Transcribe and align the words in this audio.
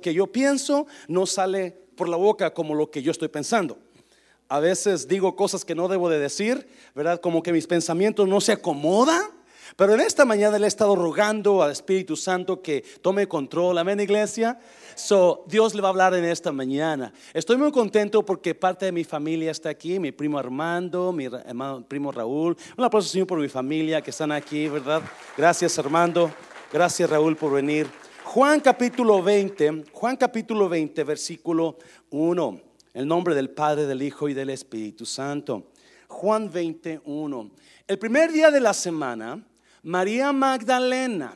que 0.00 0.14
yo 0.14 0.26
pienso 0.28 0.86
no 1.08 1.26
sale 1.26 1.76
por 1.96 2.08
la 2.08 2.16
boca 2.16 2.54
como 2.54 2.74
lo 2.74 2.90
que 2.90 3.02
yo 3.02 3.10
estoy 3.10 3.28
pensando. 3.28 3.78
A 4.48 4.60
veces 4.60 5.08
digo 5.08 5.36
cosas 5.36 5.64
que 5.64 5.74
no 5.74 5.88
debo 5.88 6.08
de 6.08 6.18
decir, 6.18 6.68
¿verdad? 6.94 7.20
Como 7.20 7.42
que 7.42 7.52
mis 7.52 7.66
pensamientos 7.66 8.26
no 8.26 8.40
se 8.40 8.52
acomodan. 8.52 9.38
Pero 9.76 9.92
en 9.94 10.00
esta 10.00 10.24
mañana 10.24 10.58
le 10.58 10.64
he 10.64 10.68
estado 10.68 10.96
rogando 10.96 11.62
al 11.62 11.72
Espíritu 11.72 12.16
Santo 12.16 12.62
que 12.62 12.82
tome 13.02 13.28
control. 13.28 13.76
Amén, 13.76 14.00
iglesia. 14.00 14.58
So, 14.94 15.44
Dios 15.46 15.74
le 15.74 15.82
va 15.82 15.88
a 15.88 15.90
hablar 15.90 16.14
en 16.14 16.24
esta 16.24 16.50
mañana. 16.50 17.12
Estoy 17.34 17.58
muy 17.58 17.70
contento 17.70 18.24
porque 18.24 18.54
parte 18.54 18.86
de 18.86 18.92
mi 18.92 19.04
familia 19.04 19.50
está 19.50 19.68
aquí, 19.68 20.00
mi 20.00 20.10
primo 20.10 20.38
Armando, 20.38 21.12
mi 21.12 21.26
hermano, 21.26 21.84
primo 21.86 22.10
Raúl. 22.10 22.56
Un 22.76 22.84
aplauso, 22.84 23.08
Señor, 23.08 23.26
por 23.26 23.38
mi 23.38 23.48
familia 23.48 24.00
que 24.00 24.10
están 24.10 24.32
aquí, 24.32 24.68
¿verdad? 24.68 25.02
Gracias, 25.36 25.78
Armando. 25.78 26.32
Gracias, 26.72 27.08
Raúl, 27.08 27.36
por 27.36 27.52
venir. 27.52 27.86
Juan 28.30 28.60
capítulo 28.60 29.22
20, 29.22 29.84
Juan 29.90 30.14
capítulo 30.14 30.68
20, 30.68 31.02
versículo 31.02 31.78
1. 32.10 32.60
El 32.92 33.08
nombre 33.08 33.34
del 33.34 33.48
Padre, 33.48 33.86
del 33.86 34.02
Hijo 34.02 34.28
y 34.28 34.34
del 34.34 34.50
Espíritu 34.50 35.06
Santo. 35.06 35.70
Juan 36.08 36.50
21. 36.50 37.50
El 37.86 37.98
primer 37.98 38.30
día 38.30 38.50
de 38.50 38.60
la 38.60 38.74
semana, 38.74 39.42
María 39.82 40.30
Magdalena 40.34 41.34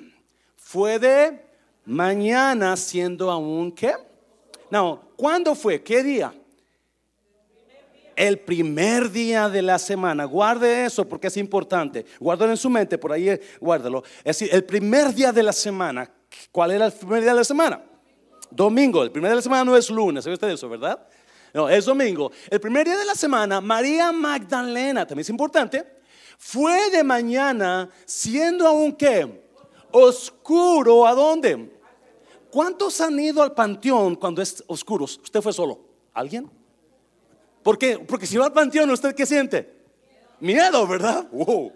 fue 0.55 0.99
de 0.99 1.43
mañana 1.87 2.77
siendo 2.77 3.31
aún 3.31 3.73
qué? 3.73 3.95
No, 4.71 5.01
¿cuándo 5.17 5.55
fue? 5.55 5.83
¿Qué 5.83 6.03
día? 6.03 6.35
El 8.15 8.39
primer 8.41 9.11
día 9.11 9.49
de 9.49 9.63
la 9.63 9.79
semana. 9.79 10.27
Guarde 10.27 10.85
eso 10.85 11.09
porque 11.09 11.29
es 11.29 11.39
importante. 11.39 12.05
Guárdalo 12.21 12.51
en 12.51 12.59
su 12.59 12.69
mente, 12.69 12.99
por 12.99 13.13
ahí 13.13 13.41
guárdalo. 13.59 14.03
Es 14.19 14.39
decir, 14.39 14.51
el 14.53 14.65
primer 14.65 15.15
día 15.15 15.33
de 15.33 15.43
la 15.43 15.55
semana. 15.55 16.11
¿Cuál 16.51 16.73
era 16.73 16.87
el 16.87 16.93
primer 16.93 17.23
día 17.23 17.31
de 17.33 17.39
la 17.39 17.45
semana? 17.45 17.83
Domingo. 18.51 19.03
El 19.03 19.11
primer 19.11 19.29
día 19.29 19.35
de 19.35 19.37
la 19.37 19.43
semana 19.43 19.65
no 19.65 19.77
es 19.77 19.89
lunes, 19.91 20.25
¿sabe 20.25 20.35
usted 20.35 20.49
eso, 20.49 20.69
verdad? 20.69 21.07
No, 21.55 21.69
es 21.69 21.85
domingo. 21.85 22.31
El 22.51 22.61
primer 22.61 22.87
día 22.87 22.97
de 22.97 23.05
la 23.05 23.15
semana, 23.15 23.61
María 23.61 24.11
Magdalena, 24.13 25.07
también 25.07 25.23
es 25.23 25.31
importante, 25.31 25.85
fue 26.39 26.91
de 26.91 27.05
mañana 27.05 27.89
siendo 28.05 28.67
aún 28.67 28.93
qué? 28.93 29.43
Oscuro, 29.91 31.07
¿a 31.07 31.15
dónde? 31.15 31.79
¿Cuántos 32.51 33.01
han 33.01 33.19
ido 33.19 33.43
al 33.43 33.53
panteón 33.53 34.17
cuando 34.17 34.43
es 34.43 34.63
oscuro? 34.67 35.05
¿Usted 35.05 35.41
fue 35.41 35.53
solo? 35.53 35.81
¿Alguien? 36.13 36.51
¿Por 37.63 37.79
qué? 37.79 37.99
Porque 37.99 38.27
si 38.27 38.37
va 38.37 38.47
al 38.47 38.53
panteón, 38.53 38.91
¿usted 38.91 39.15
qué 39.15 39.25
siente? 39.25 39.73
Miedo, 40.41 40.87
¿verdad? 40.87 41.27
Wow. 41.31 41.73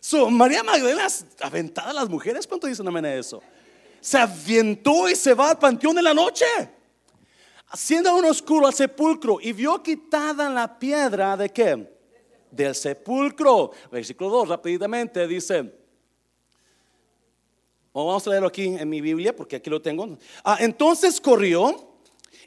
So, 0.00 0.30
María 0.30 0.62
Magdalena 0.62 1.06
aventada 1.40 1.90
a 1.90 1.92
las 1.92 2.08
mujeres, 2.08 2.46
¿cuánto 2.46 2.66
dicen 2.66 2.86
amén 2.88 3.04
a 3.04 3.14
eso? 3.14 3.42
Se 4.00 4.18
aventó 4.18 5.08
y 5.08 5.16
se 5.16 5.34
va 5.34 5.50
al 5.50 5.58
panteón 5.58 5.98
en 5.98 6.04
la 6.04 6.14
noche, 6.14 6.44
haciendo 7.68 8.14
un 8.16 8.24
oscuro 8.24 8.66
al 8.66 8.74
sepulcro 8.74 9.38
y 9.40 9.52
vio 9.52 9.82
quitada 9.82 10.48
la 10.48 10.78
piedra 10.78 11.36
de 11.36 11.50
qué? 11.50 11.98
Del 12.50 12.74
sepulcro. 12.74 13.72
Versículo 13.90 14.30
2, 14.30 14.48
rápidamente 14.48 15.26
dice. 15.26 15.74
vamos 17.92 18.26
a 18.26 18.30
leerlo 18.30 18.48
aquí 18.48 18.66
en 18.66 18.88
mi 18.88 19.00
Biblia 19.00 19.34
porque 19.34 19.56
aquí 19.56 19.68
lo 19.68 19.82
tengo. 19.82 20.18
Ah, 20.44 20.58
entonces 20.60 21.20
corrió 21.20 21.87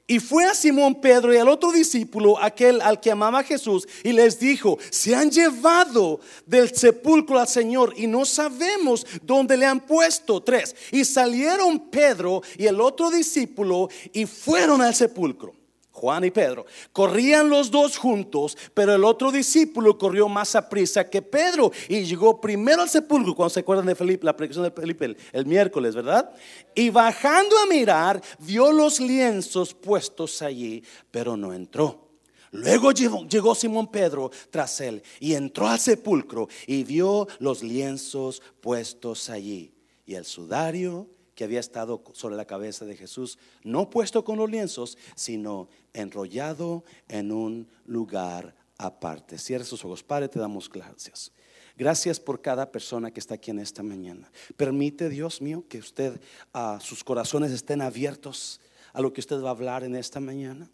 y 0.07 0.19
fue 0.19 0.45
a 0.45 0.53
Simón 0.53 0.99
Pedro 0.99 1.33
y 1.33 1.37
al 1.37 1.47
otro 1.47 1.71
discípulo, 1.71 2.41
aquel 2.41 2.81
al 2.81 2.99
que 2.99 3.11
amaba 3.11 3.43
Jesús, 3.43 3.87
y 4.03 4.11
les 4.11 4.39
dijo, 4.39 4.77
se 4.89 5.15
han 5.15 5.31
llevado 5.31 6.19
del 6.45 6.75
sepulcro 6.75 7.39
al 7.39 7.47
Señor 7.47 7.93
y 7.95 8.07
no 8.07 8.25
sabemos 8.25 9.05
dónde 9.21 9.55
le 9.57 9.65
han 9.65 9.79
puesto. 9.79 10.41
Tres. 10.41 10.75
Y 10.91 11.05
salieron 11.05 11.89
Pedro 11.89 12.41
y 12.57 12.65
el 12.65 12.81
otro 12.81 13.09
discípulo 13.09 13.89
y 14.11 14.25
fueron 14.25 14.81
al 14.81 14.95
sepulcro. 14.95 15.60
Juan 15.91 16.23
y 16.23 16.31
Pedro. 16.31 16.65
Corrían 16.93 17.49
los 17.49 17.69
dos 17.69 17.97
juntos, 17.97 18.57
pero 18.73 18.95
el 18.95 19.03
otro 19.03 19.31
discípulo 19.31 19.97
corrió 19.97 20.29
más 20.29 20.55
a 20.55 20.67
prisa 20.67 21.09
que 21.09 21.21
Pedro 21.21 21.71
y 21.87 22.03
llegó 22.03 22.39
primero 22.39 22.81
al 22.81 22.89
sepulcro, 22.89 23.35
cuando 23.35 23.49
se 23.49 23.59
acuerdan 23.59 23.85
de 23.85 23.95
Felipe, 23.95 24.25
la 24.25 24.35
predicación 24.35 24.63
de 24.63 24.71
Felipe 24.71 25.15
el, 25.31 25.45
miércoles, 25.45 25.95
¿verdad? 25.95 26.31
Y 26.73 26.89
bajando 26.89 27.57
a 27.59 27.65
mirar, 27.65 28.21
vio 28.39 28.71
los 28.71 28.99
lienzos 28.99 29.73
puestos 29.73 30.41
allí, 30.41 30.83
pero 31.11 31.35
no 31.35 31.53
entró. 31.53 32.07
Luego 32.51 32.91
llegó, 32.91 33.25
llegó, 33.27 33.55
Simón 33.55 33.89
Pedro 33.89 34.29
tras 34.49 34.81
él 34.81 35.01
y 35.21 35.35
entró 35.35 35.67
al 35.67 35.79
sepulcro 35.79 36.49
y 36.67 36.83
vio 36.83 37.27
los 37.39 37.63
lienzos 37.63 38.41
puestos 38.59 39.29
allí 39.29 39.73
y 40.05 40.15
el 40.15 40.25
sudario 40.25 41.07
que 41.41 41.45
había 41.45 41.59
estado 41.59 42.03
sobre 42.13 42.35
la 42.35 42.45
cabeza 42.45 42.85
de 42.85 42.95
Jesús, 42.95 43.39
no 43.63 43.89
puesto 43.89 44.23
con 44.23 44.37
los 44.37 44.47
lienzos, 44.47 44.95
sino 45.15 45.69
enrollado 45.91 46.83
en 47.07 47.31
un 47.31 47.67
lugar 47.87 48.53
aparte. 48.77 49.39
Cierra 49.39 49.65
sus 49.65 49.83
ojos, 49.83 50.03
Padre, 50.03 50.29
te 50.29 50.39
damos 50.39 50.69
gracias. 50.69 51.31
Gracias 51.75 52.19
por 52.19 52.43
cada 52.43 52.71
persona 52.71 53.09
que 53.09 53.19
está 53.19 53.33
aquí 53.33 53.49
en 53.49 53.57
esta 53.57 53.81
mañana. 53.81 54.31
Permite, 54.55 55.09
Dios 55.09 55.41
mío, 55.41 55.65
que 55.67 55.79
usted, 55.79 56.21
a 56.53 56.79
sus 56.79 57.03
corazones 57.03 57.51
estén 57.51 57.81
abiertos 57.81 58.61
a 58.93 59.01
lo 59.01 59.11
que 59.11 59.21
usted 59.21 59.41
va 59.41 59.47
a 59.47 59.53
hablar 59.53 59.83
en 59.83 59.95
esta 59.95 60.19
mañana. 60.19 60.69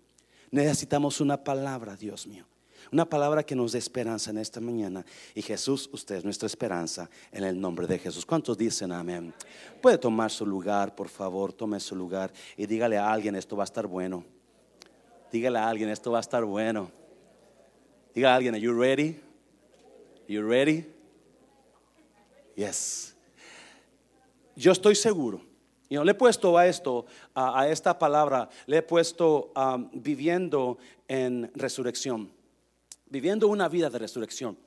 Necesitamos 0.51 1.21
una 1.21 1.45
palabra, 1.45 1.95
Dios 1.95 2.27
mío. 2.27 2.45
Una 2.91 3.05
palabra 3.05 3.43
que 3.43 3.55
nos 3.55 3.73
dé 3.73 3.79
esperanza 3.79 4.31
en 4.31 4.37
esta 4.37 4.61
mañana. 4.61 5.05
Y 5.35 5.41
Jesús, 5.41 5.89
usted 5.91 6.15
es 6.15 6.23
nuestra 6.23 6.45
esperanza 6.45 7.09
en 7.31 7.43
el 7.43 7.59
nombre 7.59 7.85
de 7.85 7.99
Jesús. 7.99 8.25
¿Cuántos 8.25 8.57
dicen 8.57 8.91
amén? 8.91 9.33
Puede 9.81 9.97
tomar 9.97 10.31
su 10.31 10.45
lugar, 10.45 10.95
por 10.95 11.09
favor, 11.09 11.51
tome 11.51 11.79
su 11.79 11.95
lugar 11.95 12.31
y 12.55 12.65
dígale 12.65 12.97
a 12.97 13.11
alguien, 13.11 13.35
esto 13.35 13.57
va 13.57 13.63
a 13.63 13.65
estar 13.65 13.87
bueno. 13.87 14.23
Dígale 15.31 15.59
a 15.59 15.67
alguien, 15.67 15.89
esto 15.89 16.11
va 16.11 16.19
a 16.19 16.21
estar 16.21 16.45
bueno. 16.45 16.89
Dígale 18.15 18.31
a 18.31 18.35
alguien, 18.35 18.55
are 18.55 18.61
you 18.61 18.73
ready? 18.73 19.19
You 20.27 20.47
ready? 20.47 20.85
Yes. 22.55 23.15
Yo 24.55 24.71
estoy 24.71 24.95
seguro. 24.95 25.41
Y 25.89 25.95
no 25.95 26.03
le 26.03 26.11
he 26.11 26.15
puesto 26.15 26.57
a 26.57 26.67
esto, 26.67 27.05
a, 27.33 27.67
esta 27.69 27.97
palabra, 27.97 28.49
le 28.65 28.77
he 28.77 28.81
puesto 28.81 29.53
um, 29.55 29.89
viviendo 29.93 30.77
en 31.07 31.49
resurrección 31.55 32.36
viviendo 33.09 33.47
una 33.47 33.67
vida 33.67 33.89
de 33.89 33.99
resurrección. 33.99 34.57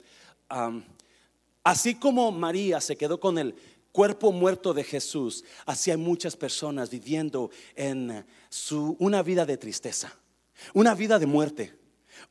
así 1.63 1.95
como 1.95 2.33
María 2.33 2.81
se 2.81 2.97
quedó 2.97 3.21
con 3.21 3.39
el 3.39 3.55
cuerpo 3.93 4.33
muerto 4.33 4.73
de 4.73 4.85
Jesús, 4.85 5.45
así 5.67 5.91
hay 5.91 5.97
muchas 5.97 6.37
personas 6.37 6.91
viviendo 6.91 7.51
en 7.75 8.25
su, 8.49 8.97
una 8.99 9.23
vida 9.23 9.45
de 9.45 9.57
tristeza, 9.57 10.13
una 10.75 10.95
vida 10.95 11.19
de 11.19 11.27
muerte, 11.27 11.75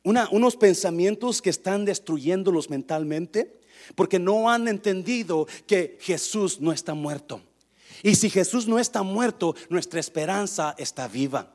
unos 0.04 0.56
pensamientos 0.56 1.42
que 1.42 1.50
están 1.50 1.84
destruyéndolos 1.84 2.70
mentalmente 2.70 3.60
porque 3.94 4.18
no 4.18 4.50
han 4.50 4.68
entendido 4.68 5.46
que 5.66 5.98
Jesús 6.00 6.60
no 6.60 6.72
está 6.72 6.94
muerto. 6.94 7.40
Y 8.02 8.14
si 8.14 8.30
Jesús 8.30 8.66
no 8.66 8.78
está 8.78 9.02
muerto, 9.02 9.54
nuestra 9.68 10.00
esperanza 10.00 10.74
está 10.78 11.06
viva, 11.08 11.52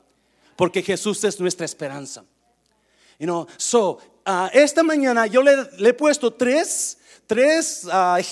porque 0.56 0.82
Jesús 0.82 1.24
es 1.24 1.40
nuestra 1.40 1.64
esperanza. 1.64 2.24
You 3.18 3.26
know, 3.26 3.46
so 3.56 3.98
uh, 4.26 4.48
esta 4.52 4.82
mañana 4.82 5.26
yo 5.26 5.42
le, 5.42 5.54
he 5.78 5.92
puesto 5.92 6.32
tres, 6.32 6.98
tres, 7.26 7.84
uh, 7.84 8.22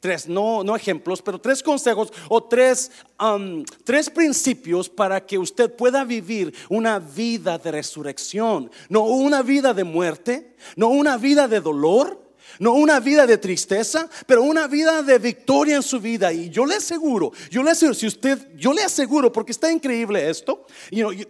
tres 0.00 0.28
no, 0.28 0.62
no, 0.62 0.76
ejemplos, 0.76 1.22
pero 1.22 1.38
tres 1.40 1.62
consejos 1.62 2.12
o 2.28 2.42
tres, 2.42 2.90
um, 3.20 3.64
tres 3.84 4.08
principios 4.10 4.88
para 4.88 5.24
que 5.24 5.38
usted 5.38 5.74
pueda 5.74 6.04
vivir 6.04 6.54
una 6.68 6.98
vida 6.98 7.58
de 7.58 7.70
resurrección, 7.72 8.70
no 8.88 9.04
una 9.04 9.42
vida 9.42 9.74
de 9.74 9.84
muerte, 9.84 10.56
no 10.76 10.88
una 10.88 11.16
vida 11.16 11.48
de 11.48 11.60
dolor, 11.60 12.22
no 12.58 12.72
una 12.72 13.00
vida 13.00 13.26
de 13.26 13.38
tristeza, 13.38 14.08
pero 14.26 14.42
una 14.42 14.66
vida 14.66 15.02
de 15.02 15.18
victoria 15.18 15.76
en 15.76 15.82
su 15.82 16.00
vida. 16.00 16.32
Y 16.32 16.50
yo 16.50 16.66
le 16.66 16.76
aseguro, 16.76 17.32
yo 17.50 17.62
le 17.62 17.70
aseguro, 17.70 17.94
si 17.94 18.06
usted, 18.06 18.38
yo 18.56 18.72
le 18.72 18.82
aseguro, 18.82 19.32
porque 19.32 19.52
está 19.52 19.70
increíble 19.70 20.28
esto, 20.28 20.66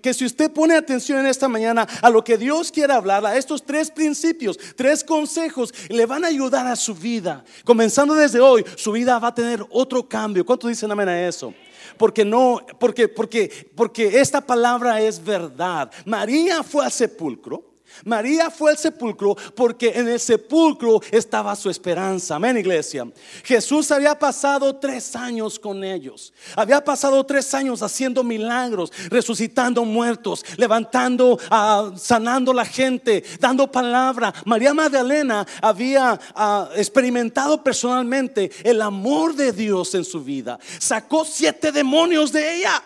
que 0.00 0.14
si 0.14 0.24
usted 0.24 0.50
pone 0.50 0.74
atención 0.74 1.18
en 1.18 1.26
esta 1.26 1.48
mañana 1.48 1.86
a 2.00 2.10
lo 2.10 2.22
que 2.22 2.38
Dios 2.38 2.70
quiere 2.70 2.92
hablar, 2.92 3.24
a 3.24 3.36
estos 3.36 3.64
tres 3.64 3.90
principios, 3.90 4.58
tres 4.76 5.04
consejos, 5.04 5.72
le 5.88 6.06
van 6.06 6.24
a 6.24 6.28
ayudar 6.28 6.66
a 6.66 6.76
su 6.76 6.94
vida. 6.94 7.44
Comenzando 7.64 8.14
desde 8.14 8.40
hoy, 8.40 8.64
su 8.76 8.92
vida 8.92 9.18
va 9.18 9.28
a 9.28 9.34
tener 9.34 9.64
otro 9.70 10.08
cambio. 10.08 10.44
¿Cuántos 10.44 10.70
dicen 10.70 10.90
amén 10.90 11.08
a 11.08 11.28
eso? 11.28 11.54
porque 11.96 12.24
no, 12.24 12.60
porque, 12.78 13.06
porque, 13.08 13.70
porque 13.74 14.20
esta 14.20 14.40
palabra 14.40 15.00
es 15.00 15.22
verdad. 15.22 15.90
María 16.04 16.62
fue 16.62 16.84
al 16.84 16.92
sepulcro 16.92 17.71
María 18.04 18.50
fue 18.50 18.70
al 18.70 18.78
sepulcro 18.78 19.36
porque 19.54 19.92
en 19.94 20.08
el 20.08 20.20
sepulcro 20.20 21.00
estaba 21.10 21.54
su 21.56 21.70
esperanza. 21.70 22.36
Amén, 22.36 22.56
iglesia. 22.56 23.06
Jesús 23.44 23.90
había 23.90 24.18
pasado 24.18 24.76
tres 24.76 25.14
años 25.16 25.58
con 25.58 25.84
ellos. 25.84 26.32
Había 26.56 26.82
pasado 26.82 27.24
tres 27.24 27.52
años 27.54 27.82
haciendo 27.82 28.24
milagros, 28.24 28.92
resucitando 29.08 29.84
muertos, 29.84 30.44
levantando, 30.56 31.34
uh, 31.34 31.96
sanando 31.96 32.52
la 32.52 32.64
gente, 32.64 33.24
dando 33.38 33.70
palabra. 33.70 34.32
María 34.44 34.74
Magdalena 34.74 35.46
había 35.60 36.18
ah, 36.34 36.68
experimentado 36.76 37.62
personalmente 37.62 38.50
el 38.64 38.82
amor 38.82 39.34
de 39.34 39.52
Dios 39.52 39.94
en 39.94 40.04
su 40.04 40.22
vida. 40.22 40.58
Sacó 40.78 41.24
siete 41.24 41.72
demonios 41.72 42.32
de 42.32 42.58
ella. 42.58 42.82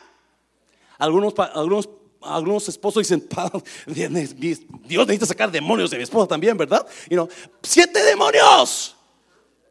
Algunos, 0.98 1.34
algunos, 1.54 1.88
algunos 2.26 2.68
esposos 2.68 3.02
dicen, 3.02 3.26
Dios 3.86 5.06
necesita 5.06 5.26
sacar 5.26 5.50
demonios 5.50 5.90
de 5.90 5.96
mi 5.96 6.02
esposa 6.02 6.26
también, 6.26 6.56
¿verdad? 6.56 6.86
Y 7.08 7.14
no, 7.14 7.28
siete 7.62 8.02
demonios. 8.02 8.96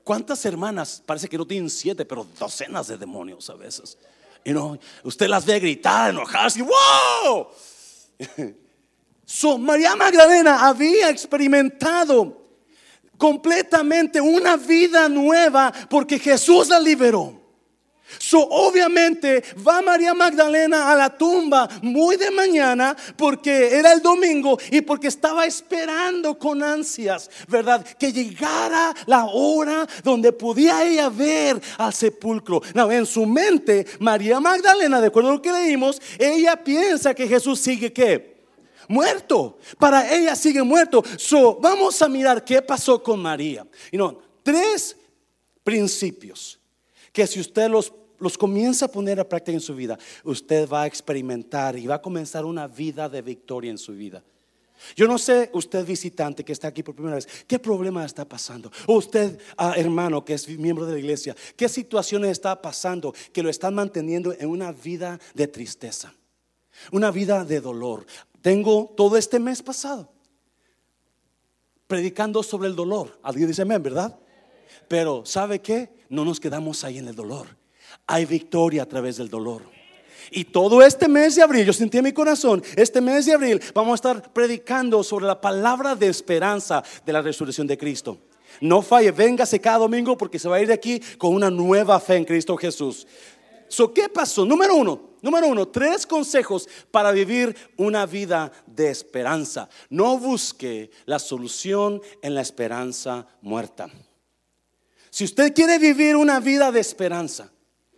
¿Cuántas 0.03 0.45
hermanas? 0.45 1.01
Parece 1.05 1.27
que 1.27 1.37
no 1.37 1.45
tienen 1.45 1.69
siete, 1.69 2.05
pero 2.05 2.27
docenas 2.37 2.87
de 2.87 2.97
demonios 2.97 3.49
a 3.49 3.55
veces. 3.55 3.97
Y 4.43 4.51
no, 4.51 4.77
usted 5.03 5.27
las 5.27 5.45
ve 5.45 5.59
gritar, 5.59 6.11
enojarse, 6.11 6.61
¡wow! 6.61 7.47
So, 9.27 9.57
María 9.57 9.95
Magdalena 9.95 10.67
había 10.67 11.09
experimentado 11.09 12.45
completamente 13.17 14.21
una 14.21 14.55
vida 14.55 15.09
nueva 15.09 15.73
porque 15.89 16.19
Jesús 16.19 16.67
la 16.67 16.79
liberó. 16.79 17.44
So, 18.19 18.39
obviamente 18.39 19.43
va 19.67 19.81
María 19.81 20.13
Magdalena 20.13 20.91
a 20.91 20.95
la 20.95 21.17
tumba 21.17 21.67
muy 21.81 22.17
de 22.17 22.31
mañana 22.31 22.95
porque 23.17 23.77
era 23.77 23.91
el 23.93 24.01
domingo 24.01 24.57
y 24.71 24.81
porque 24.81 25.07
estaba 25.07 25.45
esperando 25.45 26.37
con 26.37 26.63
ansias, 26.63 27.29
¿verdad? 27.47 27.85
Que 27.97 28.13
llegara 28.13 28.93
la 29.07 29.25
hora 29.25 29.87
donde 30.03 30.31
podía 30.31 30.85
ella 30.85 31.09
ver 31.09 31.59
al 31.77 31.93
sepulcro. 31.93 32.61
No, 32.73 32.91
en 32.91 33.05
su 33.05 33.25
mente, 33.25 33.85
María 33.99 34.39
Magdalena, 34.39 35.01
de 35.01 35.07
acuerdo 35.07 35.29
a 35.29 35.33
lo 35.33 35.41
que 35.41 35.51
leímos, 35.51 36.01
ella 36.19 36.63
piensa 36.63 37.13
que 37.13 37.27
Jesús 37.27 37.59
sigue 37.59 37.91
qué? 37.91 38.35
Muerto. 38.87 39.57
Para 39.79 40.13
ella 40.13 40.35
sigue 40.35 40.61
muerto. 40.61 41.03
So, 41.17 41.55
vamos 41.55 41.99
a 42.01 42.07
mirar 42.07 42.43
qué 42.45 42.61
pasó 42.61 43.01
con 43.01 43.19
María. 43.19 43.65
Tres 44.43 44.95
principios 45.63 46.59
que 47.15 47.25
si 47.25 47.39
usted 47.39 47.69
los, 47.69 47.93
los 48.19 48.37
comienza 48.37 48.87
a 48.87 48.91
poner 48.91 49.21
a 49.21 49.27
práctica 49.27 49.55
en 49.55 49.61
su 49.61 49.73
vida, 49.73 49.97
usted 50.25 50.67
va 50.67 50.81
a 50.81 50.85
experimentar 50.85 51.79
y 51.79 51.87
va 51.87 51.95
a 51.95 52.01
comenzar 52.01 52.43
una 52.43 52.67
vida 52.67 53.07
de 53.07 53.21
victoria 53.21 53.71
en 53.71 53.77
su 53.77 53.93
vida. 53.93 54.21
Yo 54.97 55.07
no 55.07 55.17
sé, 55.17 55.49
usted 55.53 55.85
visitante 55.85 56.43
que 56.43 56.51
está 56.51 56.67
aquí 56.67 56.83
por 56.83 56.93
primera 56.93 57.15
vez, 57.15 57.25
qué 57.47 57.57
problema 57.57 58.03
está 58.03 58.27
pasando. 58.27 58.69
O 58.85 58.95
usted, 58.95 59.39
ah, 59.55 59.75
hermano 59.77 60.25
que 60.25 60.33
es 60.33 60.45
miembro 60.49 60.85
de 60.85 60.91
la 60.91 60.99
iglesia, 60.99 61.33
qué 61.55 61.69
situaciones 61.69 62.31
está 62.31 62.61
pasando 62.61 63.13
que 63.31 63.41
lo 63.41 63.49
están 63.49 63.73
manteniendo 63.73 64.33
en 64.37 64.49
una 64.49 64.73
vida 64.73 65.17
de 65.33 65.47
tristeza, 65.47 66.13
una 66.91 67.11
vida 67.11 67.45
de 67.45 67.61
dolor. 67.61 68.05
Tengo 68.41 68.93
todo 68.97 69.15
este 69.15 69.39
mes 69.39 69.63
pasado 69.63 70.11
predicando 71.87 72.43
sobre 72.43 72.67
el 72.67 72.75
dolor. 72.75 73.17
Alguien 73.23 73.47
dice 73.47 73.61
amén, 73.61 73.81
¿verdad? 73.81 74.19
Pero 74.87 75.25
¿sabe 75.25 75.59
qué? 75.59 75.89
No 76.09 76.25
nos 76.25 76.39
quedamos 76.39 76.83
ahí 76.83 76.97
en 76.97 77.07
el 77.07 77.15
dolor. 77.15 77.47
Hay 78.07 78.25
victoria 78.25 78.83
a 78.83 78.85
través 78.85 79.17
del 79.17 79.29
dolor. 79.29 79.63
Y 80.31 80.45
todo 80.45 80.81
este 80.81 81.07
mes 81.07 81.35
de 81.35 81.43
abril, 81.43 81.65
yo 81.65 81.73
sentí 81.73 81.97
en 81.97 82.03
mi 82.03 82.11
corazón, 82.11 82.63
este 82.75 83.01
mes 83.01 83.25
de 83.25 83.33
abril 83.33 83.61
vamos 83.73 83.91
a 83.91 83.95
estar 83.95 84.33
predicando 84.33 85.03
sobre 85.03 85.25
la 85.25 85.39
palabra 85.39 85.95
de 85.95 86.07
esperanza 86.07 86.83
de 87.05 87.13
la 87.13 87.21
resurrección 87.21 87.67
de 87.67 87.77
Cristo. 87.77 88.17
No 88.61 88.81
falle, 88.81 89.11
véngase 89.11 89.59
cada 89.59 89.79
domingo 89.79 90.17
porque 90.17 90.39
se 90.39 90.47
va 90.47 90.57
a 90.57 90.61
ir 90.61 90.67
de 90.67 90.73
aquí 90.73 90.99
con 91.17 91.33
una 91.33 91.49
nueva 91.49 91.99
fe 91.99 92.15
en 92.15 92.25
Cristo 92.25 92.55
Jesús. 92.57 93.05
So, 93.67 93.93
¿Qué 93.93 94.09
pasó? 94.09 94.45
Número 94.45 94.75
uno, 94.75 95.15
número 95.21 95.47
uno, 95.47 95.67
tres 95.67 96.05
consejos 96.05 96.69
para 96.91 97.11
vivir 97.11 97.55
una 97.77 98.05
vida 98.05 98.51
de 98.65 98.89
esperanza. 98.89 99.67
No 99.89 100.17
busque 100.17 100.91
la 101.05 101.19
solución 101.19 102.01
en 102.21 102.35
la 102.35 102.41
esperanza 102.41 103.27
muerta. 103.41 103.89
Si 105.15 105.23
usted 105.23 105.53
quiere 105.53 105.79
vivir 105.79 106.17
una 106.17 106.41
vida 106.41 106.73
de 106.73 106.81
esperanza, 106.81 107.49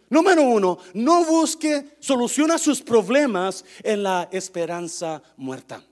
número 0.08 0.44
uno, 0.44 0.78
no 0.94 1.26
busque 1.26 1.98
solución 2.00 2.52
a 2.52 2.60
sus 2.60 2.80
problemas 2.80 3.66
en 3.82 4.04
la 4.04 4.30
esperanza 4.32 5.24
muerta. 5.36 5.84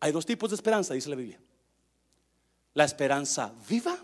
Hay 0.00 0.10
dos 0.10 0.24
tipos 0.24 0.48
de 0.48 0.56
esperanza, 0.56 0.94
dice 0.94 1.10
la 1.10 1.16
Biblia. 1.16 1.38
La 2.72 2.84
esperanza 2.84 3.52
viva. 3.68 3.94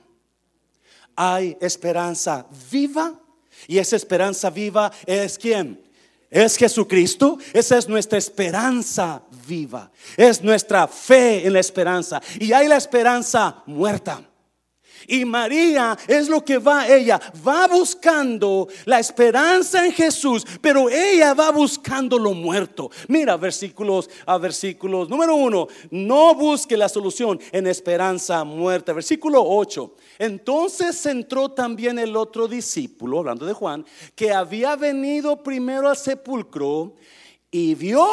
Hay 1.16 1.56
esperanza 1.62 2.46
viva. 2.70 3.18
Y 3.66 3.78
esa 3.78 3.96
esperanza 3.96 4.50
viva 4.50 4.92
es 5.06 5.38
quién? 5.38 5.82
Es 6.28 6.58
Jesucristo. 6.58 7.38
Esa 7.54 7.78
es 7.78 7.88
nuestra 7.88 8.18
esperanza 8.18 9.22
viva. 9.46 9.90
Es 10.14 10.42
nuestra 10.42 10.86
fe 10.86 11.46
en 11.46 11.54
la 11.54 11.60
esperanza. 11.60 12.20
Y 12.38 12.52
hay 12.52 12.68
la 12.68 12.76
esperanza 12.76 13.62
muerta. 13.64 14.27
Y 15.06 15.24
María 15.24 15.96
es 16.06 16.28
lo 16.28 16.44
que 16.44 16.58
va 16.58 16.88
ella, 16.88 17.20
va 17.46 17.66
buscando 17.66 18.68
la 18.84 18.98
esperanza 18.98 19.84
en 19.84 19.92
Jesús, 19.92 20.44
pero 20.60 20.88
ella 20.88 21.34
va 21.34 21.50
buscando 21.50 22.18
lo 22.18 22.34
muerto. 22.34 22.90
Mira 23.08 23.36
versículos 23.36 24.10
a 24.26 24.38
versículos. 24.38 25.08
Número 25.08 25.34
uno, 25.34 25.68
no 25.90 26.34
busque 26.34 26.76
la 26.76 26.88
solución 26.88 27.40
en 27.52 27.66
esperanza 27.66 28.44
muerta. 28.44 28.92
Versículo 28.92 29.42
8. 29.44 29.94
Entonces 30.18 31.04
entró 31.06 31.50
también 31.50 31.98
el 31.98 32.16
otro 32.16 32.48
discípulo, 32.48 33.18
hablando 33.18 33.46
de 33.46 33.52
Juan, 33.52 33.84
que 34.14 34.32
había 34.32 34.76
venido 34.76 35.42
primero 35.42 35.88
al 35.88 35.96
sepulcro 35.96 36.94
y 37.50 37.74
vio 37.74 38.06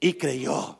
y 0.00 0.12
creyó. 0.14 0.77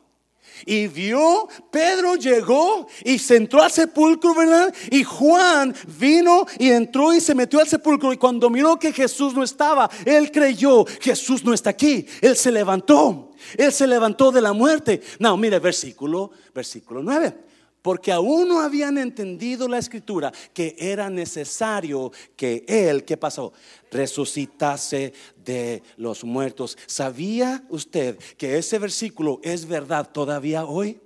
Y 0.65 0.87
vio, 0.87 1.47
Pedro 1.71 2.15
llegó 2.15 2.87
y 3.03 3.19
se 3.19 3.37
entró 3.37 3.61
al 3.61 3.71
sepulcro, 3.71 4.33
¿verdad? 4.33 4.73
Y 4.91 5.03
Juan 5.03 5.75
vino 5.97 6.45
y 6.57 6.69
entró 6.69 7.13
y 7.13 7.21
se 7.21 7.35
metió 7.35 7.59
al 7.59 7.67
sepulcro. 7.67 8.13
Y 8.13 8.17
cuando 8.17 8.49
miró 8.49 8.77
que 8.77 8.93
Jesús 8.93 9.33
no 9.33 9.43
estaba, 9.43 9.89
él 10.05 10.31
creyó, 10.31 10.85
Jesús 11.01 11.43
no 11.43 11.53
está 11.53 11.71
aquí. 11.71 12.05
Él 12.21 12.35
se 12.35 12.51
levantó. 12.51 13.31
Él 13.57 13.71
se 13.71 13.87
levantó 13.87 14.31
de 14.31 14.41
la 14.41 14.53
muerte. 14.53 15.01
No, 15.19 15.37
mire, 15.37 15.59
versículo, 15.59 16.31
versículo 16.53 17.01
9 17.01 17.48
porque 17.81 18.11
aún 18.11 18.47
no 18.47 18.61
habían 18.61 18.97
entendido 18.97 19.67
la 19.67 19.77
escritura 19.77 20.31
que 20.53 20.75
era 20.77 21.09
necesario 21.09 22.11
que 22.35 22.65
Él, 22.67 23.05
¿qué 23.05 23.17
pasó? 23.17 23.53
Resucitase 23.91 25.13
de 25.43 25.81
los 25.97 26.23
muertos. 26.23 26.77
¿Sabía 26.85 27.63
usted 27.69 28.17
que 28.37 28.57
ese 28.57 28.79
versículo 28.79 29.39
es 29.43 29.65
verdad 29.65 30.09
todavía 30.11 30.65
hoy? 30.65 30.99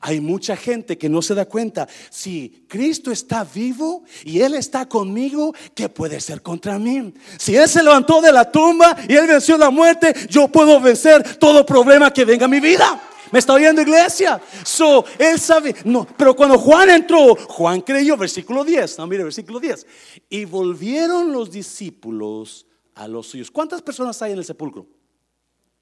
Hay 0.00 0.20
mucha 0.20 0.56
gente 0.56 0.96
que 0.96 1.08
no 1.08 1.20
se 1.20 1.34
da 1.34 1.46
cuenta. 1.46 1.88
Si 2.10 2.64
Cristo 2.68 3.10
está 3.10 3.44
vivo 3.44 4.04
y 4.24 4.40
Él 4.40 4.54
está 4.54 4.88
conmigo, 4.88 5.54
¿qué 5.74 5.88
puede 5.88 6.20
ser 6.20 6.42
contra 6.42 6.78
mí? 6.78 7.12
Si 7.38 7.56
Él 7.56 7.68
se 7.68 7.82
levantó 7.82 8.20
de 8.20 8.32
la 8.32 8.50
tumba 8.50 8.96
y 9.08 9.14
Él 9.14 9.26
venció 9.26 9.58
la 9.58 9.70
muerte, 9.70 10.14
yo 10.28 10.48
puedo 10.48 10.80
vencer 10.80 11.38
todo 11.38 11.66
problema 11.66 12.12
que 12.12 12.24
venga 12.24 12.46
a 12.46 12.48
mi 12.48 12.60
vida. 12.60 13.00
¿Me 13.34 13.40
está 13.40 13.52
oyendo 13.52 13.82
iglesia? 13.82 14.40
So, 14.64 15.04
él 15.18 15.40
sabe, 15.40 15.74
no, 15.84 16.06
pero 16.16 16.36
cuando 16.36 16.56
Juan 16.56 16.88
entró, 16.88 17.34
Juan 17.34 17.80
creyó, 17.80 18.16
versículo 18.16 18.62
10, 18.62 18.96
no, 18.98 19.08
mire, 19.08 19.24
versículo 19.24 19.58
10. 19.58 19.84
Y 20.28 20.44
volvieron 20.44 21.32
los 21.32 21.50
discípulos 21.50 22.64
a 22.94 23.08
los 23.08 23.26
suyos. 23.26 23.50
¿Cuántas 23.50 23.82
personas 23.82 24.22
hay 24.22 24.34
en 24.34 24.38
el 24.38 24.44
sepulcro? 24.44 24.86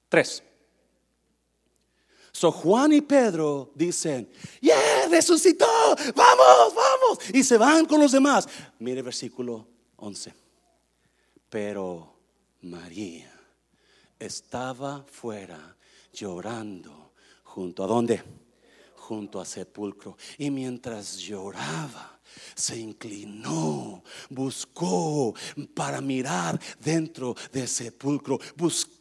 Tres. 0.08 0.42
So 2.32 2.50
Juan 2.50 2.94
y 2.94 3.02
Pedro 3.02 3.70
dicen, 3.74 4.30
yeah, 4.62 5.08
resucitó, 5.10 5.66
vamos, 6.16 6.74
vamos. 6.74 7.18
Y 7.34 7.44
se 7.44 7.58
van 7.58 7.84
con 7.84 8.00
los 8.00 8.12
demás. 8.12 8.48
Mire 8.78 9.02
versículo 9.02 9.68
11. 9.96 10.32
Pero 11.50 12.16
María 12.62 13.30
estaba 14.18 15.04
fuera 15.06 15.76
llorando 16.14 17.01
junto 17.52 17.84
a 17.84 17.86
dónde? 17.86 18.22
Junto 18.96 19.38
a 19.38 19.44
sepulcro. 19.44 20.16
Y 20.38 20.50
mientras 20.50 21.18
lloraba, 21.18 22.18
se 22.54 22.78
inclinó, 22.78 24.02
buscó 24.30 25.34
para 25.74 26.00
mirar 26.00 26.58
dentro 26.80 27.34
del 27.52 27.68
sepulcro, 27.68 28.38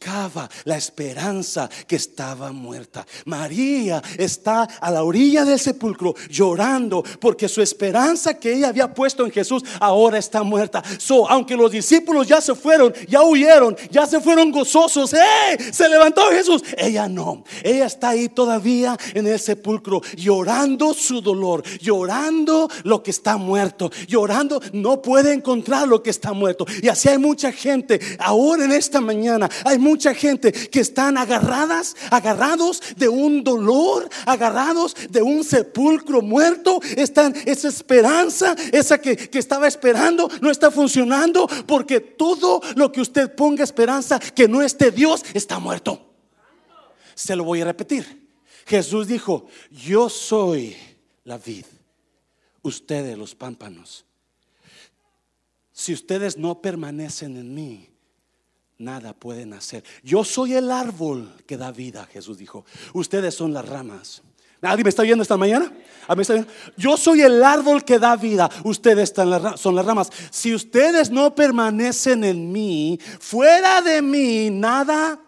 buscaba 0.02 0.50
la 0.66 0.78
esperanza 0.78 1.70
que 1.88 1.96
estaba 1.96 2.52
muerta. 2.52 3.06
María 3.26 4.02
está 4.18 4.64
a 4.64 4.90
la 4.90 5.04
orilla 5.04 5.46
del 5.46 5.60
sepulcro 5.60 6.16
llorando 6.28 7.04
porque 7.20 7.48
su 7.48 7.62
esperanza 7.62 8.34
que 8.34 8.54
ella 8.54 8.70
había 8.70 8.92
puesto 8.92 9.24
en 9.26 9.32
Jesús 9.32 9.64
ahora 9.80 10.18
está 10.18 10.42
muerta. 10.42 10.82
So, 10.98 11.30
aunque 11.30 11.56
los 11.56 11.72
discípulos 11.72 12.28
ya 12.28 12.42
se 12.42 12.56
fueron, 12.56 12.94
ya 13.08 13.22
huyeron, 13.22 13.78
ya 13.92 14.08
se 14.08 14.20
fueron 14.20 14.52
gozosos, 14.52 15.14
¡eh! 15.14 15.72
Se 15.72 15.88
levantó 15.88 16.24
Jesús. 16.32 16.64
Ella 16.78 17.08
no, 17.08 17.44
ella 17.64 17.86
está 17.86 18.10
ahí 18.10 18.28
todavía 18.28 18.98
en 19.14 19.28
el 19.28 19.40
sepulcro 19.40 20.02
llorando 20.18 20.96
su 20.96 21.22
dolor, 21.22 21.62
llorando 21.80 22.68
lo 22.84 23.04
que 23.04 23.12
está 23.12 23.38
muerto, 23.38 23.92
llorando, 24.08 24.62
no 24.74 25.00
puede 25.00 25.34
encontrar 25.34 25.88
lo 25.88 26.02
que 26.02 26.10
está 26.10 26.34
muerto. 26.34 26.66
Y 26.82 26.88
así 26.88 27.08
hay 27.08 27.20
mucha 27.20 27.52
gente, 27.52 28.00
ahora 28.18 28.66
en 28.66 28.72
esta 28.72 29.00
mañana, 29.00 29.48
hay 29.64 29.78
gente 30.00 30.52
que 30.52 30.80
están 30.80 31.18
agarradas, 31.18 31.96
agarrados 32.10 32.82
de 32.96 33.10
un 33.10 33.44
dolor, 33.44 34.10
agarrados 34.26 34.96
de 35.10 35.22
un 35.22 35.44
sepulcro 35.44 36.22
muerto. 36.22 36.80
Están 36.96 37.36
esa 37.46 37.68
esperanza, 37.68 38.56
esa 38.72 39.00
que, 39.00 39.16
que 39.16 39.40
estaba 39.40 39.68
esperando, 39.68 40.30
no 40.42 40.50
está 40.50 40.72
funcionando 40.72 41.48
porque 41.68 42.00
todo 42.00 42.62
lo 42.76 42.92
que 42.92 43.02
usted 43.02 43.36
ponga 43.36 43.64
esperanza 43.64 44.20
que 44.20 44.48
no 44.48 44.62
esté 44.62 44.92
Dios 44.92 45.24
está 45.34 45.60
muerto. 45.60 46.14
Se 47.16 47.36
lo 47.36 47.44
voy 47.44 47.62
a 47.62 47.66
repetir. 47.66 48.30
Jesús 48.66 49.08
dijo, 49.08 49.48
yo 49.70 50.10
soy 50.10 50.76
la 51.24 51.38
vid, 51.38 51.66
ustedes 52.62 53.18
los 53.18 53.36
pámpanos. 53.36 54.06
Si 55.72 55.94
ustedes 55.94 56.38
no 56.38 56.62
permanecen 56.62 57.38
en 57.38 57.54
mí, 57.54 57.91
nada 58.82 59.14
pueden 59.14 59.54
hacer. 59.54 59.84
Yo 60.04 60.24
soy 60.24 60.54
el 60.54 60.72
árbol 60.72 61.32
que 61.46 61.58
da 61.58 61.72
vida, 61.72 62.08
Jesús 62.12 62.38
dijo. 62.38 62.66
Ustedes 62.94 63.36
son 63.36 63.54
las 63.54 63.68
ramas. 63.68 64.22
¿Nadie 64.62 64.84
me 64.84 64.90
está 64.90 65.02
viendo 65.02 65.24
esta 65.24 65.38
mañana? 65.38 65.72
Yo 66.78 66.96
soy 66.96 67.22
el 67.22 67.44
árbol 67.44 67.84
que 67.84 67.98
da 67.98 68.16
vida. 68.16 68.50
Ustedes 68.64 69.14
son 69.56 69.76
las 69.76 69.86
ramas. 69.86 70.10
Si 70.30 70.54
ustedes 70.54 71.10
no 71.10 71.34
permanecen 71.34 72.24
en 72.24 72.52
mí, 72.52 73.00
fuera 73.20 73.82
de 73.82 74.02
mí, 74.02 74.50
nada 74.52 75.20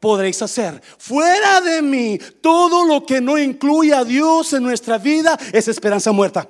podréis 0.00 0.42
hacer. 0.42 0.82
Fuera 0.98 1.60
de 1.60 1.80
mí, 1.80 2.18
todo 2.40 2.84
lo 2.84 3.06
que 3.06 3.20
no 3.20 3.38
incluye 3.38 3.94
a 3.94 4.04
Dios 4.04 4.52
en 4.52 4.64
nuestra 4.64 4.98
vida 4.98 5.38
es 5.52 5.68
esperanza 5.68 6.10
muerta. 6.10 6.48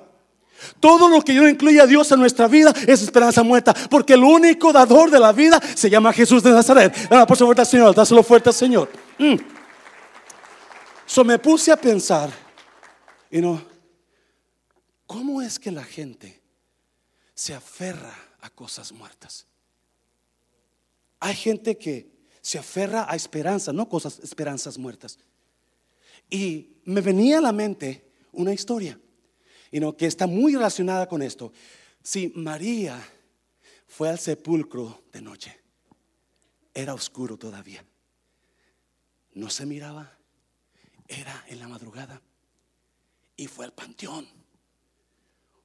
Todo 0.79 1.09
lo 1.09 1.21
que 1.21 1.33
no 1.33 1.47
incluye 1.47 1.79
a 1.79 1.85
Dios 1.85 2.11
en 2.11 2.19
nuestra 2.19 2.47
vida 2.47 2.73
es 2.87 3.01
esperanza 3.01 3.43
muerta. 3.43 3.73
Porque 3.89 4.13
el 4.13 4.23
único 4.23 4.71
dador 4.71 5.09
de 5.11 5.19
la 5.19 5.31
vida 5.31 5.59
se 5.75 5.89
llama 5.89 6.13
Jesús 6.13 6.43
de 6.43 6.51
Nazaret. 6.51 6.93
por 7.27 7.37
su 7.37 7.45
fuerte 7.45 7.65
Señor, 7.65 7.95
dáselo 7.95 8.23
fuerte 8.23 8.49
al 8.49 8.55
Señor. 8.55 8.89
Mm. 9.17 9.35
So 11.05 11.23
me 11.23 11.37
puse 11.37 11.71
a 11.71 11.77
pensar, 11.77 12.29
y 13.29 13.39
no, 13.39 13.61
¿cómo 15.05 15.41
es 15.41 15.59
que 15.59 15.71
la 15.71 15.83
gente 15.83 16.41
se 17.33 17.53
aferra 17.53 18.13
a 18.41 18.49
cosas 18.49 18.91
muertas? 18.91 19.45
Hay 21.19 21.35
gente 21.35 21.77
que 21.77 22.09
se 22.41 22.59
aferra 22.59 23.05
a 23.09 23.15
esperanza, 23.15 23.71
no 23.71 23.87
cosas, 23.87 24.19
esperanzas 24.19 24.77
muertas. 24.77 25.17
Y 26.29 26.77
me 26.85 27.01
venía 27.01 27.37
a 27.37 27.41
la 27.41 27.51
mente 27.51 28.05
una 28.31 28.53
historia, 28.53 28.99
y 29.75 29.79
no, 29.81 29.97
que 29.97 30.05
está 30.05 30.25
muy 30.25 30.53
relacionada 30.53 31.05
con 31.05 31.21
esto. 31.21 31.51
Si 32.01 32.29
María 32.29 32.97
fue 33.85 34.07
al 34.07 34.17
sepulcro 34.17 35.03
de 35.11 35.21
noche, 35.21 35.59
era 36.73 36.93
oscuro 36.93 37.35
todavía, 37.35 37.83
no 39.33 39.49
se 39.49 39.65
miraba, 39.65 40.17
era 41.09 41.43
en 41.49 41.59
la 41.59 41.67
madrugada 41.67 42.21
y 43.35 43.47
fue 43.47 43.65
al 43.65 43.73
panteón. 43.73 44.25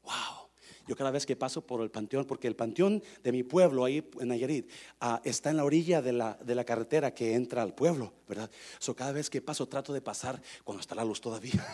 Wow. 0.03 0.50
Yo 0.91 0.97
cada 0.97 1.13
vez 1.13 1.25
que 1.25 1.37
paso 1.37 1.65
por 1.65 1.83
el 1.83 1.91
panteón, 1.93 2.25
porque 2.25 2.49
el 2.49 2.57
panteón 2.57 3.01
de 3.23 3.31
mi 3.31 3.45
pueblo 3.45 3.85
ahí 3.85 4.05
en 4.19 4.27
Nayarit 4.27 4.69
ah, 5.01 5.21
está 5.23 5.51
en 5.51 5.59
la 5.59 5.65
orilla 5.65 6.03
de 6.03 6.13
la, 6.13 6.37
de 6.45 6.53
la, 6.57 6.65
carretera 6.65 7.15
que 7.15 7.35
entra 7.35 7.63
al 7.63 7.73
pueblo, 7.75 8.13
¿verdad? 8.29 8.51
So 8.81 8.97
cada 8.97 9.13
vez 9.13 9.31
que 9.31 9.41
paso 9.41 9.69
trato 9.69 9.93
de 9.93 10.01
pasar 10.01 10.43
cuando 10.65 10.81
está 10.81 10.97
la 10.97 11.05
luz 11.05 11.21
todavía. 11.21 11.65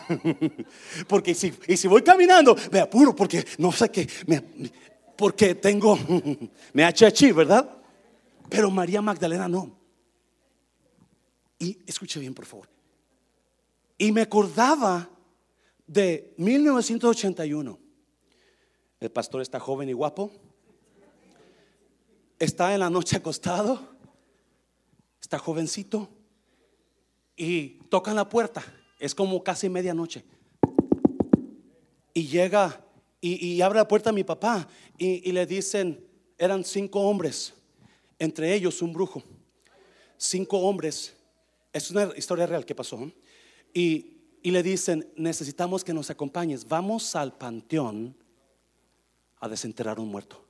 porque 1.07 1.33
si, 1.33 1.51
y 1.67 1.77
si 1.77 1.87
voy 1.87 2.03
caminando, 2.03 2.55
me 2.71 2.79
apuro 2.79 3.15
porque 3.15 3.43
no 3.57 3.71
sé 3.71 3.89
qué, 3.89 4.07
porque 5.15 5.55
tengo, 5.55 5.97
me 6.73 6.83
achachi, 6.83 7.31
¿verdad? 7.31 7.75
Pero 8.47 8.69
María 8.69 9.01
Magdalena 9.01 9.47
no. 9.47 9.79
Y 11.57 11.75
escuche 11.87 12.19
bien, 12.19 12.35
por 12.35 12.45
favor. 12.45 12.69
Y 13.97 14.11
me 14.11 14.21
acordaba 14.21 15.09
de 15.87 16.35
1981. 16.37 17.86
El 18.99 19.11
pastor 19.11 19.41
está 19.41 19.59
joven 19.59 19.89
y 19.89 19.93
guapo. 19.93 20.31
Está 22.39 22.73
en 22.73 22.79
la 22.79 22.89
noche 22.89 23.15
acostado. 23.17 23.79
Está 25.21 25.37
jovencito. 25.37 26.09
Y 27.35 27.79
tocan 27.89 28.15
la 28.15 28.27
puerta. 28.27 28.63
Es 28.99 29.13
como 29.13 29.43
casi 29.43 29.69
medianoche. 29.69 30.23
Y 32.13 32.27
llega 32.27 32.83
y, 33.21 33.61
abre 33.61 33.79
la 33.79 33.87
puerta 33.87 34.09
a 34.09 34.13
mi 34.13 34.23
papá. 34.23 34.67
Y, 34.97 35.31
le 35.31 35.45
dicen, 35.45 36.03
eran 36.37 36.63
cinco 36.63 37.01
hombres. 37.01 37.53
Entre 38.17 38.51
ellos 38.55 38.81
un 38.81 38.93
brujo. 38.93 39.21
Cinco 40.17 40.57
hombres. 40.59 41.15
Es 41.71 41.91
una 41.91 42.11
historia 42.17 42.47
real 42.47 42.65
que 42.65 42.73
pasó. 42.73 43.11
Y, 43.71 44.13
le 44.41 44.63
dicen, 44.63 45.07
necesitamos 45.15 45.83
que 45.83 45.93
nos 45.93 46.09
acompañes, 46.09 46.67
vamos 46.67 47.15
al 47.15 47.37
panteón 47.37 48.15
a 49.39 49.47
desenterrar 49.47 49.99
un 49.99 50.09
muerto. 50.09 50.43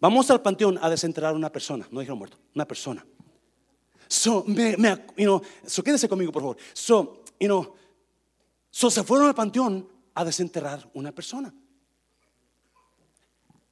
Vamos 0.00 0.30
al 0.30 0.42
panteón 0.42 0.78
a 0.80 0.90
desenterrar 0.90 1.34
una 1.34 1.50
persona, 1.50 1.88
no 1.90 2.00
dijeron 2.00 2.18
muerto, 2.18 2.38
una 2.54 2.66
persona. 2.66 3.04
So, 4.08 4.44
me, 4.46 4.76
so 5.66 5.82
quédese 5.82 6.08
conmigo, 6.08 6.30
por 6.30 6.42
favor. 6.42 6.56
So, 6.72 7.24
you 7.40 7.48
know, 7.48 7.74
so 8.70 8.90
se 8.90 9.02
fueron 9.02 9.28
al 9.28 9.34
panteón 9.34 9.88
a 10.14 10.24
desenterrar 10.24 10.88
una 10.94 11.12
persona. 11.12 11.52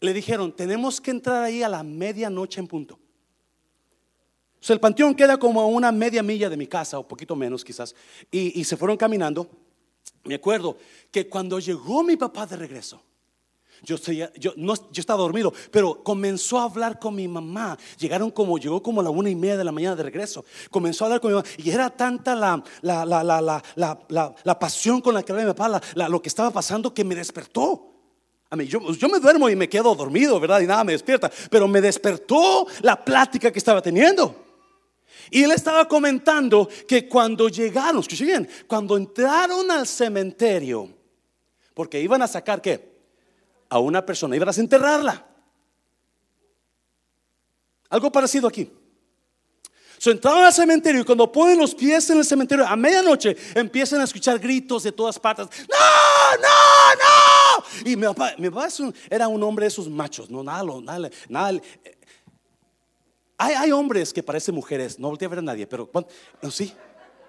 Le 0.00 0.12
dijeron, 0.12 0.54
tenemos 0.54 1.00
que 1.00 1.10
entrar 1.10 1.44
ahí 1.44 1.62
a 1.62 1.68
la 1.68 1.82
medianoche 1.82 2.60
en 2.60 2.66
punto 2.66 2.98
el 4.72 4.80
panteón 4.80 5.14
queda 5.14 5.36
como 5.36 5.60
a 5.60 5.66
una 5.66 5.92
media 5.92 6.22
milla 6.22 6.48
de 6.48 6.56
mi 6.56 6.66
casa, 6.66 6.98
o 6.98 7.06
poquito 7.06 7.36
menos 7.36 7.64
quizás, 7.64 7.94
y, 8.30 8.64
se 8.64 8.76
fueron 8.76 8.96
caminando. 8.96 9.50
Me 10.24 10.36
acuerdo 10.36 10.76
que 11.10 11.28
cuando 11.28 11.58
llegó 11.58 12.02
mi 12.02 12.16
papá 12.16 12.46
de 12.46 12.56
regreso, 12.56 13.00
yo, 13.84 13.96
estaba 14.94 15.22
dormido, 15.22 15.52
pero 15.70 16.02
comenzó 16.02 16.58
a 16.58 16.64
hablar 16.64 16.98
con 16.98 17.14
mi 17.14 17.28
mamá. 17.28 17.76
Llegaron 17.98 18.30
como, 18.30 18.56
llegó 18.58 18.82
como 18.82 19.00
a 19.00 19.04
la 19.04 19.10
una 19.10 19.28
y 19.28 19.34
media 19.34 19.58
de 19.58 19.64
la 19.64 19.72
mañana 19.72 19.94
de 19.96 20.02
regreso. 20.02 20.44
Comenzó 20.70 21.04
a 21.04 21.06
hablar 21.08 21.20
con 21.20 21.30
mi 21.30 21.36
mamá. 21.36 21.48
Y 21.58 21.70
era 21.70 21.90
tanta 21.90 22.34
la, 22.34 22.62
la, 22.80 23.04
la, 23.04 24.34
la 24.42 24.58
pasión 24.58 25.00
con 25.00 25.14
la 25.14 25.22
que 25.22 25.32
hablaba 25.32 25.48
mi 25.48 25.54
papá, 25.54 25.80
lo 26.08 26.22
que 26.22 26.28
estaba 26.28 26.50
pasando, 26.50 26.94
que 26.94 27.04
me 27.04 27.14
despertó. 27.14 27.90
A 28.50 28.56
mí, 28.56 28.66
yo, 28.66 28.80
yo, 28.92 29.08
me 29.08 29.18
duermo 29.18 29.48
y 29.48 29.56
me 29.56 29.68
quedo 29.68 29.94
dormido, 29.94 30.38
¿verdad? 30.38 30.60
Y 30.60 30.66
nada 30.66 30.84
me 30.84 30.92
despierta. 30.92 31.30
Pero 31.50 31.68
me 31.68 31.80
despertó 31.80 32.66
la 32.82 33.04
plática 33.04 33.50
que 33.50 33.58
estaba 33.58 33.82
teniendo. 33.82 34.43
Y 35.30 35.42
él 35.42 35.52
estaba 35.52 35.86
comentando 35.86 36.68
que 36.86 37.08
cuando 37.08 37.48
llegaron, 37.48 38.00
escuchen 38.00 38.26
bien, 38.26 38.48
cuando 38.66 38.96
entraron 38.96 39.70
al 39.70 39.86
cementerio, 39.86 40.88
porque 41.74 42.00
iban 42.00 42.22
a 42.22 42.28
sacar 42.28 42.60
qué? 42.60 42.94
A 43.68 43.78
una 43.78 44.04
persona, 44.04 44.36
iban 44.36 44.48
a 44.48 44.52
enterrarla. 44.52 45.26
Algo 47.90 48.10
parecido 48.10 48.48
aquí. 48.48 48.70
So, 49.98 50.10
entraron 50.10 50.44
al 50.44 50.52
cementerio 50.52 51.00
y 51.00 51.04
cuando 51.04 51.30
ponen 51.32 51.58
los 51.58 51.74
pies 51.74 52.10
en 52.10 52.18
el 52.18 52.24
cementerio 52.26 52.66
a 52.66 52.76
medianoche 52.76 53.36
empiezan 53.54 54.02
a 54.02 54.04
escuchar 54.04 54.38
gritos 54.38 54.82
de 54.82 54.92
todas 54.92 55.18
partes. 55.18 55.46
No, 55.60 56.36
no, 56.42 56.94
no. 56.98 57.90
Y 57.90 57.96
mi 57.96 58.06
papá, 58.08 58.34
mi 58.36 58.50
papá 58.50 58.68
era 59.08 59.28
un 59.28 59.42
hombre 59.42 59.64
de 59.64 59.68
esos 59.68 59.88
machos, 59.88 60.28
no 60.28 60.42
nada, 60.42 60.62
nada, 60.82 61.10
nada 61.28 61.60
hay, 63.52 63.72
hombres 63.72 64.12
que 64.12 64.22
parecen 64.22 64.54
mujeres, 64.54 64.98
no 64.98 65.08
volteé 65.08 65.26
a 65.26 65.28
ver 65.28 65.38
a 65.40 65.42
nadie, 65.42 65.66
pero 65.66 65.90
sí, 66.50 66.72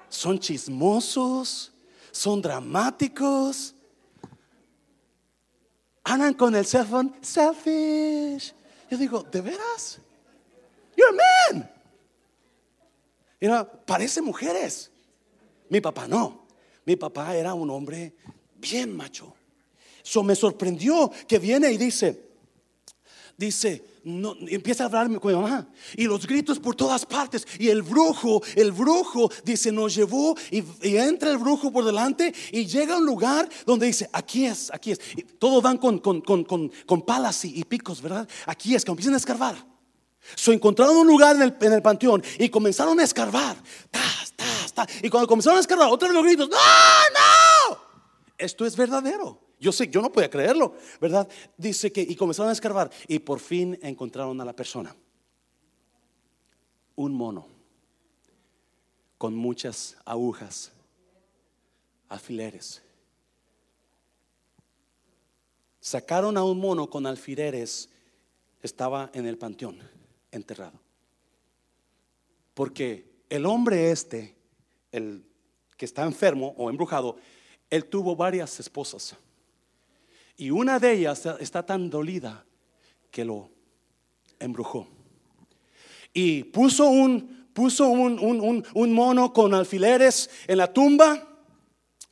son 0.09 0.39
chismosos, 0.39 1.73
son 2.11 2.41
dramáticos, 2.41 3.75
andan 6.03 6.33
con 6.33 6.55
el 6.55 6.65
cell 6.65 6.85
phone, 6.85 7.15
selfish. 7.21 8.53
Yo 8.89 8.97
digo, 8.97 9.23
¿de 9.23 9.41
veras? 9.41 9.99
You're 10.95 11.09
a 11.09 11.53
man. 11.53 11.69
You 13.41 13.49
know, 13.49 13.67
parece 13.85 14.21
mujeres. 14.21 14.91
Mi 15.69 15.81
papá 15.81 16.07
no. 16.07 16.45
Mi 16.85 16.95
papá 16.95 17.35
era 17.35 17.53
un 17.53 17.69
hombre 17.69 18.15
bien 18.55 18.95
macho. 18.95 19.35
Eso 20.03 20.23
me 20.23 20.35
sorprendió 20.35 21.11
que 21.27 21.39
viene 21.39 21.71
y 21.71 21.77
dice, 21.77 22.24
dice, 23.37 23.83
no, 24.03 24.35
empieza 24.47 24.83
a 24.83 24.87
hablarme 24.87 25.19
con 25.19 25.33
mi 25.33 25.41
mamá 25.41 25.67
y 25.95 26.05
los 26.05 26.27
gritos 26.27 26.59
por 26.59 26.75
todas 26.75 27.05
partes 27.05 27.47
y 27.57 27.69
el 27.69 27.81
brujo, 27.81 28.41
el 28.55 28.71
brujo 28.71 29.31
dice, 29.43 29.71
nos 29.71 29.95
llevó 29.95 30.35
y, 30.51 30.63
entra 30.95 31.31
el 31.31 31.37
brujo 31.37 31.71
por 31.71 31.83
delante 31.83 32.33
y 32.51 32.65
llega 32.65 32.95
a 32.95 32.97
un 32.97 33.05
lugar 33.05 33.49
donde 33.65 33.87
dice, 33.87 34.09
aquí 34.13 34.45
es, 34.45 34.71
aquí 34.73 34.91
es. 34.91 34.99
Y 35.15 35.23
todos 35.23 35.61
van 35.63 35.77
con, 35.77 35.99
con, 35.99 36.21
con, 36.21 36.43
con 36.43 37.01
palas 37.01 37.45
y, 37.45 37.63
picos, 37.63 38.01
¿verdad? 38.01 38.27
Aquí 38.45 38.75
es, 38.75 38.85
que 38.85 38.91
empiezan 38.91 39.13
a 39.15 39.17
escarbar. 39.17 39.55
So 40.35 40.51
encontraron 40.51 40.97
un 40.97 41.07
lugar 41.07 41.35
en 41.35 41.43
el, 41.43 41.55
en 41.61 41.73
el 41.73 41.81
panteón 41.81 42.23
y 42.39 42.49
comenzaron 42.49 42.99
a 42.99 43.03
escarbar. 43.03 43.57
Y 45.01 45.09
cuando 45.09 45.27
comenzaron 45.27 45.57
a 45.57 45.61
escarbar, 45.61 45.89
otra 45.89 46.09
vez 46.09 46.15
los 46.15 46.23
gritos, 46.23 46.49
no, 46.49 46.57
no. 46.57 47.77
Esto 48.37 48.65
es 48.65 48.75
verdadero. 48.75 49.44
Yo 49.65 49.71
sé, 49.71 49.87
yo 49.87 49.99
no 49.99 50.11
podía 50.11 50.29
creerlo, 50.29 50.75
¿verdad? 51.01 51.27
Dice 51.57 51.91
que 51.91 51.99
y 51.99 52.15
comenzaron 52.15 52.51
a 52.51 52.53
escarbar 52.53 52.91
y 53.07 53.17
por 53.17 53.39
fin 53.39 53.79
encontraron 53.81 54.39
a 54.39 54.45
la 54.45 54.53
persona. 54.53 54.95
un 56.97 57.15
mono 57.15 57.47
con 59.17 59.35
muchas 59.35 59.97
agujas, 60.05 60.71
alfileres. 62.09 62.83
Sacaron 65.79 66.37
a 66.37 66.43
un 66.43 66.59
mono 66.59 66.87
con 66.87 67.07
alfileres, 67.07 67.89
estaba 68.61 69.09
en 69.15 69.25
el 69.25 69.39
panteón, 69.39 69.79
enterrado. 70.31 70.79
Porque 72.53 73.09
el 73.29 73.47
hombre 73.47 73.89
este, 73.89 74.35
el 74.91 75.25
que 75.75 75.85
está 75.85 76.03
enfermo 76.03 76.53
o 76.55 76.69
embrujado, 76.69 77.17
él 77.71 77.85
tuvo 77.85 78.15
varias 78.15 78.59
esposas. 78.59 79.17
Y 80.37 80.51
una 80.51 80.79
de 80.79 80.93
ellas 80.93 81.25
está 81.39 81.65
tan 81.65 81.89
dolida 81.89 82.43
que 83.09 83.23
lo 83.23 83.49
embrujó. 84.39 84.87
Y 86.13 86.43
puso 86.43 86.89
un, 86.89 87.47
puso 87.53 87.89
un, 87.89 88.93
mono 88.93 89.33
con 89.33 89.53
alfileres 89.53 90.29
en 90.47 90.57
la 90.57 90.71
tumba 90.71 91.25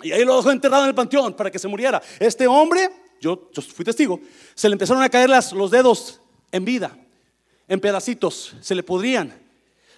y 0.02 0.12
ahí 0.12 0.26
lo 0.26 0.38
dejó 0.38 0.52
enterrado 0.52 0.84
en 0.84 0.90
el 0.90 0.96
panteón 0.96 1.34
para 1.34 1.52
que 1.52 1.60
se 1.60 1.68
muriera. 1.68 2.02
Este 2.20 2.48
hombre, 2.48 2.90
yo, 3.22 3.50
yo 3.54 3.62
fui 3.62 3.86
testigo, 3.86 4.20
se 4.56 4.70
le 4.70 4.74
empezaron 4.74 5.04
a 5.04 5.10
caer 5.10 5.30
las, 5.30 5.54
los 5.54 5.72
dedos 5.72 6.22
en 6.52 6.66
vida, 6.66 6.98
en 7.68 7.80
pedacitos, 7.80 8.56
se 8.62 8.76
le 8.76 8.84
podrían. 8.84 9.43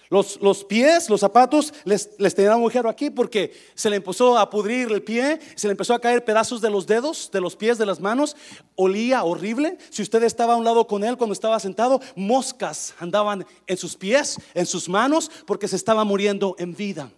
Los, 0.08 0.40
los, 0.40 0.64
pies, 0.64 1.10
los 1.10 1.20
zapatos, 1.20 1.74
les, 1.84 2.10
les 2.18 2.34
tenía 2.34 2.50
un 2.52 2.60
agujero 2.60 2.88
aquí 2.88 3.10
porque 3.10 3.52
se 3.74 3.90
le 3.90 3.96
empezó 3.96 4.38
a 4.38 4.48
pudrir 4.50 4.92
el 4.92 5.02
pie, 5.02 5.40
se 5.54 5.66
le 5.66 5.72
empezó 5.72 5.94
a 5.94 6.00
caer 6.00 6.24
pedazos 6.24 6.60
de 6.60 6.70
los 6.70 6.86
dedos, 6.86 7.30
de 7.32 7.40
los 7.40 7.56
pies, 7.56 7.78
de 7.78 7.86
las 7.86 8.00
manos, 8.00 8.36
olía 8.74 9.24
horrible. 9.24 9.78
Si 9.90 10.02
usted 10.02 10.22
estaba 10.22 10.54
a 10.54 10.56
un 10.56 10.64
lado 10.64 10.86
con 10.86 11.04
él 11.04 11.16
cuando 11.16 11.32
estaba 11.32 11.58
sentado, 11.60 12.00
moscas 12.14 12.94
andaban 12.98 13.46
en 13.66 13.76
sus 13.76 13.96
pies, 13.96 14.38
en 14.54 14.66
sus 14.66 14.88
manos, 14.88 15.30
porque 15.46 15.68
se 15.68 15.76
estaba 15.76 16.04
muriendo 16.04 16.54
en 16.58 16.74
vida. 16.74 17.10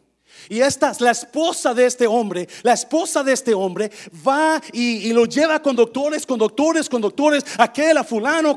Y 0.49 0.61
esta, 0.61 0.92
la 1.00 1.11
esposa 1.11 1.75
de 1.75 1.85
este 1.87 2.06
hombre, 2.06 2.49
la 2.62 2.73
esposa 2.73 3.23
de 3.23 3.32
este 3.32 3.52
hombre 3.52 3.90
va 4.26 4.61
y, 4.73 5.12
lo 5.12 5.26
lleva 5.26 5.61
con 5.61 5.76
doctores, 5.76 6.25
con 6.25 6.38
doctores, 6.38 6.88
con 6.88 7.02
doctores, 7.02 7.44
aquel 7.58 7.99
a 7.99 8.04
fulano, 8.04 8.56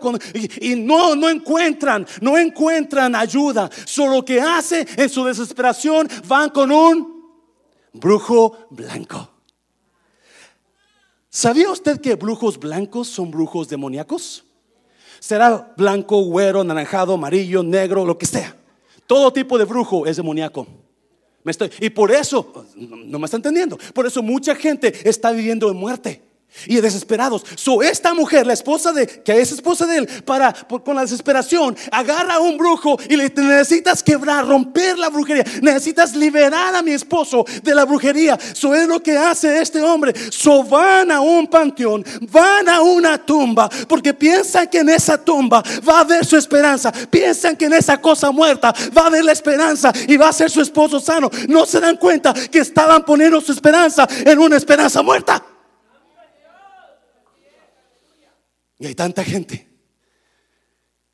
y, 0.61 0.75
no, 0.75 1.15
no 1.15 1.29
encuentran, 1.29 2.07
no 2.21 2.37
encuentran 2.37 3.15
ayuda. 3.15 3.69
Solo 3.85 4.23
que 4.23 4.39
hace 4.39 4.87
en 4.95 5.09
su 5.09 5.25
desesperación 5.25 6.07
van 6.27 6.49
con 6.49 6.71
un 6.71 7.31
brujo 7.91 8.57
blanco. 8.69 9.29
¿Sabía 11.29 11.69
usted 11.71 11.99
que 11.99 12.15
brujos 12.15 12.57
blancos 12.57 13.07
son 13.07 13.31
brujos 13.31 13.67
demoníacos? 13.67 14.45
Será 15.19 15.73
blanco, 15.77 16.21
güero, 16.23 16.63
naranjado, 16.63 17.13
amarillo, 17.13 17.63
negro, 17.63 18.05
lo 18.05 18.17
que 18.17 18.25
sea. 18.25 18.55
Todo 19.07 19.31
tipo 19.31 19.57
de 19.57 19.65
brujo 19.65 20.05
es 20.05 20.17
demoníaco 20.17 20.80
y 21.79 21.89
por 21.89 22.11
eso, 22.11 22.65
no 22.75 23.19
me 23.19 23.25
está 23.25 23.37
entendiendo, 23.37 23.77
por 23.93 24.05
eso 24.05 24.21
mucha 24.21 24.55
gente 24.55 24.93
está 25.09 25.31
viviendo 25.31 25.69
en 25.69 25.77
muerte 25.77 26.30
y 26.67 26.79
desesperados. 26.79 27.43
So, 27.55 27.81
esta 27.81 28.13
mujer, 28.13 28.45
la 28.45 28.53
esposa 28.53 28.91
de, 28.91 29.07
que 29.07 29.39
es 29.39 29.51
esposa 29.51 29.85
de 29.85 29.97
él, 29.97 30.07
para, 30.25 30.53
con 30.53 30.95
la 30.95 31.01
desesperación, 31.01 31.75
agarra 31.91 32.35
a 32.35 32.39
un 32.39 32.57
brujo 32.57 32.97
y 33.09 33.15
le 33.15 33.29
necesitas 33.29 34.03
quebrar, 34.03 34.47
romper 34.47 34.97
la 34.97 35.09
brujería. 35.09 35.43
Necesitas 35.61 36.15
liberar 36.15 36.75
a 36.75 36.81
mi 36.81 36.91
esposo 36.91 37.45
de 37.63 37.73
la 37.73 37.85
brujería. 37.85 38.35
Eso 38.35 38.75
es 38.75 38.87
lo 38.87 39.01
que 39.01 39.17
hace 39.17 39.61
este 39.61 39.81
hombre. 39.81 40.13
So, 40.31 40.63
van 40.63 41.11
a 41.11 41.21
un 41.21 41.47
panteón, 41.47 42.05
van 42.29 42.69
a 42.69 42.81
una 42.81 43.17
tumba, 43.17 43.69
porque 43.87 44.13
piensan 44.13 44.67
que 44.67 44.79
en 44.79 44.89
esa 44.89 45.17
tumba 45.17 45.63
va 45.87 45.97
a 45.97 46.01
haber 46.01 46.25
su 46.25 46.37
esperanza. 46.37 46.91
Piensan 46.91 47.55
que 47.55 47.65
en 47.65 47.73
esa 47.73 47.99
cosa 47.99 48.31
muerta 48.31 48.73
va 48.95 49.03
a 49.03 49.07
haber 49.07 49.25
la 49.25 49.31
esperanza 49.31 49.91
y 50.07 50.17
va 50.17 50.29
a 50.29 50.33
ser 50.33 50.49
su 50.49 50.61
esposo 50.61 50.99
sano. 50.99 51.29
No 51.47 51.65
se 51.65 51.79
dan 51.79 51.97
cuenta 51.97 52.33
que 52.33 52.59
estaban 52.59 53.03
poniendo 53.03 53.41
su 53.41 53.51
esperanza 53.51 54.07
en 54.25 54.39
una 54.39 54.57
esperanza 54.57 55.01
muerta. 55.01 55.43
Y 58.81 58.87
hay 58.87 58.95
tanta 58.95 59.23
gente 59.23 59.69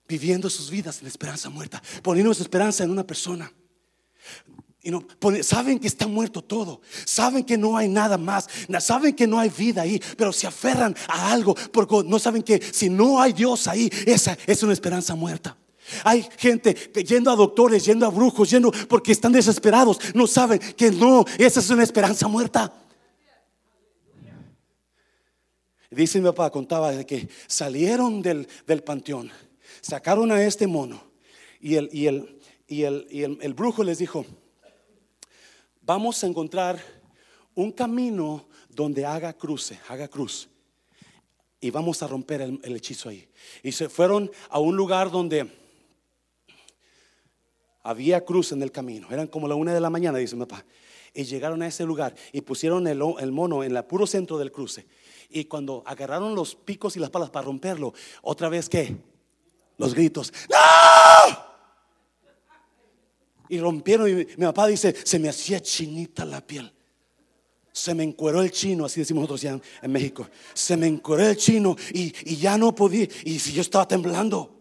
viviendo 0.08 0.50
sus 0.50 0.70
vidas 0.72 1.02
en 1.02 1.08
esperanza 1.08 1.50
muerta, 1.50 1.84
poniendo 2.02 2.34
su 2.34 2.42
esperanza 2.42 2.86
en 2.86 2.92
una 2.92 3.06
persona. 3.06 3.52
Y 4.82 4.90
no, 4.90 5.06
saben 5.42 5.78
que 5.78 5.88
está 5.88 6.08
muerto 6.08 6.42
todo, 6.42 6.80
saben 7.04 7.44
que 7.44 7.58
no 7.58 7.76
hay 7.76 7.90
nada 7.90 8.18
más, 8.18 8.48
saben 8.80 9.14
que 9.14 9.28
no 9.28 9.38
hay 9.38 9.50
vida 9.50 9.82
ahí, 9.82 10.02
pero 10.16 10.32
se 10.32 10.48
aferran 10.48 10.96
a 11.10 11.34
algo 11.34 11.56
porque 11.74 12.04
no 12.06 12.20
saben 12.20 12.42
que 12.42 12.62
si 12.62 12.90
no 12.90 13.22
hay 13.22 13.34
Dios 13.34 13.68
ahí, 13.68 13.92
esa 14.06 14.38
es 14.48 14.64
una 14.64 14.72
esperanza 14.72 15.14
muerta. 15.14 15.58
Hay 16.06 16.26
gente 16.38 16.74
yendo 17.06 17.30
a 17.32 17.36
doctores, 17.36 17.84
yendo 17.84 18.06
a 18.06 18.10
brujos, 18.10 18.50
yendo 18.50 18.72
porque 18.88 19.12
están 19.12 19.34
desesperados, 19.34 20.00
no 20.14 20.26
saben 20.26 20.60
que 20.60 20.90
no, 20.90 21.26
esa 21.38 21.60
es 21.60 21.70
una 21.70 21.84
esperanza 21.84 22.30
muerta. 22.30 22.74
Dice 25.90 26.20
mi 26.20 26.26
papá, 26.26 26.50
contaba 26.50 26.92
de 26.92 27.06
que 27.06 27.30
salieron 27.48 28.22
del, 28.22 28.48
panteón, 28.84 29.32
sacaron 29.82 30.32
a 30.32 30.44
este 30.44 30.68
mono 30.68 31.02
y 31.62 31.76
el, 31.76 31.90
y, 31.94 32.08
el, 32.08 32.40
y, 32.68 32.84
el, 32.84 33.08
y 33.10 33.24
el, 33.24 33.54
brujo 33.54 33.84
les 33.84 33.98
dijo, 33.98 34.26
vamos 35.82 36.24
a 36.24 36.28
encontrar 36.28 36.80
un 37.56 37.72
camino 37.72 38.48
donde 38.70 39.06
haga 39.06 39.34
cruce, 39.34 39.80
haga 39.88 40.08
cruz. 40.08 40.50
Y 41.60 41.72
vamos 41.72 42.04
a 42.04 42.08
romper 42.08 42.42
el, 42.42 42.60
el 42.64 42.76
hechizo 42.76 43.10
ahí. 43.10 43.28
Y 43.64 43.72
se 43.72 43.90
fueron 43.90 44.30
a 44.50 44.60
un 44.60 44.76
lugar 44.76 45.10
donde 45.10 45.50
había 47.82 48.26
cruz 48.26 48.52
en 48.52 48.62
el 48.62 48.72
camino. 48.72 49.08
Eran 49.10 49.28
como 49.28 49.48
la 49.48 49.56
una 49.56 49.74
de 49.74 49.80
la 49.80 49.90
mañana, 49.90 50.18
dice 50.18 50.36
mi 50.36 50.46
papá. 50.46 50.66
Y 51.14 51.24
llegaron 51.24 51.62
a 51.62 51.68
ese 51.68 51.86
lugar 51.86 52.14
y 52.34 52.42
pusieron 52.42 52.86
el, 52.86 53.02
el 53.20 53.32
mono 53.32 53.64
en 53.64 53.76
el 53.76 53.84
puro 53.86 54.06
centro 54.06 54.38
del 54.38 54.52
cruce. 54.52 54.86
Y 55.30 55.46
cuando 55.46 55.84
agarraron 55.86 56.36
los 56.36 56.56
picos 56.56 56.96
y 56.96 57.00
las 57.00 57.10
palas 57.10 57.30
para 57.30 57.46
romperlo, 57.46 57.94
otra 58.22 58.50
vez 58.50 58.70
que 58.70 58.96
los 59.78 59.94
gritos, 59.94 60.34
¡No! 60.50 61.48
Y 63.50 63.60
rompieron 63.60 64.10
y 64.10 64.14
mi, 64.14 64.46
papá 64.46 64.68
dice, 64.68 64.94
se 65.06 65.20
me 65.20 65.30
hacía 65.30 65.62
chinita 65.62 66.26
la 66.26 66.42
piel. 66.42 66.74
Se 67.72 67.94
me 67.94 68.04
encueró 68.04 68.42
el 68.42 68.52
chino, 68.52 68.86
así 68.86 69.00
decimos 69.00 69.22
nosotros 69.22 69.42
ya 69.42 69.60
en, 69.82 69.92
México. 69.92 70.28
Se 70.54 70.76
me 70.76 70.88
encueró 70.88 71.26
el 71.26 71.38
chino 71.38 71.76
y, 71.94 72.14
y 72.30 72.36
ya 72.36 72.58
no 72.58 72.76
podía. 72.76 73.08
Y 73.24 73.40
si 73.40 73.54
yo 73.54 73.62
estaba 73.62 73.88
temblando. 73.88 74.54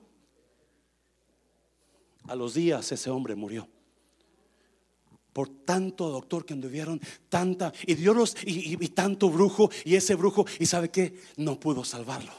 A 2.29 2.37
los 2.37 2.55
días 2.55 2.92
ese 2.92 3.11
hombre 3.11 3.35
murió 3.35 3.68
por 5.37 5.51
tanto 5.51 6.09
doctor 6.09 6.46
que 6.46 6.55
anduvieron, 6.55 6.99
tanta, 7.29 7.70
y 7.87 7.94
Dios 7.94 8.35
y, 8.46 8.83
y, 8.83 8.88
tanto 8.88 9.29
brujo, 9.29 9.70
y 9.85 9.94
ese 9.94 10.14
brujo, 10.14 10.46
y 10.59 10.64
sabe 10.64 10.88
que 10.88 11.20
no 11.37 11.61
pudo 11.61 11.85
salvarlo. 11.85 12.33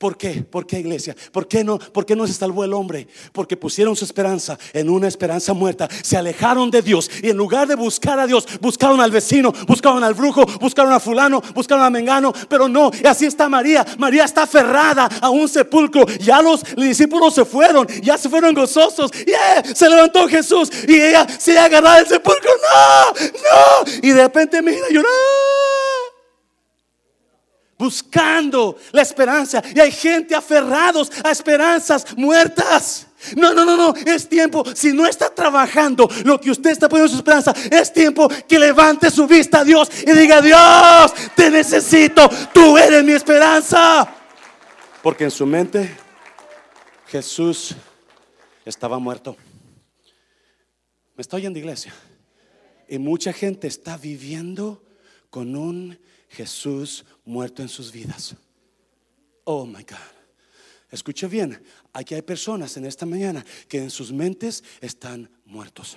¿Por 0.00 0.16
qué? 0.16 0.42
¿Por 0.42 0.66
qué 0.66 0.78
iglesia? 0.78 1.14
¿Por 1.30 1.46
qué 1.46 1.62
no? 1.62 1.78
¿Por 1.78 2.06
qué 2.06 2.16
no 2.16 2.26
se 2.26 2.32
salvó 2.32 2.64
el 2.64 2.72
hombre? 2.72 3.06
Porque 3.34 3.54
pusieron 3.54 3.94
su 3.94 4.06
esperanza 4.06 4.58
en 4.72 4.88
una 4.88 5.06
esperanza 5.06 5.52
muerta. 5.52 5.90
Se 6.02 6.16
alejaron 6.16 6.70
de 6.70 6.80
Dios 6.80 7.10
y 7.22 7.28
en 7.28 7.36
lugar 7.36 7.68
de 7.68 7.74
buscar 7.74 8.18
a 8.18 8.26
Dios, 8.26 8.48
buscaron 8.62 8.98
al 9.02 9.10
vecino, 9.10 9.52
buscaron 9.66 10.02
al 10.02 10.14
brujo, 10.14 10.46
buscaron 10.58 10.90
a 10.94 11.00
fulano, 11.00 11.42
buscaron 11.54 11.84
a 11.84 11.90
mengano, 11.90 12.32
pero 12.48 12.66
no. 12.66 12.90
Y 12.98 13.06
así 13.06 13.26
está 13.26 13.50
María. 13.50 13.84
María 13.98 14.24
está 14.24 14.44
aferrada 14.44 15.06
a 15.20 15.28
un 15.28 15.46
sepulcro. 15.46 16.06
Ya 16.18 16.40
los 16.40 16.64
discípulos 16.76 17.34
se 17.34 17.44
fueron, 17.44 17.86
ya 18.02 18.16
se 18.16 18.30
fueron 18.30 18.54
gozosos. 18.54 19.10
Yeah, 19.10 19.62
se 19.74 19.86
levantó 19.86 20.26
Jesús 20.28 20.70
y 20.88 20.94
ella 20.94 21.26
se 21.38 21.58
agarraba 21.58 21.98
del 21.98 22.06
sepulcro. 22.06 22.50
No, 22.56 23.12
no. 23.12 23.92
Y 24.02 24.12
de 24.12 24.22
repente 24.22 24.62
mira 24.62 24.88
llorar 24.88 25.10
buscando 27.80 28.76
la 28.92 29.00
esperanza. 29.00 29.62
Y 29.74 29.80
hay 29.80 29.90
gente 29.90 30.34
aferrados 30.34 31.10
a 31.24 31.30
esperanzas 31.30 32.14
muertas. 32.14 33.06
No, 33.36 33.54
no, 33.54 33.64
no, 33.64 33.76
no, 33.76 33.94
es 34.06 34.28
tiempo, 34.28 34.64
si 34.74 34.92
no 34.92 35.06
está 35.06 35.34
trabajando 35.34 36.08
lo 36.24 36.40
que 36.40 36.50
usted 36.50 36.70
está 36.70 36.88
poniendo 36.88 37.10
su 37.10 37.18
esperanza, 37.18 37.54
es 37.70 37.92
tiempo 37.92 38.28
que 38.48 38.58
levante 38.58 39.10
su 39.10 39.26
vista 39.26 39.60
a 39.60 39.64
Dios 39.64 39.90
y 40.06 40.12
diga, 40.12 40.40
Dios, 40.40 41.12
te 41.34 41.50
necesito, 41.50 42.30
tú 42.52 42.78
eres 42.78 43.04
mi 43.04 43.12
esperanza. 43.12 44.08
Porque 45.02 45.24
en 45.24 45.30
su 45.30 45.44
mente 45.44 45.94
Jesús 47.08 47.74
estaba 48.64 48.98
muerto. 48.98 49.36
Me 51.14 51.22
estoy 51.22 51.44
en 51.44 51.56
iglesia. 51.56 51.94
Y 52.88 52.98
mucha 52.98 53.32
gente 53.34 53.68
está 53.68 53.98
viviendo 53.98 54.82
con 55.28 55.56
un 55.56 55.98
Jesús 56.30 57.04
muerto 57.30 57.62
en 57.62 57.68
sus 57.68 57.92
vidas. 57.92 58.34
Oh 59.44 59.64
my 59.64 59.82
God. 59.82 59.98
Escuche 60.90 61.28
bien, 61.28 61.62
aquí 61.92 62.14
hay 62.14 62.22
personas 62.22 62.76
en 62.76 62.84
esta 62.84 63.06
mañana 63.06 63.44
que 63.68 63.78
en 63.78 63.90
sus 63.90 64.12
mentes 64.12 64.64
están 64.80 65.30
muertos. 65.44 65.96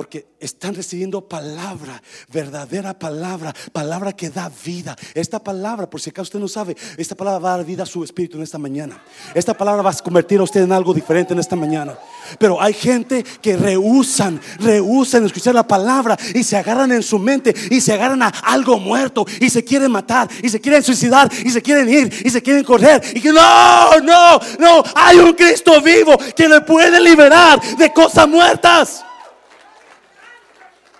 Porque 0.00 0.24
están 0.40 0.74
recibiendo 0.74 1.28
palabra, 1.28 2.02
verdadera 2.32 2.98
palabra, 2.98 3.54
palabra 3.70 4.14
que 4.14 4.30
da 4.30 4.50
vida. 4.64 4.96
Esta 5.12 5.44
palabra, 5.44 5.90
por 5.90 6.00
si 6.00 6.08
acaso 6.08 6.22
usted 6.22 6.38
no 6.38 6.48
sabe, 6.48 6.74
esta 6.96 7.14
palabra 7.14 7.38
va 7.38 7.52
a 7.52 7.56
dar 7.58 7.66
vida 7.66 7.82
a 7.82 7.86
su 7.86 8.02
espíritu 8.02 8.38
en 8.38 8.44
esta 8.44 8.56
mañana. 8.56 9.04
Esta 9.34 9.52
palabra 9.52 9.82
va 9.82 9.90
a 9.90 9.96
convertir 9.96 10.40
a 10.40 10.44
usted 10.44 10.62
en 10.62 10.72
algo 10.72 10.94
diferente 10.94 11.34
en 11.34 11.38
esta 11.38 11.54
mañana. 11.54 11.98
Pero 12.38 12.62
hay 12.62 12.72
gente 12.72 13.22
que 13.42 13.58
rehusan, 13.58 14.40
rehusan 14.60 15.26
escuchar 15.26 15.54
la 15.54 15.68
palabra 15.68 16.16
y 16.34 16.44
se 16.44 16.56
agarran 16.56 16.92
en 16.92 17.02
su 17.02 17.18
mente 17.18 17.54
y 17.70 17.82
se 17.82 17.92
agarran 17.92 18.22
a 18.22 18.28
algo 18.28 18.78
muerto 18.78 19.26
y 19.38 19.50
se 19.50 19.62
quieren 19.62 19.92
matar 19.92 20.30
y 20.42 20.48
se 20.48 20.62
quieren 20.62 20.82
suicidar 20.82 21.30
y 21.44 21.50
se 21.50 21.60
quieren 21.60 21.86
ir 21.90 22.22
y 22.24 22.30
se 22.30 22.42
quieren 22.42 22.64
correr 22.64 23.02
y 23.14 23.20
que 23.20 23.34
no, 23.34 24.00
no, 24.00 24.40
no, 24.58 24.82
hay 24.94 25.18
un 25.18 25.34
Cristo 25.34 25.78
vivo 25.82 26.16
que 26.34 26.48
le 26.48 26.62
puede 26.62 26.98
liberar 27.02 27.60
de 27.76 27.92
cosas 27.92 28.26
muertas. 28.26 29.04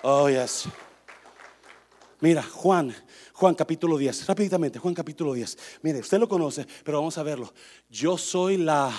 Oh, 0.02 0.30
yes. 0.30 0.64
Mira, 2.20 2.42
Juan, 2.42 2.94
Juan 3.34 3.54
capítulo 3.54 3.98
10, 3.98 4.26
rápidamente, 4.26 4.78
Juan 4.78 4.94
capítulo 4.94 5.34
10. 5.34 5.58
Mire, 5.82 5.98
usted 6.00 6.18
lo 6.18 6.28
conoce, 6.28 6.66
pero 6.84 6.98
vamos 6.98 7.18
a 7.18 7.22
verlo. 7.22 7.52
Yo 7.90 8.16
soy 8.16 8.56
la 8.56 8.90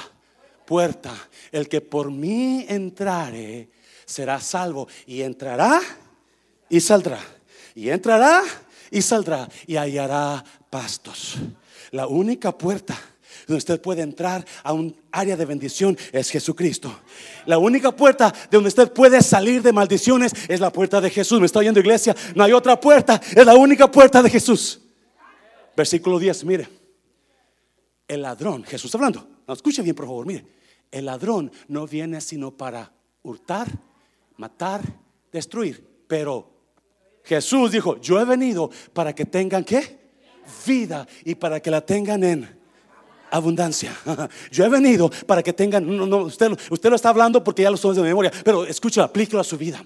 puerta. 0.65 1.11
El 1.51 1.67
que 1.67 1.81
por 1.81 2.11
mí 2.11 2.65
entrare 2.67 3.69
será 4.05 4.39
salvo. 4.39 4.87
Y 5.07 5.21
entrará 5.21 5.81
y 6.69 6.79
saldrá. 6.79 7.19
Y 7.73 7.89
entrará 7.89 8.43
y 8.91 9.01
saldrá. 9.01 9.49
Y 9.65 9.77
hallará 9.77 10.43
pastos. 10.69 11.37
La 11.91 12.05
única 12.05 12.55
puerta 12.55 12.95
donde 13.51 13.59
usted 13.59 13.81
puede 13.81 14.01
entrar 14.01 14.45
a 14.63 14.71
un 14.71 14.95
área 15.11 15.35
de 15.35 15.45
bendición 15.45 15.97
es 16.13 16.29
Jesucristo. 16.29 17.01
La 17.45 17.57
única 17.57 17.91
puerta 17.91 18.31
de 18.31 18.57
donde 18.57 18.69
usted 18.69 18.91
puede 18.93 19.21
salir 19.21 19.61
de 19.61 19.73
maldiciones 19.73 20.31
es 20.47 20.61
la 20.61 20.71
puerta 20.71 21.01
de 21.01 21.09
Jesús. 21.09 21.39
¿Me 21.39 21.45
está 21.45 21.59
oyendo 21.59 21.81
iglesia? 21.81 22.15
No 22.33 22.45
hay 22.45 22.53
otra 22.53 22.79
puerta, 22.79 23.21
es 23.35 23.45
la 23.45 23.55
única 23.55 23.91
puerta 23.91 24.23
de 24.23 24.29
Jesús. 24.29 24.81
Versículo 25.75 26.17
10, 26.17 26.45
mire. 26.45 26.69
El 28.07 28.21
ladrón, 28.21 28.63
Jesús 28.63 28.85
está 28.85 28.97
hablando. 28.97 29.27
No, 29.45 29.53
escuche 29.53 29.81
bien, 29.81 29.95
por 29.95 30.05
favor, 30.05 30.25
mire. 30.25 30.45
El 30.89 31.05
ladrón 31.05 31.51
no 31.67 31.85
viene 31.87 32.21
sino 32.21 32.51
para 32.51 32.91
hurtar, 33.23 33.67
matar, 34.37 34.81
destruir. 35.31 36.05
Pero 36.07 36.51
Jesús 37.23 37.71
dijo, 37.71 37.99
yo 37.99 38.19
he 38.19 38.25
venido 38.25 38.69
para 38.93 39.13
que 39.13 39.25
tengan 39.25 39.65
qué? 39.65 39.99
Vida 40.65 41.07
y 41.25 41.35
para 41.35 41.59
que 41.59 41.71
la 41.71 41.81
tengan 41.85 42.23
en 42.23 42.60
abundancia. 43.31 43.95
Yo 44.51 44.65
he 44.65 44.69
venido 44.69 45.09
para 45.25 45.41
que 45.41 45.53
tengan, 45.53 45.85
no, 45.85 46.17
usted, 46.17 46.51
usted 46.69 46.89
lo 46.89 46.95
está 46.95 47.09
hablando 47.09 47.43
porque 47.43 47.63
ya 47.63 47.71
lo 47.71 47.77
somos 47.77 47.97
de 47.97 48.03
memoria, 48.03 48.31
pero 48.43 48.65
escucha, 48.65 49.03
aplíquelo 49.03 49.39
a 49.39 49.43
su 49.43 49.57
vida. 49.57 49.83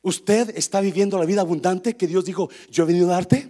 ¿Usted 0.00 0.56
está 0.56 0.80
viviendo 0.80 1.18
la 1.18 1.26
vida 1.26 1.40
abundante 1.40 1.96
que 1.96 2.06
Dios 2.06 2.24
dijo, 2.24 2.48
yo 2.70 2.84
he 2.84 2.86
venido 2.86 3.08
a 3.10 3.14
darte? 3.14 3.48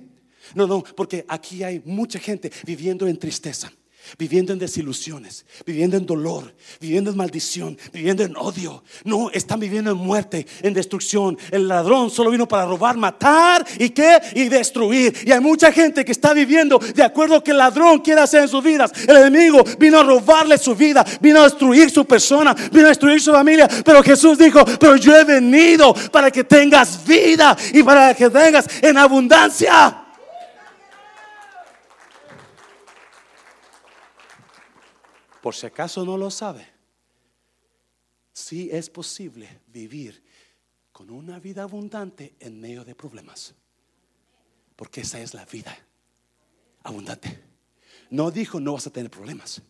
No, 0.55 0.67
no, 0.67 0.83
porque 0.83 1.25
aquí 1.29 1.63
hay 1.63 1.83
mucha 1.85 2.19
gente 2.19 2.51
viviendo 2.65 3.07
en 3.07 3.19
tristeza 3.19 3.71
viviendo 4.17 4.53
en 4.53 4.59
desilusiones, 4.59 5.45
viviendo 5.67 5.97
en 5.97 6.07
dolor, 6.07 6.55
viviendo 6.81 7.11
en 7.11 7.17
maldición, 7.17 7.79
viviendo 7.93 8.23
en 8.23 8.37
odio. 8.37 8.83
No, 9.05 9.31
están 9.31 9.61
viviendo 9.61 9.91
en 9.91 9.97
muerte, 9.97 10.47
en 10.63 10.75
destrucción. 10.75 11.37
El 11.51 11.69
ladrón 11.69 12.11
solo 12.11 12.31
vino 12.31 12.47
para 12.47 12.67
robar, 12.67 12.97
matar 12.97 13.67
y 13.79 13.91
qué? 13.91 14.21
Y 14.35 14.49
destruir. 14.49 15.15
Y 15.25 15.33
hay 15.33 15.41
mucha 15.41 15.73
gente 15.73 16.05
que 16.05 16.13
está 16.13 16.33
viviendo 16.33 16.79
de 16.79 17.03
acuerdo 17.03 17.37
a 17.37 17.45
que 17.45 17.51
el 17.51 17.59
ladrón 17.59 17.99
quiere 18.01 18.21
hacer 18.21 18.43
en 18.43 18.49
sus 18.49 18.63
vidas. 18.63 18.93
El 19.07 19.17
enemigo 19.17 19.63
vino 19.79 19.99
a 19.99 20.03
robarle 20.03 20.59
su 20.59 20.75
vida, 20.75 21.05
vino 21.21 21.41
a 21.41 21.45
destruir 21.45 21.91
su 21.91 22.05
persona, 22.05 22.55
vino 22.73 22.87
a 22.87 22.89
destruir 22.89 23.21
su 23.21 23.33
familia. 23.33 23.69
Pero 23.85 24.03
Jesús 24.03 24.39
dijo, 24.39 24.65
pero 24.79 24.97
yo 24.97 25.17
he 25.17 25.25
venido 25.25 25.95
para 26.11 26.31
que 26.31 26.45
tengas 26.45 27.05
vida 27.07 27.57
y 27.73 27.83
para 27.83 28.15
que 28.15 28.31
tengas 28.31 28.67
en 28.83 28.97
abundancia. 28.97 30.08
Por 35.49 35.55
si 35.55 35.65
acaso 35.65 36.05
no 36.05 36.19
lo 36.19 36.31
sabe, 36.31 36.69
sí 38.35 38.69
es 38.71 38.91
posible 38.91 39.63
vivir 39.69 40.23
con 40.93 41.09
una 41.09 41.39
vida 41.39 41.63
abundante 41.63 42.35
en 42.39 42.61
medio 42.61 42.85
de 42.85 42.95
problemas. 42.95 43.55
Porque 44.77 45.01
esa 45.01 45.19
es 45.23 45.33
la 45.33 45.47
vida 45.47 45.75
abundante. 46.83 47.43
No 48.11 48.31
dijo 48.31 48.61
no 48.61 48.75
vas 48.75 48.89
a 48.89 48.93
tener 48.93 49.11
problemas. 49.11 49.63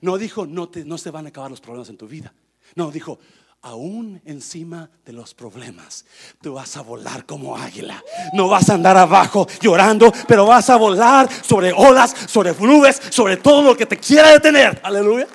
No 0.00 0.16
dijo 0.16 0.46
no, 0.46 0.70
te, 0.70 0.86
no 0.86 0.96
se 0.96 1.10
van 1.10 1.26
a 1.26 1.28
acabar 1.28 1.50
los 1.50 1.60
problemas 1.60 1.90
en 1.90 1.98
tu 1.98 2.08
vida. 2.08 2.32
No, 2.74 2.90
dijo 2.90 3.18
aún 3.62 4.20
encima 4.24 4.90
de 5.04 5.12
los 5.12 5.34
problemas, 5.34 6.04
tú 6.40 6.54
vas 6.54 6.76
a 6.76 6.82
volar 6.82 7.26
como 7.26 7.56
águila. 7.56 8.02
No 8.32 8.48
vas 8.48 8.70
a 8.70 8.74
andar 8.74 8.96
abajo 8.96 9.46
llorando, 9.60 10.12
pero 10.26 10.46
vas 10.46 10.70
a 10.70 10.76
volar 10.76 11.28
sobre 11.44 11.72
olas, 11.72 12.14
sobre 12.26 12.54
nubes, 12.54 13.00
sobre 13.10 13.36
todo 13.36 13.62
lo 13.62 13.76
que 13.76 13.86
te 13.86 13.98
quiera 13.98 14.30
detener. 14.30 14.80
Aleluya. 14.82 15.26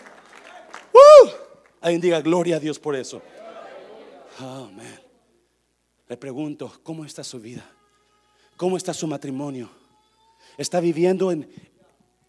Uh, 0.94 1.30
alguien 1.82 2.02
diga 2.02 2.22
gloria 2.22 2.56
a 2.56 2.60
Dios 2.60 2.80
por 2.80 2.96
eso. 2.96 3.22
Le 6.08 6.18
pregunto, 6.18 6.72
¿cómo 6.84 7.06
está 7.06 7.24
su 7.24 7.40
vida? 7.40 7.66
¿Cómo 8.58 8.78
está 8.78 8.94
su 8.94 9.08
matrimonio? 9.08 9.70
¿Está 10.58 10.80
viviendo 10.80 11.32
en, 11.32 11.50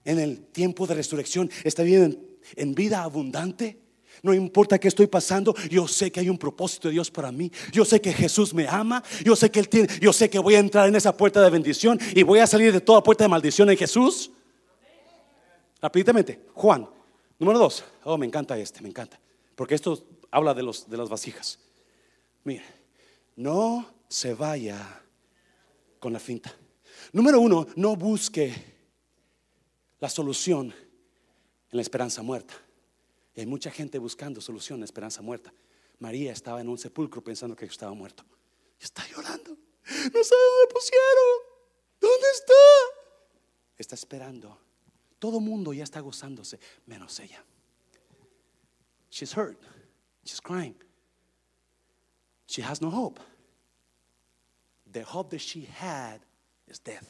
en 0.05 0.19
el 0.19 0.47
tiempo 0.47 0.87
de 0.87 0.95
resurrección? 0.95 1.51
¿Está 1.63 1.83
viviendo 1.83 2.19
en 2.55 2.75
vida 2.75 3.03
abundante? 3.03 3.86
No 4.23 4.35
importa 4.35 4.79
qué 4.79 4.89
estoy 4.89 5.07
pasando, 5.07 5.55
yo 5.71 5.87
sé 5.87 6.11
que 6.11 6.21
hay 6.21 6.29
un 6.29 6.39
propósito 6.39 6.89
de 6.89 6.93
Dios 6.93 7.11
para 7.11 7.31
mí. 7.31 7.51
Yo 7.73 7.85
sé 7.85 8.01
que 8.01 8.13
Jesús 8.13 8.55
me 8.55 8.67
ama. 8.67 9.03
Yo 9.25 9.37
sé 9.37 9.51
que 9.51 9.61
Él 9.61 9.69
tiene, 9.69 9.89
yo 10.01 10.13
sé 10.13 10.31
que 10.31 10.39
voy 10.39 10.55
a 10.55 10.59
entrar 10.59 10.89
en 10.89 10.97
esa 10.97 11.17
puerta 11.17 11.43
de 11.43 11.51
bendición 11.51 11.99
y 12.15 12.23
voy 12.23 12.39
a 12.39 12.47
salir 12.47 12.73
de 12.73 12.81
toda 12.81 13.03
puerta 13.03 13.25
de 13.25 13.29
maldición 13.29 13.71
en 13.71 13.77
Jesús. 13.77 14.31
Rápidamente, 15.81 16.41
Juan, 16.55 16.89
número 17.39 17.59
dos. 17.59 17.85
Oh, 18.05 18.17
me 18.17 18.27
encanta 18.27 18.59
este, 18.59 18.81
me 18.81 18.89
encanta. 18.89 19.21
Porque 19.55 19.75
esto 19.75 20.05
habla 20.31 20.55
de, 20.55 20.63
los, 20.63 20.89
de 20.89 20.97
las 20.97 21.09
vasijas. 21.09 21.59
Mire, 22.45 22.65
no 23.37 23.87
se 24.09 24.35
vaya 24.35 25.03
con 25.99 26.13
la 26.13 26.19
finta. 26.19 26.55
Número 27.13 27.41
uno, 27.41 27.67
no 27.77 27.97
busque 27.97 28.53
la 30.01 30.09
solución 30.09 30.67
en 30.69 31.77
la 31.77 31.83
esperanza 31.83 32.23
muerta 32.23 32.55
hay 33.41 33.47
mucha 33.47 33.71
gente 33.71 33.99
buscando 33.99 34.41
solución, 34.41 34.83
esperanza 34.83 35.23
muerta. 35.23 35.53
María 35.99 36.33
estaba 36.33 36.61
en 36.61 36.69
un 36.69 36.79
sepulcro 36.79 37.23
pensando 37.23 37.57
que 37.57 37.67
estaba 37.67 37.93
muerto. 37.93 38.25
está 38.81 39.07
llorando. 39.09 39.51
No 39.51 40.25
sabe 40.25 40.41
dónde 40.51 40.75
pusieron. 40.75 41.31
¿Dónde 42.01 42.27
está? 42.35 42.55
Está 43.79 43.95
esperando. 43.95 44.59
Todo 45.19 45.41
mundo 45.41 45.73
ya 45.73 45.85
está 45.85 46.01
gozándose, 46.01 46.59
menos 46.87 47.19
ella. 47.21 47.45
She's 49.11 49.37
hurt. 49.37 49.59
She's 50.25 50.41
crying. 50.41 50.75
She 52.47 52.63
has 52.63 52.81
no 52.81 52.91
hope. 52.91 53.21
The 54.93 55.03
hope 55.03 55.31
that 55.31 55.41
she 55.41 55.67
had 55.67 56.21
is 56.67 56.79
death, 56.79 57.07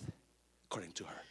according 0.64 0.92
to 0.92 1.04
her. 1.04 1.22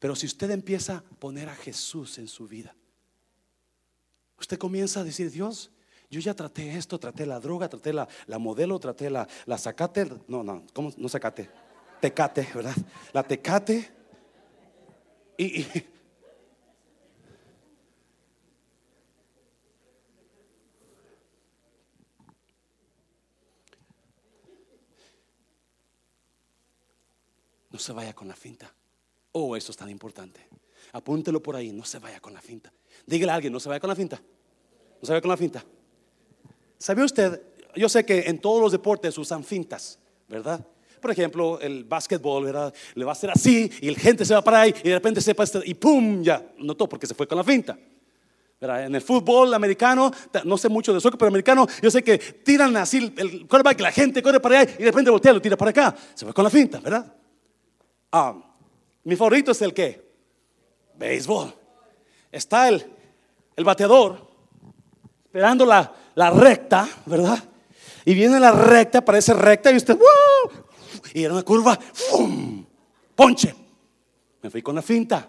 Pero 0.00 0.16
si 0.16 0.26
usted 0.26 0.50
empieza 0.50 0.96
a 0.96 1.02
poner 1.02 1.48
a 1.48 1.54
Jesús 1.54 2.18
en 2.18 2.26
su 2.26 2.48
vida, 2.48 2.74
usted 4.38 4.58
comienza 4.58 5.00
a 5.00 5.04
decir, 5.04 5.30
Dios, 5.30 5.70
yo 6.10 6.18
ya 6.20 6.34
traté 6.34 6.76
esto, 6.76 6.98
traté 6.98 7.26
la 7.26 7.38
droga, 7.38 7.68
traté 7.68 7.92
la, 7.92 8.08
modelo, 8.38 8.80
traté 8.80 9.10
la, 9.10 9.28
la 9.44 9.58
zacate, 9.58 10.10
no, 10.26 10.42
no, 10.42 10.64
¿cómo? 10.72 10.90
No 10.96 11.08
zacate, 11.08 11.48
tecate, 12.00 12.48
¿verdad? 12.52 12.74
La 13.12 13.22
tecate. 13.22 13.92
y, 15.36 15.66
no 27.70 27.78
se 27.78 27.92
vaya 27.92 28.14
con 28.14 28.26
la 28.26 28.34
finta. 28.34 28.74
Oh, 29.32 29.56
eso 29.56 29.72
es 29.72 29.76
tan 29.76 29.90
importante. 29.90 30.40
Apúntelo 30.92 31.42
por 31.42 31.56
ahí, 31.56 31.72
no 31.72 31.84
se 31.84 31.98
vaya 31.98 32.20
con 32.20 32.34
la 32.34 32.40
finta. 32.40 32.72
Dígale 33.06 33.32
a 33.32 33.34
alguien, 33.36 33.52
no 33.52 33.60
se 33.60 33.68
vaya 33.68 33.80
con 33.80 33.88
la 33.88 33.96
finta. 33.96 34.20
No 35.00 35.06
se 35.06 35.12
vaya 35.12 35.20
con 35.20 35.30
la 35.30 35.36
finta. 35.36 35.64
¿Sabe 36.78 37.04
usted? 37.04 37.42
Yo 37.76 37.88
sé 37.88 38.04
que 38.04 38.20
en 38.20 38.40
todos 38.40 38.60
los 38.60 38.72
deportes 38.72 39.16
usan 39.18 39.44
fintas, 39.44 39.98
¿verdad? 40.28 40.66
Por 41.00 41.10
ejemplo, 41.10 41.60
el 41.60 41.84
básquetbol, 41.84 42.44
¿verdad? 42.44 42.74
Le 42.94 43.04
va 43.04 43.12
a 43.12 43.14
hacer 43.14 43.30
así 43.30 43.70
y 43.80 43.88
el 43.88 43.96
gente 43.96 44.24
se 44.24 44.34
va 44.34 44.42
para 44.42 44.62
ahí 44.62 44.74
y 44.82 44.88
de 44.88 44.94
repente 44.94 45.20
se 45.20 45.34
pasa 45.34 45.60
y 45.64 45.74
¡pum! 45.74 46.22
Ya, 46.22 46.52
notó 46.58 46.88
porque 46.88 47.06
se 47.06 47.14
fue 47.14 47.26
con 47.26 47.38
la 47.38 47.44
finta. 47.44 47.78
¿verdad? 48.60 48.84
En 48.84 48.94
el 48.94 49.00
fútbol 49.00 49.54
americano, 49.54 50.10
no 50.44 50.58
sé 50.58 50.68
mucho 50.68 50.92
de 50.92 51.00
soccer, 51.00 51.18
pero 51.18 51.28
americano, 51.28 51.66
yo 51.80 51.90
sé 51.90 52.02
que 52.02 52.18
tiran 52.18 52.76
así 52.76 53.12
el 53.16 53.46
quarterback, 53.46 53.80
la 53.80 53.90
gente 53.90 54.22
corre 54.22 54.38
para 54.38 54.60
allá 54.60 54.72
y 54.78 54.82
de 54.82 54.90
repente 54.90 55.10
voltea 55.10 55.30
y 55.30 55.34
lo 55.34 55.40
tira 55.40 55.56
para 55.56 55.70
acá. 55.70 55.96
Se 56.14 56.26
fue 56.26 56.34
con 56.34 56.44
la 56.44 56.50
finta, 56.50 56.78
¿verdad? 56.80 57.14
Ah, 58.12 58.49
mi 59.04 59.16
favorito 59.16 59.52
es 59.52 59.62
el 59.62 59.72
que? 59.72 60.10
Béisbol. 60.96 61.54
Está 62.30 62.68
el, 62.68 62.84
el 63.56 63.64
bateador 63.64 64.28
esperando 65.24 65.64
la, 65.64 65.94
la, 66.14 66.30
recta, 66.30 66.88
¿verdad? 67.06 67.42
Y 68.04 68.14
viene 68.14 68.40
la 68.40 68.52
recta, 68.52 69.04
parece 69.04 69.32
recta 69.32 69.70
y 69.70 69.76
usted, 69.76 69.96
¡wow! 69.96 70.64
Y 71.14 71.24
era 71.24 71.32
una 71.32 71.42
curva, 71.42 71.76
¡fum! 71.76 72.64
Ponche. 73.14 73.54
Me 74.42 74.50
fui 74.50 74.62
con 74.62 74.74
la 74.74 74.82
finta. 74.82 75.28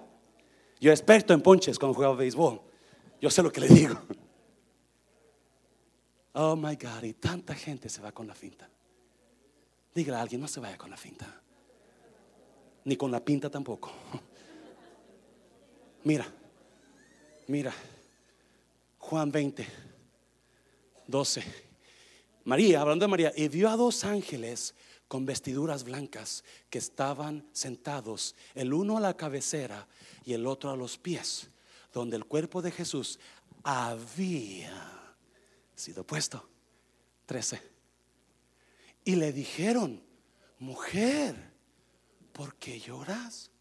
Yo 0.79 0.91
experto 0.91 1.33
en 1.33 1.41
ponches 1.41 1.77
cuando 1.77 1.93
jugaba 1.93 2.15
béisbol. 2.15 2.61
Yo 3.19 3.29
sé 3.29 3.43
lo 3.43 3.51
que 3.51 3.61
le 3.61 3.67
digo. 3.67 3.95
Oh 6.33 6.55
my 6.55 6.75
God, 6.75 7.03
y 7.03 7.13
tanta 7.13 7.53
gente 7.53 7.89
se 7.89 8.01
va 8.01 8.11
con 8.11 8.25
la 8.25 8.33
finta. 8.33 8.69
Dígale 9.93 10.17
a 10.17 10.21
alguien, 10.21 10.41
no 10.41 10.47
se 10.47 10.59
vaya 10.59 10.77
con 10.77 10.89
la 10.89 10.97
finta. 10.97 11.41
Ni 12.85 12.95
con 12.95 13.11
la 13.11 13.23
pinta 13.23 13.49
tampoco. 13.49 13.91
Mira, 16.03 16.25
mira, 17.47 17.73
Juan 18.97 19.31
20, 19.31 19.67
12. 21.07 21.43
María, 22.43 22.81
hablando 22.81 23.05
de 23.05 23.09
María, 23.09 23.33
y 23.35 23.47
vio 23.49 23.69
a 23.69 23.75
dos 23.75 24.03
ángeles 24.03 24.73
con 25.07 25.25
vestiduras 25.25 25.83
blancas 25.83 26.43
que 26.69 26.79
estaban 26.79 27.45
sentados, 27.51 28.35
el 28.55 28.73
uno 28.73 28.97
a 28.97 29.01
la 29.01 29.15
cabecera 29.15 29.87
y 30.25 30.33
el 30.33 30.47
otro 30.47 30.71
a 30.71 30.77
los 30.77 30.97
pies, 30.97 31.49
donde 31.93 32.15
el 32.15 32.25
cuerpo 32.25 32.61
de 32.61 32.71
Jesús 32.71 33.19
había 33.63 35.15
sido 35.75 36.05
puesto. 36.05 36.47
13. 37.25 37.61
Y 39.03 39.15
le 39.15 39.33
dijeron, 39.33 40.01
mujer, 40.59 41.50
¿por 42.33 42.55
qué 42.55 42.79
lloras? 42.79 43.51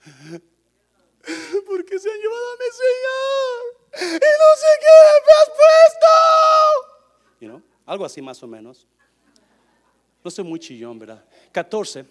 Porque 1.66 1.98
se 1.98 2.10
han 2.10 2.18
llevado 2.18 2.52
a 2.52 2.56
mi 2.56 2.70
Señor 2.82 3.80
y 3.92 4.14
no 4.14 4.56
sé 4.56 4.66
qué 4.80 4.96
me 5.26 5.32
has 5.32 5.48
puesto. 5.48 6.06
You 7.40 7.48
know, 7.48 7.62
algo 7.86 8.04
así 8.04 8.22
más 8.22 8.42
o 8.42 8.46
menos. 8.46 8.86
No 10.22 10.30
soy 10.30 10.44
muy 10.44 10.58
chillón, 10.58 10.98
¿verdad? 10.98 11.24
14. 11.52 12.06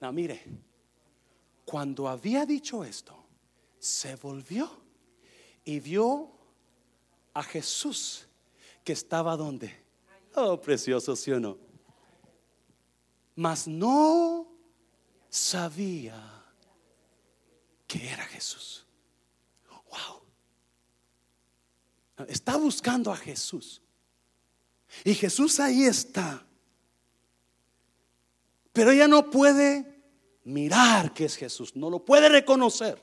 No, 0.00 0.12
mire, 0.12 0.42
cuando 1.64 2.08
había 2.08 2.46
dicho 2.46 2.84
esto, 2.84 3.16
se 3.78 4.16
volvió 4.16 4.70
y 5.64 5.80
vio 5.80 6.30
a 7.34 7.42
Jesús 7.42 8.26
que 8.84 8.92
estaba 8.92 9.36
donde. 9.36 9.78
Oh, 10.34 10.60
precioso, 10.60 11.14
¿sí 11.16 11.32
o 11.32 11.40
no? 11.40 11.69
Mas 13.40 13.66
no 13.66 14.46
sabía 15.30 16.44
que 17.86 18.06
era 18.06 18.24
Jesús. 18.24 18.86
Wow. 19.88 20.20
Está 22.28 22.58
buscando 22.58 23.10
a 23.10 23.16
Jesús. 23.16 23.80
Y 25.04 25.14
Jesús 25.14 25.58
ahí 25.58 25.84
está. 25.84 26.46
Pero 28.74 28.90
ella 28.90 29.08
no 29.08 29.30
puede 29.30 30.02
mirar 30.44 31.14
que 31.14 31.24
es 31.24 31.34
Jesús, 31.34 31.74
no 31.74 31.88
lo 31.88 32.04
puede 32.04 32.28
reconocer. 32.28 33.02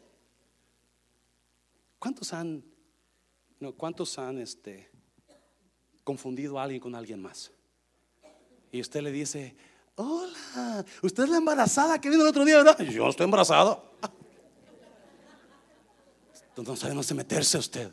¿Cuántos 1.97 2.31
han, 2.31 2.63
no, 3.59 3.73
cuántos 3.73 4.19
han 4.19 4.37
este, 4.37 4.87
confundido 6.03 6.59
a 6.59 6.63
alguien 6.65 6.79
con 6.79 6.93
alguien 6.93 7.23
más? 7.23 7.51
Y 8.71 8.81
usted 8.81 9.01
le 9.01 9.11
dice, 9.11 9.55
hola, 9.97 10.85
usted 11.01 11.23
es 11.23 11.29
la 11.29 11.37
embarazada 11.37 11.99
que 11.99 12.09
vino 12.09 12.21
el 12.21 12.29
otro 12.29 12.45
día, 12.45 12.57
¿verdad? 12.57 12.79
Yo 12.81 13.09
estoy 13.09 13.25
embarazado. 13.25 13.83
No 16.55 16.75
sabe 16.75 17.03
se 17.03 17.13
meterse 17.13 17.57
usted. 17.57 17.91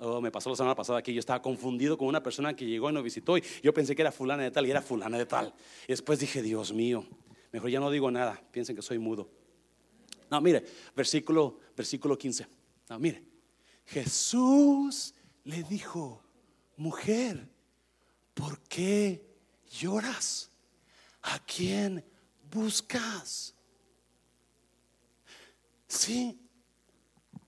Oh, 0.00 0.20
me 0.20 0.30
pasó 0.30 0.50
la 0.50 0.56
semana 0.56 0.74
pasada 0.74 1.02
que 1.02 1.12
yo 1.12 1.18
estaba 1.18 1.42
confundido 1.42 1.98
con 1.98 2.06
una 2.06 2.22
persona 2.22 2.54
que 2.54 2.64
llegó 2.66 2.88
y 2.90 2.92
nos 2.92 3.02
visitó 3.02 3.36
y 3.36 3.42
yo 3.62 3.74
pensé 3.74 3.96
que 3.96 4.02
era 4.02 4.12
fulana 4.12 4.44
de 4.44 4.50
tal 4.50 4.66
y 4.66 4.70
era 4.70 4.80
fulana 4.80 5.18
de 5.18 5.26
tal. 5.26 5.52
Y 5.86 5.92
después 5.92 6.20
dije, 6.20 6.40
Dios 6.42 6.72
mío, 6.72 7.04
mejor 7.52 7.70
ya 7.70 7.80
no 7.80 7.90
digo 7.90 8.10
nada, 8.10 8.40
piensen 8.52 8.76
que 8.76 8.82
soy 8.82 8.98
mudo. 8.98 9.28
No, 10.30 10.40
mire, 10.40 10.64
versículo, 10.94 11.58
versículo 11.76 12.16
15. 12.16 12.46
No, 12.90 12.98
mire, 12.98 13.24
Jesús 13.86 15.14
le 15.44 15.62
dijo, 15.64 16.22
mujer, 16.76 17.48
¿por 18.34 18.60
qué 18.60 19.27
lloras? 19.68 20.50
¿A 21.22 21.38
quién 21.44 22.04
buscas? 22.50 23.54
Sí, 25.86 26.38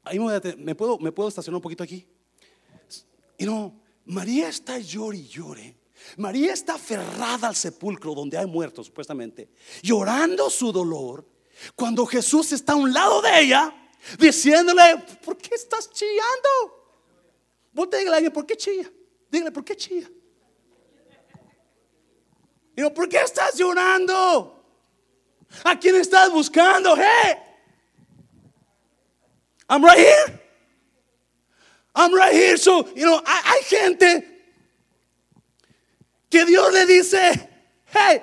ahí 0.02 0.18
me, 0.18 0.74
puedo, 0.74 0.98
me 0.98 1.12
puedo 1.12 1.28
estacionar 1.28 1.56
un 1.56 1.62
poquito 1.62 1.84
aquí. 1.84 2.06
Y 3.38 3.44
no, 3.44 3.80
María 4.06 4.48
está 4.48 4.78
llore 4.78 5.18
y 5.18 5.28
llore. 5.28 5.76
María 6.16 6.52
está 6.52 6.74
aferrada 6.74 7.48
al 7.48 7.56
sepulcro 7.56 8.14
donde 8.14 8.36
hay 8.36 8.46
muertos, 8.46 8.86
supuestamente, 8.86 9.50
llorando 9.82 10.48
su 10.48 10.72
dolor, 10.72 11.26
cuando 11.74 12.06
Jesús 12.06 12.52
está 12.52 12.72
a 12.72 12.76
un 12.76 12.92
lado 12.92 13.20
de 13.20 13.40
ella, 13.42 13.90
diciéndole, 14.18 15.04
¿por 15.22 15.36
qué 15.36 15.54
estás 15.54 15.90
chillando? 15.90 16.98
Vos 17.72 17.88
dígale 17.90 18.10
a 18.10 18.14
alguien, 18.16 18.32
¿por 18.32 18.46
qué 18.46 18.56
chilla? 18.56 18.90
Dígale, 19.30 19.52
¿por 19.52 19.64
qué 19.64 19.76
chilla? 19.76 20.10
Digo, 22.80 22.94
¿por 22.94 23.10
qué 23.10 23.18
estás 23.18 23.58
llorando? 23.58 24.58
¿A 25.64 25.78
quién 25.78 25.96
estás 25.96 26.32
buscando? 26.32 26.96
Hey, 26.96 27.36
I'm 29.68 29.84
right 29.84 29.98
here. 29.98 30.40
I'm 31.94 32.14
right 32.14 32.32
here. 32.32 32.56
So, 32.56 32.88
you 32.96 33.04
know, 33.04 33.22
hay, 33.26 33.62
gente 33.64 34.24
que 36.30 36.46
Dios 36.46 36.72
le 36.72 36.86
dice, 36.86 37.50
hey, 37.92 38.22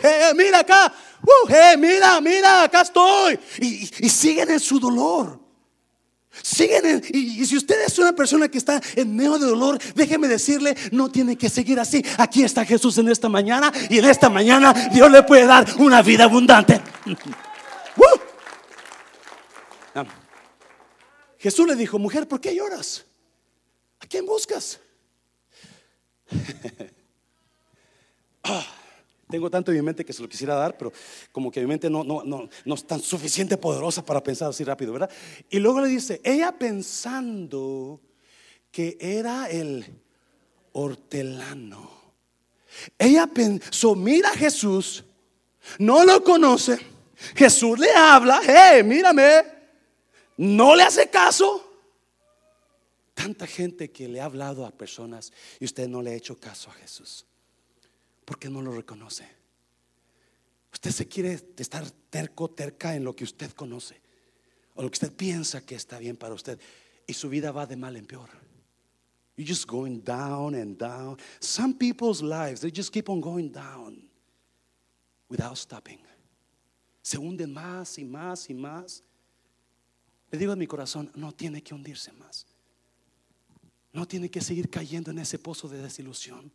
hey, 0.00 0.32
mira 0.34 0.60
acá, 0.60 0.90
hey, 1.48 1.76
mira, 1.76 2.18
mira, 2.22 2.62
acá 2.62 2.80
estoy. 2.80 3.38
Y, 3.58 4.08
siguen 4.08 4.52
en 4.52 4.60
su 4.60 4.80
dolor. 4.80 5.38
Siguen 6.42 6.86
en, 6.86 7.02
y, 7.12 7.44
si 7.44 7.56
usted 7.56 7.82
es 7.84 7.98
una 7.98 8.12
persona 8.12 8.48
que 8.48 8.58
está 8.58 8.80
en 8.94 9.14
medio 9.14 9.38
de 9.38 9.46
dolor, 9.46 9.78
déjeme 9.94 10.28
decirle, 10.28 10.76
no 10.92 11.10
tiene 11.10 11.36
que 11.36 11.50
seguir 11.50 11.80
así. 11.80 12.04
Aquí 12.18 12.42
está 12.42 12.64
Jesús 12.64 12.96
en 12.98 13.08
esta 13.08 13.28
mañana 13.28 13.72
y 13.88 13.98
en 13.98 14.04
esta 14.04 14.30
mañana 14.30 14.72
Dios 14.92 15.10
le 15.10 15.22
puede 15.22 15.46
dar 15.46 15.66
una 15.78 16.02
vida 16.02 16.24
abundante. 16.24 16.80
Jesús 21.38 21.66
le 21.66 21.74
dijo, 21.74 21.98
mujer, 21.98 22.28
¿por 22.28 22.38
qué 22.38 22.54
lloras? 22.54 23.06
¿A 23.98 24.06
quién 24.06 24.26
buscas? 24.26 24.78
Ah, 28.42 28.64
tengo 29.30 29.50
tanto 29.50 29.70
en 29.70 29.78
mi 29.78 29.82
mente 29.82 30.04
que 30.04 30.12
se 30.12 30.22
lo 30.22 30.28
quisiera 30.28 30.54
dar, 30.54 30.76
pero 30.76 30.92
como 31.32 31.50
que 31.50 31.60
mi 31.60 31.66
mente 31.66 31.88
no, 31.88 32.04
no, 32.04 32.22
no, 32.24 32.48
no 32.64 32.74
es 32.74 32.86
tan 32.86 33.00
suficiente 33.00 33.56
poderosa 33.56 34.04
para 34.04 34.22
pensar 34.22 34.50
así 34.50 34.64
rápido, 34.64 34.92
¿verdad? 34.92 35.10
Y 35.48 35.58
luego 35.58 35.80
le 35.80 35.88
dice, 35.88 36.20
ella 36.24 36.52
pensando 36.52 38.00
que 38.70 38.96
era 39.00 39.48
el 39.48 39.84
hortelano. 40.72 41.90
Ella 42.98 43.26
pensó, 43.26 43.94
mira 43.94 44.30
a 44.30 44.34
Jesús, 44.34 45.04
no 45.78 46.04
lo 46.04 46.22
conoce. 46.22 46.78
Jesús 47.34 47.78
le 47.78 47.90
habla, 47.92 48.40
hey, 48.46 48.82
mírame 48.82 49.60
no 50.40 50.74
le 50.74 50.84
hace 50.84 51.10
caso. 51.10 51.62
Tanta 53.12 53.46
gente 53.46 53.90
que 53.90 54.08
le 54.08 54.22
ha 54.22 54.24
hablado 54.24 54.64
a 54.64 54.70
personas 54.70 55.32
y 55.58 55.66
usted 55.66 55.86
no 55.86 56.00
le 56.00 56.12
ha 56.12 56.14
hecho 56.14 56.40
caso 56.40 56.70
a 56.70 56.72
Jesús. 56.72 57.26
Porque 58.30 58.48
no 58.48 58.62
lo 58.62 58.70
reconoce. 58.70 59.26
Usted 60.72 60.92
se 60.92 61.08
quiere 61.08 61.32
estar 61.56 61.90
terco, 61.90 62.48
terca 62.48 62.94
en 62.94 63.02
lo 63.02 63.16
que 63.16 63.24
usted 63.24 63.50
conoce. 63.50 64.00
O 64.76 64.82
lo 64.82 64.88
que 64.88 64.94
usted 64.94 65.12
piensa 65.12 65.66
que 65.66 65.74
está 65.74 65.98
bien 65.98 66.16
para 66.16 66.34
usted. 66.34 66.60
Y 67.08 67.12
su 67.12 67.28
vida 67.28 67.50
va 67.50 67.66
de 67.66 67.74
mal 67.74 67.96
en 67.96 68.06
peor. 68.06 68.28
You're 69.36 69.52
just 69.52 69.66
going 69.66 70.04
down 70.04 70.54
and 70.54 70.78
down. 70.78 71.18
Some 71.40 71.74
people's 71.74 72.22
lives, 72.22 72.60
they 72.60 72.70
just 72.72 72.92
keep 72.92 73.08
on 73.08 73.20
going 73.20 73.50
down 73.50 74.08
without 75.28 75.56
stopping. 75.56 75.98
Se 77.02 77.18
hunden 77.18 77.52
más 77.52 77.98
y 77.98 78.04
más 78.04 78.48
y 78.48 78.54
más. 78.54 79.02
Le 80.30 80.38
digo 80.38 80.52
en 80.52 80.58
mi 80.60 80.68
corazón, 80.68 81.10
no 81.16 81.32
tiene 81.32 81.64
que 81.64 81.74
hundirse 81.74 82.12
más. 82.12 82.46
No 83.92 84.06
tiene 84.06 84.30
que 84.30 84.40
seguir 84.40 84.70
cayendo 84.70 85.10
en 85.10 85.18
ese 85.18 85.40
pozo 85.40 85.68
de 85.68 85.82
desilusión, 85.82 86.52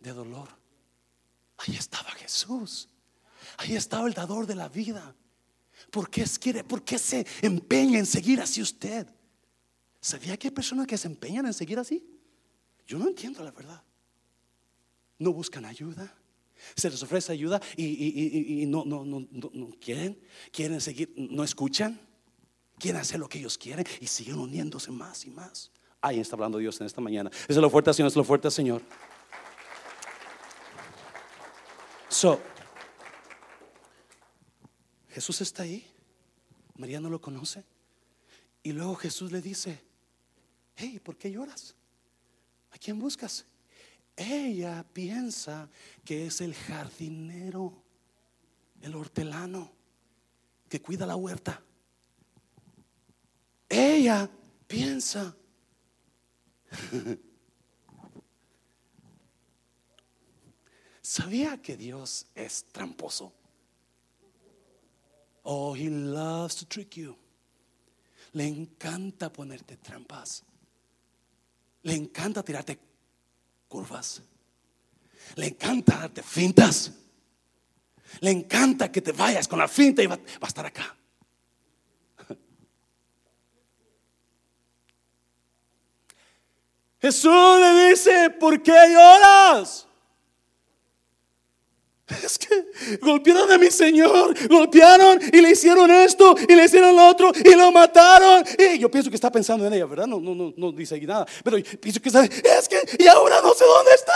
de 0.00 0.12
dolor. 0.12 0.63
Ahí 1.58 1.76
estaba 1.76 2.10
Jesús. 2.12 2.88
Ahí 3.58 3.76
estaba 3.76 4.06
el 4.08 4.14
dador 4.14 4.46
de 4.46 4.54
la 4.54 4.68
vida. 4.68 5.14
¿Por 5.90 6.10
qué, 6.10 6.24
quiere, 6.40 6.64
¿Por 6.64 6.82
qué 6.82 6.98
se 6.98 7.26
empeña 7.42 7.98
en 7.98 8.06
seguir 8.06 8.40
así 8.40 8.60
usted? 8.62 9.06
¿Sabía 10.00 10.36
que 10.36 10.48
hay 10.48 10.54
personas 10.54 10.86
que 10.86 10.98
se 10.98 11.08
empeñan 11.08 11.46
en 11.46 11.54
seguir 11.54 11.78
así? 11.78 12.04
Yo 12.86 12.98
no 12.98 13.08
entiendo 13.08 13.42
la 13.42 13.50
verdad. 13.50 13.82
No 15.18 15.32
buscan 15.32 15.64
ayuda. 15.64 16.12
Se 16.76 16.90
les 16.90 17.02
ofrece 17.02 17.32
ayuda 17.32 17.60
y, 17.76 18.62
y 18.62 18.66
no, 18.66 18.84
no, 18.84 19.04
no, 19.04 19.26
no 19.30 19.70
quieren. 19.80 20.18
Quieren 20.50 20.80
seguir, 20.80 21.12
no 21.16 21.44
escuchan. 21.44 22.00
Quieren 22.78 23.00
hacer 23.00 23.20
lo 23.20 23.28
que 23.28 23.38
ellos 23.38 23.56
quieren 23.56 23.86
y 24.00 24.06
siguen 24.06 24.38
uniéndose 24.38 24.90
más 24.90 25.24
y 25.24 25.30
más. 25.30 25.70
Ahí 26.00 26.20
está 26.20 26.36
hablando 26.36 26.58
Dios 26.58 26.78
en 26.80 26.86
esta 26.86 27.00
mañana. 27.00 27.30
Es 27.48 27.56
lo 27.56 27.70
fuerte, 27.70 27.94
Señor, 27.94 28.08
es 28.08 28.16
lo 28.16 28.24
fuerte, 28.24 28.50
Señor. 28.50 28.82
Jesús 35.08 35.40
está 35.40 35.64
ahí. 35.64 35.84
María 36.76 37.00
no 37.00 37.10
lo 37.10 37.20
conoce. 37.20 37.64
Y 38.62 38.72
luego 38.72 38.94
Jesús 38.94 39.32
le 39.32 39.42
dice, 39.42 39.80
hey, 40.76 41.00
¿por 41.02 41.16
qué 41.16 41.32
lloras? 41.32 41.74
¿A 42.70 42.78
quién 42.78 43.00
buscas? 43.00 43.44
Ella 44.16 44.84
piensa 44.92 45.68
que 46.04 46.26
es 46.26 46.40
el 46.40 46.54
jardinero, 46.54 47.82
el 48.80 48.94
hortelano, 48.94 49.72
que 50.68 50.80
cuida 50.80 51.06
la 51.06 51.16
huerta. 51.16 51.60
Ella 53.68 54.30
piensa. 54.68 55.34
¿Sabía 61.04 61.60
que 61.60 61.76
Dios 61.76 62.26
es 62.34 62.64
tramposo? 62.72 63.30
Oh, 65.42 65.74
he 65.76 65.90
loves 65.90 66.56
to 66.56 66.64
trick 66.64 66.96
you. 66.96 67.14
Le 68.32 68.46
encanta 68.46 69.30
ponerte 69.30 69.76
trampas. 69.76 70.42
Le 71.82 71.94
encanta 71.94 72.42
tirarte 72.42 72.78
curvas. 73.68 74.22
Le 75.36 75.48
encanta 75.48 75.98
darte 75.98 76.22
fintas. 76.22 76.90
Le 78.20 78.30
encanta 78.30 78.90
que 78.90 79.02
te 79.02 79.12
vayas 79.12 79.46
con 79.46 79.58
la 79.58 79.68
finta 79.68 80.02
y 80.02 80.06
va, 80.06 80.18
a 80.40 80.46
estar 80.46 80.64
acá. 80.64 80.96
Jesús 87.02 87.60
le 87.60 87.90
dice, 87.90 88.30
¿por 88.30 88.62
qué 88.62 88.72
lloras? 88.90 89.86
Es 92.22 92.38
que 92.38 92.98
golpearon 93.00 93.50
a 93.50 93.58
mi 93.58 93.70
Señor, 93.70 94.34
golpearon 94.48 95.18
y 95.32 95.40
le 95.40 95.50
hicieron 95.50 95.90
esto 95.90 96.34
y 96.48 96.54
le 96.54 96.64
hicieron 96.64 96.94
lo 96.94 97.08
otro 97.08 97.32
y 97.34 97.54
lo 97.54 97.72
mataron. 97.72 98.44
Y 98.58 98.78
yo 98.78 98.90
pienso 98.90 99.10
que 99.10 99.16
está 99.16 99.32
pensando 99.32 99.66
en 99.66 99.72
ella, 99.72 99.86
¿verdad? 99.86 100.06
No, 100.06 100.20
no, 100.20 100.52
no, 100.56 100.72
dice 100.72 101.00
nada. 101.00 101.26
Pero 101.42 101.56
pienso 101.80 102.00
que 102.00 102.08
está, 102.08 102.24
es 102.24 102.68
que 102.68 102.96
y 102.98 103.06
ahora 103.06 103.40
no 103.40 103.54
sé 103.54 103.64
dónde 103.64 103.92
está. 103.92 104.12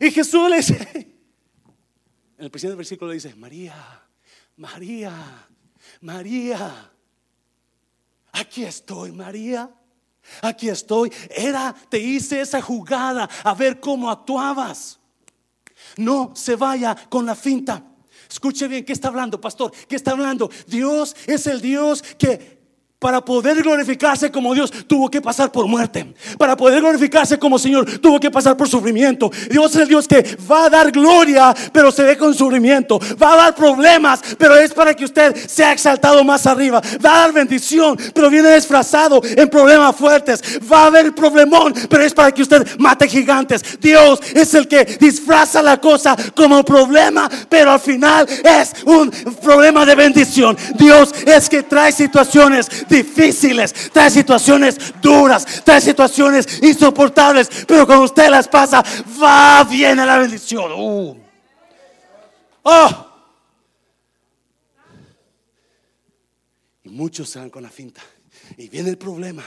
Y 0.00 0.10
Jesús 0.10 0.50
le 0.50 0.56
dice, 0.56 0.88
en 2.38 2.44
el 2.44 2.50
del 2.50 2.76
versículo 2.76 3.10
le 3.10 3.14
dice, 3.14 3.34
María, 3.34 3.74
María, 4.56 5.48
María, 6.00 6.92
aquí 8.32 8.64
estoy, 8.64 9.10
María. 9.10 9.70
Aquí 10.42 10.68
estoy. 10.68 11.12
Era, 11.30 11.74
te 11.88 11.98
hice 11.98 12.40
esa 12.40 12.60
jugada 12.60 13.28
a 13.42 13.54
ver 13.54 13.80
cómo 13.80 14.10
actuabas. 14.10 14.98
No 15.96 16.32
se 16.34 16.56
vaya 16.56 16.96
con 17.08 17.26
la 17.26 17.34
finta. 17.34 17.82
Escuche 18.28 18.66
bien, 18.66 18.84
¿qué 18.84 18.92
está 18.92 19.08
hablando, 19.08 19.40
pastor? 19.40 19.72
¿Qué 19.88 19.96
está 19.96 20.12
hablando? 20.12 20.50
Dios 20.66 21.14
es 21.26 21.46
el 21.46 21.60
Dios 21.60 22.02
que 22.18 22.53
para 23.04 23.22
poder 23.22 23.62
glorificarse 23.62 24.30
como 24.30 24.54
Dios, 24.54 24.72
tuvo 24.86 25.10
que 25.10 25.20
pasar 25.20 25.52
por 25.52 25.66
muerte. 25.66 26.14
Para 26.38 26.56
poder 26.56 26.80
glorificarse 26.80 27.38
como 27.38 27.58
Señor, 27.58 27.98
tuvo 27.98 28.18
que 28.18 28.30
pasar 28.30 28.56
por 28.56 28.66
sufrimiento. 28.66 29.30
Dios 29.50 29.74
es 29.74 29.82
el 29.82 29.88
Dios 29.88 30.08
que 30.08 30.38
va 30.50 30.64
a 30.64 30.70
dar 30.70 30.90
gloria, 30.90 31.54
pero 31.70 31.92
se 31.92 32.02
ve 32.02 32.16
con 32.16 32.32
sufrimiento. 32.32 32.98
Va 33.22 33.34
a 33.34 33.36
dar 33.36 33.54
problemas, 33.54 34.22
pero 34.38 34.56
es 34.56 34.72
para 34.72 34.94
que 34.94 35.04
usted 35.04 35.36
sea 35.46 35.72
exaltado 35.72 36.24
más 36.24 36.46
arriba. 36.46 36.80
Va 37.04 37.16
a 37.16 37.20
dar 37.20 37.32
bendición, 37.34 37.94
pero 38.14 38.30
viene 38.30 38.54
disfrazado 38.54 39.20
en 39.22 39.50
problemas 39.50 39.94
fuertes. 39.94 40.40
Va 40.72 40.84
a 40.84 40.86
haber 40.86 41.14
problemón, 41.14 41.74
pero 41.90 42.04
es 42.04 42.14
para 42.14 42.32
que 42.32 42.40
usted 42.40 42.66
mate 42.78 43.06
gigantes. 43.06 43.78
Dios 43.82 44.18
es 44.32 44.54
el 44.54 44.66
que 44.66 44.82
disfraza 44.98 45.60
la 45.60 45.78
cosa 45.78 46.16
como 46.34 46.64
problema, 46.64 47.28
pero 47.50 47.70
al 47.70 47.80
final 47.80 48.26
es 48.42 48.72
un 48.86 49.10
problema 49.42 49.84
de 49.84 49.94
bendición. 49.94 50.56
Dios 50.78 51.14
es 51.26 51.50
que 51.50 51.64
trae 51.64 51.92
situaciones 51.92 52.70
difíciles, 52.94 53.90
trae 53.92 54.10
situaciones 54.10 54.76
duras, 55.00 55.62
trae 55.64 55.80
situaciones 55.80 56.62
insoportables, 56.62 57.48
pero 57.66 57.86
cuando 57.86 58.04
usted 58.04 58.28
las 58.28 58.48
pasa, 58.48 58.82
va, 59.22 59.64
viene 59.64 60.06
la 60.06 60.18
bendición. 60.18 60.72
Uh. 60.72 61.16
Oh. 62.62 63.06
Y 66.84 66.88
muchos 66.90 67.28
se 67.28 67.38
van 67.38 67.50
con 67.50 67.62
la 67.62 67.70
finta. 67.70 68.02
Y 68.56 68.68
viene 68.68 68.90
el 68.90 68.98
problema. 68.98 69.44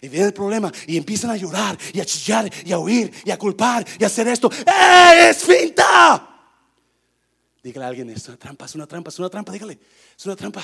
Y 0.00 0.08
viene 0.08 0.26
el 0.26 0.32
problema 0.32 0.70
y 0.86 0.96
empiezan 0.96 1.30
a 1.30 1.36
llorar 1.36 1.76
y 1.92 2.00
a 2.00 2.04
chillar 2.04 2.50
y 2.64 2.72
a 2.72 2.78
huir 2.78 3.12
y 3.24 3.30
a 3.30 3.38
culpar 3.38 3.84
y 3.98 4.04
a 4.04 4.06
hacer 4.06 4.28
esto. 4.28 4.50
¡Eh, 4.52 5.30
es 5.30 5.44
finta! 5.44 6.28
Dígale 7.62 7.84
a 7.84 7.88
alguien, 7.88 8.10
es 8.10 8.26
una 8.28 8.36
trampa, 8.36 8.64
es 8.66 8.74
una 8.74 8.86
trampa, 8.86 9.10
es 9.10 9.18
una 9.18 9.28
trampa, 9.28 9.52
dígale, 9.52 9.78
es 10.16 10.26
una 10.26 10.36
trampa, 10.36 10.62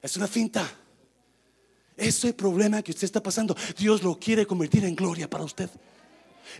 es 0.00 0.16
una 0.16 0.26
finta. 0.26 0.68
Ese 2.00 2.32
problema 2.32 2.80
que 2.82 2.92
usted 2.92 3.04
está 3.04 3.22
pasando, 3.22 3.54
Dios 3.76 4.02
lo 4.02 4.18
quiere 4.18 4.46
convertir 4.46 4.86
en 4.86 4.96
gloria 4.96 5.28
para 5.28 5.44
usted. 5.44 5.68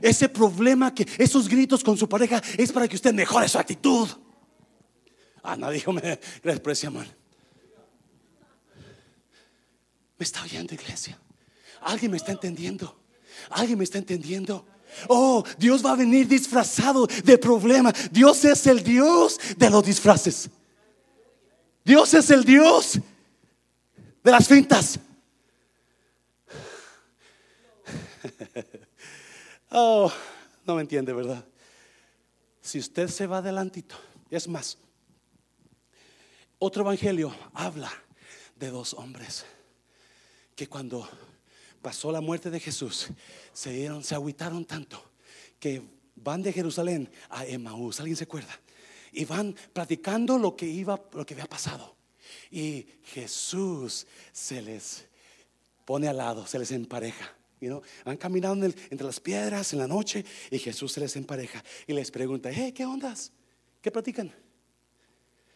Ese 0.02 0.28
problema 0.28 0.94
que 0.94 1.06
esos 1.16 1.48
gritos 1.48 1.82
con 1.82 1.96
su 1.96 2.06
pareja 2.06 2.42
es 2.58 2.70
para 2.70 2.86
que 2.86 2.96
usted 2.96 3.14
mejore 3.14 3.48
su 3.48 3.58
actitud. 3.58 4.06
Ah, 5.42 5.56
no, 5.56 5.70
dígame, 5.70 6.20
gracias 6.42 6.84
amor. 6.84 7.06
Me 10.18 10.24
está 10.24 10.42
oyendo, 10.42 10.74
iglesia. 10.74 11.18
Alguien 11.80 12.10
me 12.10 12.18
está 12.18 12.32
entendiendo. 12.32 12.94
Alguien 13.48 13.78
me 13.78 13.84
está 13.84 13.96
entendiendo. 13.96 14.66
Oh, 15.08 15.42
Dios 15.56 15.82
va 15.82 15.92
a 15.92 15.96
venir 15.96 16.28
disfrazado 16.28 17.06
de 17.06 17.38
problema. 17.38 17.90
Dios 18.10 18.44
es 18.44 18.66
el 18.66 18.84
Dios 18.84 19.40
de 19.56 19.70
los 19.70 19.82
disfraces. 19.86 20.50
Dios 21.82 22.12
es 22.12 22.28
el 22.28 22.44
Dios 22.44 23.00
de 24.22 24.30
las 24.30 24.46
fintas. 24.46 25.00
Oh, 29.70 30.12
no 30.66 30.74
me 30.74 30.82
entiende, 30.82 31.12
¿verdad? 31.12 31.44
Si 32.60 32.78
usted 32.78 33.08
se 33.08 33.26
va 33.26 33.38
adelantito, 33.38 33.96
es 34.30 34.46
más, 34.46 34.78
otro 36.58 36.82
evangelio 36.82 37.34
habla 37.54 37.90
de 38.56 38.68
dos 38.70 38.94
hombres 38.94 39.46
que 40.54 40.68
cuando 40.68 41.08
pasó 41.80 42.12
la 42.12 42.20
muerte 42.20 42.50
de 42.50 42.60
Jesús 42.60 43.08
se 43.52 43.72
dieron, 43.72 44.04
se 44.04 44.14
agüitaron 44.14 44.66
tanto 44.66 45.02
que 45.58 45.82
van 46.16 46.42
de 46.42 46.52
Jerusalén 46.52 47.10
a 47.30 47.46
Emaús. 47.46 48.00
¿Alguien 48.00 48.16
se 48.16 48.24
acuerda? 48.24 48.58
Y 49.12 49.24
van 49.24 49.54
platicando 49.72 50.38
lo 50.38 50.54
que 50.54 50.66
iba, 50.66 51.02
lo 51.12 51.24
que 51.24 51.34
había 51.34 51.46
pasado. 51.46 51.96
Y 52.50 52.86
Jesús 53.04 54.06
se 54.32 54.62
les 54.62 55.06
pone 55.84 56.08
al 56.08 56.18
lado, 56.18 56.46
se 56.46 56.58
les 56.58 56.70
empareja. 56.72 57.34
You 57.60 57.82
van 58.04 58.16
caminando 58.16 58.64
entre 58.64 59.06
las 59.06 59.20
piedras 59.20 59.72
en 59.72 59.80
la 59.80 59.86
noche 59.86 60.24
y 60.50 60.58
Jesús 60.58 60.92
se 60.92 61.00
les 61.00 61.14
empareja 61.16 61.62
y 61.86 61.92
les 61.92 62.10
pregunta, 62.10 62.50
hey, 62.52 62.72
¿qué 62.72 62.86
ondas? 62.86 63.32
¿Qué 63.82 63.90
platican? 63.90 64.32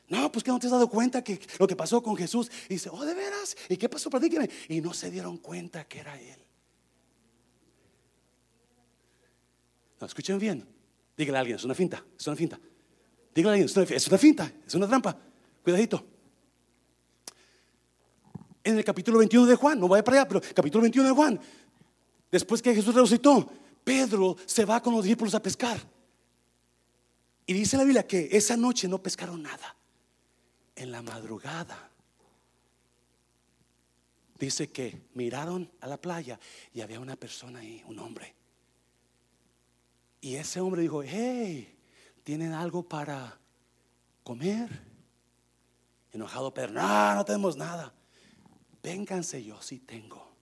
No, 0.09 0.31
pues 0.31 0.45
que 0.45 0.51
no 0.51 0.59
te 0.59 0.67
has 0.67 0.73
dado 0.73 0.89
cuenta 0.89 1.25
que 1.25 1.41
lo 1.59 1.67
que 1.67 1.77
pasó 1.77 2.03
con 2.03 2.17
Jesús. 2.17 2.51
Y 2.69 2.75
dice, 2.75 2.91
oh, 2.93 3.05
de 3.05 3.15
veras. 3.15 3.57
¿Y 3.69 3.77
qué 3.77 3.89
pasó? 3.89 4.11
Platíqueme. 4.11 4.49
Y 4.69 4.81
no 4.81 4.93
se 4.93 5.11
dieron 5.11 5.39
cuenta 5.39 5.85
que 5.85 6.01
era 6.01 6.21
Él. 6.21 6.41
No, 10.01 10.07
escuchen 10.07 10.39
bien. 10.39 10.67
Dígale 11.17 11.39
a 11.39 11.41
alguien, 11.41 11.57
es 11.57 11.65
una 11.65 11.75
finta, 11.75 12.05
es 12.19 12.27
una 12.27 12.37
finta. 12.37 12.61
Dígale 13.35 13.51
a 13.51 13.53
alguien, 13.55 13.67
es 13.67 13.77
una, 13.77 13.97
es 13.97 14.09
una 14.09 14.19
finta, 14.19 14.53
es 14.67 14.75
una 14.75 14.87
trampa. 14.87 15.17
Cuidadito. 15.63 16.05
En 18.63 18.79
el 18.79 18.85
capítulo 18.85 19.19
21 19.19 19.47
de 19.47 19.55
Juan, 19.57 19.79
no 19.79 19.89
vaya 19.89 20.03
para 20.03 20.21
allá, 20.21 20.29
pero 20.29 20.41
capítulo 20.55 20.83
21 20.83 21.09
de 21.09 21.15
Juan, 21.15 21.41
Después 22.35 22.61
que 22.61 22.75
Jesús 22.75 22.93
resucitó, 22.93 23.49
Pedro 23.85 24.37
se 24.45 24.65
va 24.65 24.83
con 24.83 24.93
los 24.93 25.05
discípulos 25.05 25.37
a 25.37 25.41
pescar. 25.41 25.79
Y 27.47 27.53
dice 27.53 27.77
la 27.77 27.85
Biblia 27.85 28.09
que 28.09 28.29
esa 28.33 28.57
noche 28.57 28.89
no 28.89 29.01
pescaron 29.01 29.41
nada. 29.41 29.77
En 30.75 30.91
la 30.91 31.01
madrugada. 31.01 31.93
Dice 34.37 34.69
que 34.69 35.03
miraron 35.15 35.71
a 35.81 35.87
la 35.87 35.97
playa 35.97 36.41
y 36.73 36.81
había 36.81 36.99
una 36.99 37.15
persona 37.15 37.61
ahí, 37.61 37.85
un 37.87 38.01
hombre. 38.01 38.35
Y 40.21 40.35
ese 40.35 40.61
hombre 40.61 40.83
dijo, 40.83 41.05
hey, 41.05 41.73
¿tienen 42.25 42.53
algo 42.53 42.83
para 42.83 43.39
comer? 44.25 44.69
Enojado 46.11 46.53
Pedro, 46.53 46.73
no, 46.73 47.15
no 47.15 47.25
tenemos 47.25 47.57
nada. 47.57 47.95
Vénganse, 48.83 49.45
yo 49.45 49.63
sí 49.63 49.79
tengo. 49.79 50.34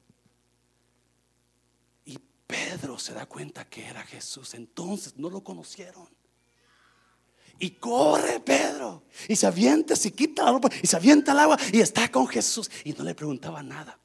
Pedro 2.52 2.98
se 2.98 3.14
da 3.14 3.24
cuenta 3.24 3.64
que 3.64 3.82
era 3.82 4.02
Jesús. 4.02 4.52
Entonces 4.52 5.16
no 5.16 5.30
lo 5.30 5.42
conocieron. 5.42 6.06
Y 7.58 7.70
corre 7.70 8.40
Pedro. 8.40 9.04
Y 9.26 9.36
se 9.36 9.46
avienta, 9.46 9.96
se 9.96 10.12
quita 10.12 10.44
la 10.44 10.52
ropa 10.52 10.68
y 10.82 10.86
se 10.86 10.96
avienta 10.96 11.32
al 11.32 11.38
agua 11.38 11.58
y 11.72 11.80
está 11.80 12.10
con 12.10 12.26
Jesús. 12.28 12.70
Y 12.84 12.92
no 12.92 13.04
le 13.04 13.14
preguntaba 13.14 13.62
nada. 13.62 13.98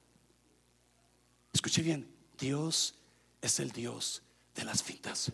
Escuche 1.51 1.81
bien, 1.81 2.09
Dios 2.39 2.95
es 3.41 3.59
el 3.59 3.71
Dios 3.71 4.23
de 4.55 4.63
las 4.63 4.81
fintas. 4.81 5.29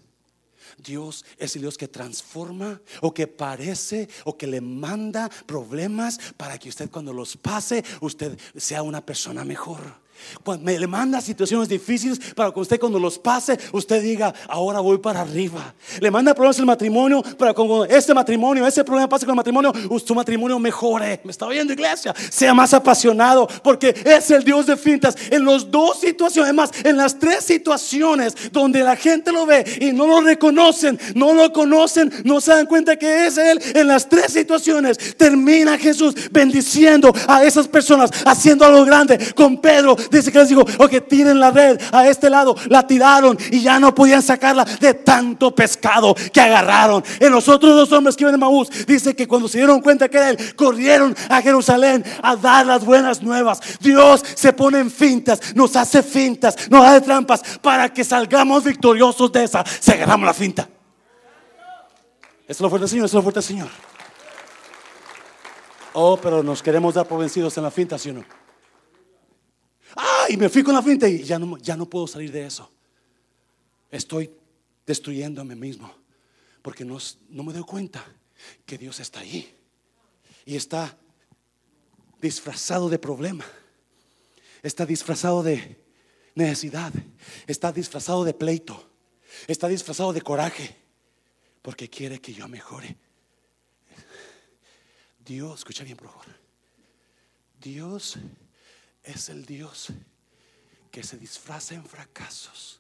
Dios 0.78 1.24
es 1.38 1.56
el 1.56 1.62
Dios 1.62 1.78
que 1.78 1.88
transforma 1.88 2.82
o 3.02 3.14
que 3.14 3.28
parece 3.28 4.10
o 4.26 4.36
que 4.36 4.48
le 4.48 4.60
manda 4.60 5.30
problemas 5.46 6.18
para 6.36 6.58
que 6.58 6.70
usted 6.70 6.90
cuando 6.90 7.14
los 7.14 7.38
pase, 7.38 7.84
usted 8.02 8.40
sea 8.56 8.82
una 8.82 9.06
persona 9.06 9.46
mejor. 9.46 10.02
Cuando 10.44 10.66
me 10.66 10.78
le 10.78 10.88
manda 10.88 11.22
situaciones 11.22 11.70
difíciles 11.70 12.20
para 12.36 12.52
que 12.52 12.60
usted 12.60 12.80
cuando 12.80 13.00
los 13.00 13.20
pase, 13.20 13.58
usted 13.72 14.02
diga, 14.02 14.34
ahora 14.48 14.80
voy 14.80 14.98
para 14.98 15.22
arriba. 15.22 15.74
Le 16.00 16.12
manda 16.12 16.34
problemas 16.34 16.60
el 16.60 16.66
matrimonio 16.66 17.24
para 17.38 17.54
cuando 17.54 17.86
este 17.86 18.14
matrimonio, 18.14 18.66
ese 18.68 18.84
problema 18.84 19.08
pase 19.08 19.26
con 19.26 19.34
el 19.34 19.38
matrimonio, 19.38 19.74
su 20.06 20.16
matrimonio 20.16 20.60
mejore. 20.60 21.22
Me 21.24 21.32
está 21.32 21.46
oyendo 21.46 21.74
iglesia, 21.74 22.14
sea 22.30 22.54
más 22.54 22.74
apasionado 22.74 23.48
porque 23.64 23.96
es 24.04 24.32
el 24.32 24.44
Dios 24.44 24.66
de 24.66 24.78
fintas. 24.78 25.16
En 25.30 25.46
las 25.46 25.70
dos 25.70 26.00
situaciones, 26.00 26.50
además, 26.50 26.72
en 26.84 26.98
las 26.98 27.18
tres 27.18 27.44
situaciones 27.44 28.36
donde 28.52 28.84
la 28.84 28.96
gente 28.96 29.32
lo 29.32 29.46
ve 29.46 29.64
y 29.80 29.92
no 29.92 30.08
lo 30.08 30.22
reconocen, 30.22 31.00
no 31.16 31.34
lo 31.34 31.52
conocen, 31.52 32.12
no 32.24 32.42
se 32.42 32.52
dan 32.52 32.66
cuenta 32.66 32.96
que 32.96 33.28
es 33.28 33.38
Él. 33.38 33.60
En 33.74 33.88
las 33.88 34.08
tres 34.08 34.34
situaciones 34.34 34.98
termina 35.18 35.78
Jesús 35.78 36.16
bendiciendo 36.32 37.14
a 37.28 37.44
esas 37.44 37.68
personas, 37.68 38.12
haciendo 38.26 38.66
algo 38.66 38.86
grande 38.86 39.34
con 39.34 39.60
Pedro 39.60 39.96
Dice 40.14 40.32
que 40.32 40.40
les 40.40 40.50
dijo, 40.50 40.64
que 40.66 41.02
tiren 41.02 41.40
la 41.40 41.50
red 41.50 41.82
a 41.92 42.08
este 42.08 42.30
lado. 42.30 42.56
La 42.68 42.86
tiraron 42.86 43.38
y 43.52 43.62
ya 43.62 43.80
no 43.80 43.96
podían 43.96 44.22
sacarla 44.22 44.64
de 44.64 44.94
tanto 44.94 45.54
pescado 45.56 46.16
que 46.32 46.40
agarraron. 46.40 47.04
En 47.20 47.32
los 47.32 47.50
otros 47.50 47.76
dos 47.76 47.92
hombres 47.92 48.16
que 48.16 48.24
iban 48.24 48.34
de 48.34 48.38
Maús, 48.38 48.70
dice 48.86 49.16
que 49.16 49.28
cuando 49.28 49.48
se 49.48 49.58
dieron 49.58 49.82
cuenta 49.82 50.08
que 50.10 50.18
era 50.18 50.30
él, 50.30 50.56
corrieron 50.56 51.16
a 51.30 51.42
Jerusalén 51.42 52.04
a 52.22 52.36
dar 52.36 52.66
las 52.66 52.86
buenas 52.86 53.24
nuevas. 53.24 53.60
Dios 53.80 54.24
se 54.36 54.54
pone 54.54 54.80
en 54.80 54.92
fintas, 54.92 55.56
nos 55.56 55.76
hace 55.76 56.04
fintas, 56.04 56.70
nos 56.70 56.86
hace 56.86 57.02
trampas 57.02 57.42
para 57.62 57.92
que 57.92 58.04
salgamos 58.04 58.64
victoriosos 58.64 59.32
de 59.32 59.44
esa. 59.46 59.64
Se 59.66 59.94
agarramos 59.94 60.28
la 60.28 60.34
finta. 60.34 60.70
Eso 62.48 62.48
es 62.48 62.62
lo 62.62 62.70
fuerte, 62.70 62.88
Señor. 62.88 63.06
Eso 63.06 63.18
es 63.18 63.20
lo 63.20 63.24
fuerte, 63.24 63.42
Señor. 63.42 63.70
Oh, 65.94 66.18
pero 66.18 66.44
nos 66.44 66.62
queremos 66.62 66.94
dar 66.94 67.08
por 67.08 67.20
vencidos 67.20 67.58
en 67.58 67.64
la 67.64 67.72
finta, 67.72 67.98
¿sí 67.98 68.10
o 68.10 68.14
no? 68.14 68.43
Ah, 69.96 70.26
y 70.30 70.38
me 70.38 70.50
fui 70.50 70.64
con 70.64 70.74
la 70.74 70.82
finta 70.82 71.08
y 71.08 71.24
ya 71.24 71.38
no, 71.38 71.58
ya 71.58 71.76
no 71.76 71.90
puedo 71.90 72.08
salir 72.08 72.32
de 72.32 72.46
eso. 72.46 72.72
Estoy 73.92 74.32
destruyendo 74.86 75.42
a 75.42 75.44
mí 75.44 75.56
mismo 75.56 75.94
porque 76.62 76.84
no, 76.84 76.98
no 77.30 77.44
me 77.44 77.54
doy 77.54 77.64
cuenta 77.64 78.04
que 78.66 78.78
Dios 78.78 79.00
está 79.00 79.20
ahí 79.20 79.54
y 80.46 80.56
está 80.56 80.98
disfrazado 82.22 82.90
de 82.90 82.98
problema, 82.98 83.46
está 84.62 84.86
disfrazado 84.86 85.44
de 85.44 85.84
necesidad, 86.36 86.92
está 87.48 87.72
disfrazado 87.72 88.24
de 88.24 88.34
pleito, 88.34 88.90
está 89.48 89.68
disfrazado 89.68 90.14
de 90.14 90.22
coraje 90.22 90.76
porque 91.62 91.90
quiere 91.90 92.20
que 92.20 92.34
yo 92.34 92.48
mejore. 92.48 92.98
Dios, 95.20 95.60
escucha 95.60 95.84
bien 95.84 95.98
por 95.98 96.08
favor. 96.08 96.26
Dios 97.62 98.18
es 99.04 99.30
el 99.30 99.46
Dios 99.46 99.88
que 100.92 101.04
se 101.04 101.18
disfraza 101.18 101.76
en 101.76 101.86
fracasos 101.86 102.80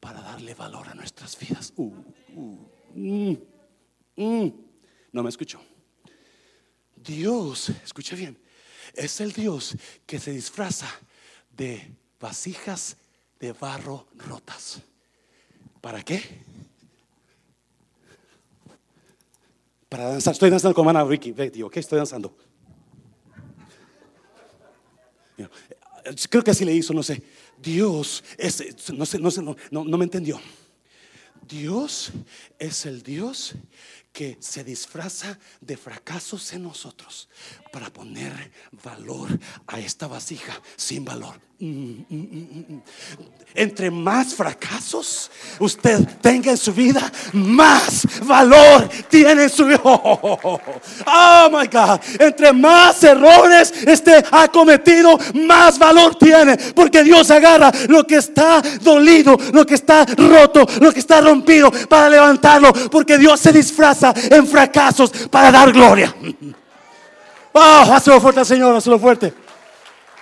para 0.00 0.20
darle 0.20 0.54
valor 0.54 0.88
a 0.88 0.94
nuestras 0.94 1.38
vidas. 1.38 1.72
Uh, 1.76 1.92
uh, 2.34 2.68
mm, 2.94 3.36
mm. 4.16 4.52
No 5.12 5.22
me 5.22 5.28
escuchó. 5.28 5.60
Dios, 6.96 7.70
escucha 7.84 8.16
bien, 8.16 8.38
es 8.94 9.20
el 9.20 9.32
Dios 9.32 9.76
que 10.06 10.18
se 10.18 10.32
disfraza 10.32 10.88
de 11.50 11.94
vasijas 12.18 12.96
de 13.38 13.52
barro 13.52 14.06
rotas. 14.16 14.80
¿Para 15.80 16.02
qué? 16.02 16.22
Para 19.88 20.08
danzar. 20.08 20.32
Estoy 20.32 20.50
danzando 20.50 20.74
con 20.74 20.88
Ana 20.88 21.04
Ricky. 21.04 21.32
¿qué 21.32 21.80
estoy 21.80 21.98
danzando? 21.98 22.36
Creo 26.30 26.42
que 26.42 26.50
así 26.50 26.64
le 26.64 26.74
hizo, 26.74 26.94
no 26.94 27.02
sé. 27.02 27.22
Dios 27.58 28.22
es, 28.38 28.90
no 28.92 29.06
sé, 29.06 29.18
no 29.18 29.30
sé, 29.30 29.42
no, 29.42 29.56
no 29.70 29.98
me 29.98 30.04
entendió. 30.04 30.40
Dios 31.48 32.10
es 32.58 32.86
el 32.86 33.02
Dios 33.02 33.54
que 34.12 34.36
se 34.40 34.64
disfraza 34.64 35.38
de 35.60 35.76
fracasos 35.76 36.52
en 36.52 36.62
nosotros 36.62 37.28
para 37.76 37.90
poner 37.90 38.32
valor 38.82 39.38
a 39.66 39.78
esta 39.78 40.06
vasija 40.06 40.54
sin 40.76 41.04
valor. 41.04 41.38
Mm, 41.58 42.06
mm, 42.08 42.64
mm, 42.68 42.82
Entre 43.54 43.90
más 43.90 44.34
fracasos 44.34 45.30
usted 45.58 46.08
tenga 46.22 46.52
en 46.52 46.56
su 46.56 46.72
vida, 46.72 47.12
más 47.34 48.06
valor 48.24 48.88
tiene 49.10 49.42
en 49.42 49.50
su 49.50 49.66
vida. 49.66 49.82
Oh, 49.84 51.50
my 51.50 51.66
God. 51.66 52.00
Entre 52.18 52.50
más 52.50 53.04
errores 53.04 53.74
este 53.86 54.24
ha 54.30 54.48
cometido, 54.48 55.18
más 55.34 55.78
valor 55.78 56.14
tiene. 56.14 56.56
Porque 56.74 57.04
Dios 57.04 57.30
agarra 57.30 57.70
lo 57.88 58.06
que 58.06 58.16
está 58.16 58.62
dolido, 58.80 59.36
lo 59.52 59.66
que 59.66 59.74
está 59.74 60.06
roto, 60.06 60.66
lo 60.80 60.92
que 60.92 61.00
está 61.00 61.20
rompido 61.20 61.70
para 61.90 62.08
levantarlo. 62.08 62.72
Porque 62.90 63.18
Dios 63.18 63.38
se 63.38 63.52
disfraza 63.52 64.14
en 64.30 64.46
fracasos 64.46 65.10
para 65.30 65.52
dar 65.52 65.70
gloria. 65.72 66.14
Oh, 67.58 67.84
hazlo 67.90 68.20
fuerte, 68.20 68.44
Señor, 68.44 68.76
hazlo 68.76 68.98
fuerte. 68.98 69.32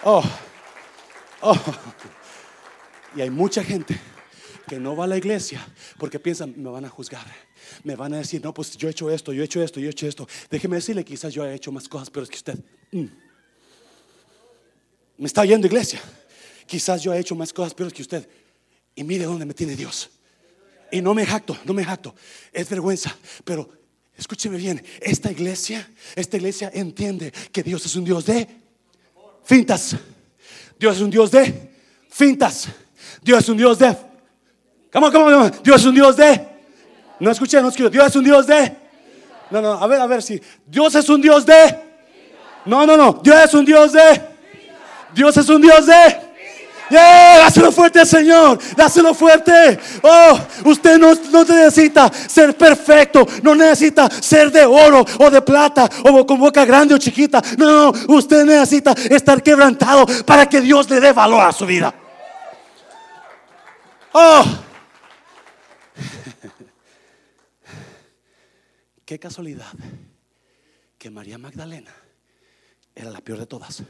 Oh, 0.04 0.22
oh. 1.40 1.58
Y 3.16 3.22
hay 3.22 3.30
mucha 3.30 3.64
gente 3.64 3.98
que 4.68 4.78
no 4.78 4.94
va 4.94 5.02
a 5.02 5.06
la 5.08 5.16
iglesia 5.16 5.66
porque 5.98 6.20
piensan, 6.20 6.54
me 6.56 6.70
van 6.70 6.84
a 6.84 6.88
juzgar. 6.88 7.26
Me 7.82 7.96
van 7.96 8.14
a 8.14 8.18
decir, 8.18 8.40
no, 8.40 8.54
pues 8.54 8.76
yo 8.76 8.86
he 8.86 8.92
hecho 8.92 9.10
esto, 9.10 9.32
yo 9.32 9.42
he 9.42 9.46
hecho 9.46 9.60
esto, 9.60 9.80
yo 9.80 9.88
he 9.88 9.90
hecho 9.90 10.06
esto. 10.06 10.28
Déjeme 10.48 10.76
decirle, 10.76 11.04
quizás 11.04 11.34
yo 11.34 11.44
he 11.44 11.52
hecho 11.52 11.72
más 11.72 11.88
cosas 11.88 12.08
Pero 12.08 12.22
es 12.22 12.30
que 12.30 12.36
usted. 12.36 12.56
Mm. 12.92 13.06
Me 15.18 15.26
está 15.26 15.44
yendo 15.44 15.66
iglesia. 15.66 16.00
Quizás 16.66 17.02
yo 17.02 17.12
he 17.12 17.18
hecho 17.18 17.34
más 17.34 17.52
cosas 17.52 17.74
Pero 17.74 17.88
es 17.88 17.94
que 17.94 18.02
usted. 18.02 18.28
Y 18.94 19.02
mire 19.02 19.24
dónde 19.24 19.44
me 19.44 19.54
tiene 19.54 19.74
Dios. 19.74 20.08
Y 20.92 21.02
no 21.02 21.14
me 21.14 21.26
jacto, 21.26 21.58
no 21.64 21.74
me 21.74 21.84
jacto. 21.84 22.14
Es 22.52 22.68
vergüenza. 22.70 23.16
Pero 23.44 23.83
Escúcheme 24.16 24.56
bien, 24.56 24.82
esta 25.00 25.30
iglesia, 25.30 25.88
esta 26.14 26.36
iglesia 26.36 26.70
entiende 26.72 27.32
que 27.50 27.62
Dios 27.62 27.84
es 27.84 27.96
un 27.96 28.04
Dios 28.04 28.24
de 28.26 28.46
fintas. 29.44 29.96
Dios 30.78 30.96
es 30.96 31.02
un 31.02 31.10
Dios 31.10 31.30
de 31.30 31.70
fintas. 32.10 32.68
Dios 33.22 33.40
es 33.40 33.48
un 33.48 33.56
Dios 33.56 33.78
de... 33.78 33.96
¿Cómo, 34.92 35.10
cómo, 35.10 35.50
Dios 35.50 35.80
es 35.80 35.86
un 35.86 35.94
Dios 35.94 36.16
de... 36.16 36.48
No 37.18 37.30
escuché, 37.30 37.60
no 37.60 37.68
escuché. 37.68 37.90
Dios 37.90 38.06
es 38.06 38.16
un 38.16 38.24
Dios 38.24 38.46
de... 38.46 38.76
No, 39.50 39.60
no, 39.60 39.72
a 39.72 39.86
ver, 39.86 40.00
a 40.00 40.06
ver 40.06 40.22
si... 40.22 40.40
Dios 40.66 40.94
es 40.94 41.08
un 41.08 41.20
Dios 41.20 41.44
de... 41.44 41.76
No, 42.66 42.86
no, 42.86 42.96
no. 42.96 43.20
Dios 43.22 43.36
es 43.44 43.54
un 43.54 43.64
Dios 43.64 43.92
de... 43.92 44.22
Dios 45.12 45.36
es 45.36 45.48
un 45.48 45.60
Dios 45.60 45.86
de... 45.86 46.23
Yeah, 46.94 47.40
dáselo 47.40 47.72
fuerte 47.72 48.06
Señor, 48.06 48.56
dáselo 48.76 49.14
fuerte. 49.14 49.80
Oh, 50.00 50.38
usted 50.66 50.96
no, 50.96 51.12
no, 51.32 51.42
necesita 51.42 52.08
ser 52.12 52.56
perfecto, 52.56 53.26
no 53.42 53.56
necesita 53.56 54.08
ser 54.08 54.52
de 54.52 54.64
oro 54.64 55.04
o 55.18 55.28
de 55.28 55.42
plata 55.42 55.90
o 56.04 56.24
con 56.24 56.38
boca 56.38 56.64
grande 56.64 56.94
o 56.94 56.98
chiquita. 56.98 57.42
No, 57.58 57.90
no, 57.90 58.14
usted 58.14 58.44
necesita 58.44 58.94
estar 59.10 59.42
quebrantado 59.42 60.06
para 60.24 60.48
que 60.48 60.60
Dios 60.60 60.88
le 60.88 61.00
dé 61.00 61.12
valor 61.12 61.42
a 61.42 61.50
su 61.50 61.66
vida. 61.66 61.92
Oh, 64.12 64.44
qué 69.04 69.18
casualidad 69.18 69.66
que 70.96 71.10
María 71.10 71.38
Magdalena 71.38 71.90
era 72.94 73.10
la 73.10 73.20
peor 73.20 73.40
de 73.40 73.46
todas. 73.46 73.82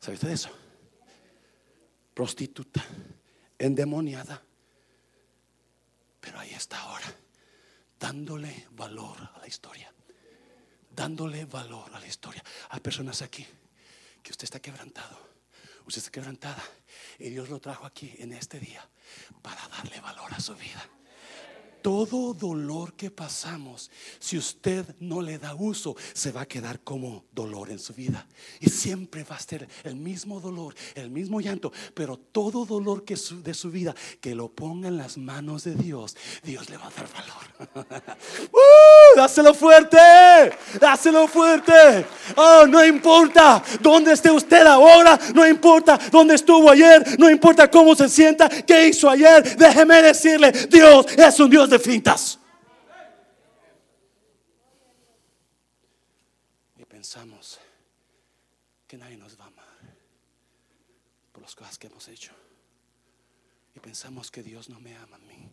¿Sabe 0.00 0.14
usted 0.14 0.30
eso? 0.30 0.61
Prostituta, 2.14 2.84
endemoniada. 3.58 4.42
Pero 6.20 6.38
ahí 6.38 6.50
está 6.50 6.80
ahora, 6.80 7.14
dándole 7.98 8.68
valor 8.72 9.18
a 9.34 9.38
la 9.40 9.48
historia, 9.48 9.92
dándole 10.90 11.44
valor 11.46 11.94
a 11.94 12.00
la 12.00 12.06
historia. 12.06 12.42
Hay 12.70 12.80
personas 12.80 13.22
aquí 13.22 13.46
que 14.22 14.30
usted 14.30 14.44
está 14.44 14.60
quebrantado, 14.60 15.18
usted 15.86 15.98
está 15.98 16.10
quebrantada 16.10 16.62
y 17.18 17.30
Dios 17.30 17.48
lo 17.48 17.60
trajo 17.60 17.86
aquí 17.86 18.14
en 18.18 18.32
este 18.32 18.60
día 18.60 18.88
para 19.42 19.66
darle 19.68 20.00
valor 20.00 20.32
a 20.32 20.40
su 20.40 20.54
vida 20.54 20.88
todo 21.82 22.32
dolor 22.32 22.94
que 22.94 23.10
pasamos, 23.10 23.90
si 24.18 24.38
usted 24.38 24.86
no 25.00 25.20
le 25.20 25.38
da 25.38 25.54
uso, 25.54 25.96
se 26.12 26.32
va 26.32 26.42
a 26.42 26.46
quedar 26.46 26.80
como 26.80 27.24
dolor 27.32 27.70
en 27.70 27.78
su 27.78 27.92
vida. 27.92 28.26
Y 28.60 28.70
siempre 28.70 29.24
va 29.24 29.36
a 29.36 29.40
ser 29.40 29.68
el 29.84 29.96
mismo 29.96 30.40
dolor, 30.40 30.74
el 30.94 31.10
mismo 31.10 31.40
llanto, 31.40 31.72
pero 31.94 32.16
todo 32.16 32.64
dolor 32.64 33.04
que 33.04 33.16
de 33.42 33.54
su 33.54 33.70
vida, 33.70 33.94
que 34.20 34.34
lo 34.34 34.48
ponga 34.48 34.88
en 34.88 34.96
las 34.96 35.18
manos 35.18 35.64
de 35.64 35.74
Dios, 35.74 36.16
Dios 36.42 36.70
le 36.70 36.76
va 36.76 36.86
a 36.86 36.90
dar 36.90 37.08
valor. 37.12 37.76
¡Uh! 38.52 39.16
Dáselo 39.16 39.52
fuerte, 39.52 39.98
dáselo 40.80 41.28
fuerte. 41.28 42.06
Oh, 42.36 42.66
no 42.66 42.84
importa 42.84 43.62
dónde 43.80 44.12
esté 44.12 44.30
usted 44.30 44.66
ahora, 44.66 45.18
no 45.34 45.46
importa 45.46 45.98
dónde 46.10 46.34
estuvo 46.34 46.70
ayer, 46.70 47.18
no 47.18 47.28
importa 47.28 47.70
cómo 47.70 47.94
se 47.94 48.08
sienta, 48.08 48.48
qué 48.48 48.88
hizo 48.88 49.10
ayer. 49.10 49.56
Déjeme 49.56 50.00
decirle, 50.00 50.52
Dios 50.70 51.06
es 51.16 51.40
un 51.40 51.50
Dios 51.50 51.68
de 51.72 51.78
fintas. 51.78 52.38
Y 56.76 56.84
pensamos 56.84 57.58
que 58.86 58.98
nadie 58.98 59.16
nos 59.16 59.38
va 59.40 59.44
a 59.44 59.48
amar 59.48 59.64
por 61.32 61.42
las 61.42 61.54
cosas 61.54 61.78
que 61.78 61.86
hemos 61.86 62.06
hecho. 62.08 62.32
Y 63.74 63.80
pensamos 63.80 64.30
que 64.30 64.42
Dios 64.42 64.68
no 64.68 64.80
me 64.80 64.94
ama 64.96 65.16
a 65.16 65.20
mí 65.20 65.50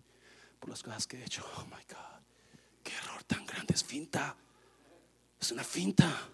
por 0.60 0.70
las 0.70 0.84
cosas 0.84 1.08
que 1.08 1.18
he 1.18 1.24
hecho. 1.24 1.44
Oh 1.58 1.66
my 1.66 1.84
God, 1.88 2.22
qué 2.84 2.94
error 2.96 3.24
tan 3.24 3.46
grande, 3.46 3.74
es 3.74 3.84
finta. 3.84 4.36
Es 5.40 5.52
una 5.52 5.64
finta. 5.64 6.30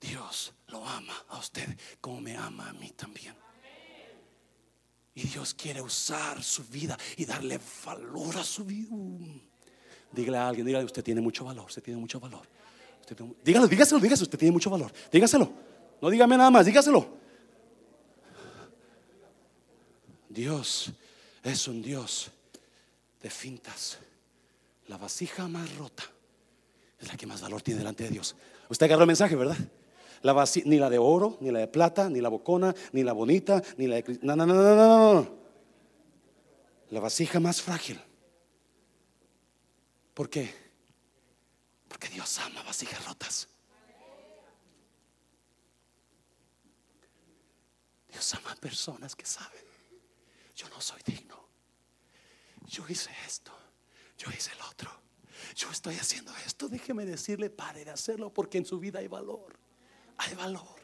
Dios 0.00 0.52
lo 0.66 0.84
ama 0.84 1.24
a 1.28 1.38
usted 1.38 1.78
como 2.00 2.20
me 2.20 2.36
ama 2.36 2.70
a 2.70 2.72
mí 2.72 2.90
también. 2.90 3.45
Y 5.16 5.22
Dios 5.22 5.54
quiere 5.54 5.80
usar 5.80 6.42
su 6.42 6.62
vida 6.64 6.96
y 7.16 7.24
darle 7.24 7.58
valor 7.84 8.36
a 8.36 8.44
su 8.44 8.66
vida. 8.66 8.94
Dígale 10.12 10.36
a 10.36 10.48
alguien, 10.48 10.66
dígale, 10.66 10.84
usted 10.84 11.02
tiene 11.02 11.22
mucho 11.22 11.42
valor, 11.42 11.64
usted 11.64 11.82
tiene 11.82 11.98
mucho 11.98 12.20
valor. 12.20 12.46
dígalo, 13.42 13.66
dígaselo, 13.66 13.98
dígaselo, 13.98 14.24
usted 14.24 14.38
tiene 14.38 14.52
mucho 14.52 14.68
valor. 14.68 14.92
Dígaselo. 15.10 15.50
No 16.02 16.10
dígame 16.10 16.36
nada 16.36 16.50
más, 16.50 16.66
dígaselo. 16.66 17.16
Dios 20.28 20.92
es 21.42 21.66
un 21.66 21.80
Dios 21.80 22.30
de 23.22 23.30
fintas. 23.30 23.96
La 24.86 24.98
vasija 24.98 25.48
más 25.48 25.74
rota 25.76 26.04
es 27.00 27.08
la 27.08 27.16
que 27.16 27.26
más 27.26 27.40
valor 27.40 27.62
tiene 27.62 27.78
delante 27.78 28.04
de 28.04 28.10
Dios. 28.10 28.36
Usted 28.68 28.84
agarró 28.84 29.04
el 29.04 29.06
mensaje, 29.06 29.34
¿verdad? 29.34 29.56
Ni 30.64 30.78
la 30.78 30.90
de 30.90 30.98
oro, 30.98 31.36
ni 31.40 31.50
la 31.50 31.60
de 31.60 31.68
plata, 31.68 32.08
ni 32.08 32.20
la 32.20 32.28
bocona, 32.28 32.74
ni 32.92 33.02
la 33.02 33.12
bonita, 33.12 33.62
ni 33.76 33.86
la 33.86 33.96
de... 33.96 34.18
No, 34.22 34.34
no, 34.34 34.46
no, 34.46 34.54
no, 34.54 34.74
no, 34.74 35.14
no. 35.14 35.38
La 36.90 37.00
vasija 37.00 37.40
más 37.40 37.60
frágil. 37.60 38.00
¿Por 40.14 40.30
qué? 40.30 40.52
Porque 41.88 42.08
Dios 42.08 42.38
ama 42.38 42.62
vasijas 42.62 43.04
rotas. 43.06 43.48
Dios 48.08 48.34
ama 48.34 48.56
personas 48.60 49.14
que 49.14 49.26
saben, 49.26 49.64
yo 50.54 50.68
no 50.70 50.80
soy 50.80 51.00
digno. 51.04 51.36
Yo 52.66 52.84
hice 52.88 53.10
esto, 53.26 53.52
yo 54.16 54.30
hice 54.30 54.52
el 54.52 54.62
otro. 54.62 54.90
Yo 55.54 55.70
estoy 55.70 55.96
haciendo 55.96 56.32
esto, 56.46 56.68
déjeme 56.68 57.04
decirle, 57.04 57.50
pare 57.50 57.84
de 57.84 57.90
hacerlo 57.90 58.32
porque 58.32 58.58
en 58.58 58.64
su 58.64 58.78
vida 58.78 59.00
hay 59.00 59.08
valor 59.08 59.65
hay 60.18 60.34
valor. 60.34 60.76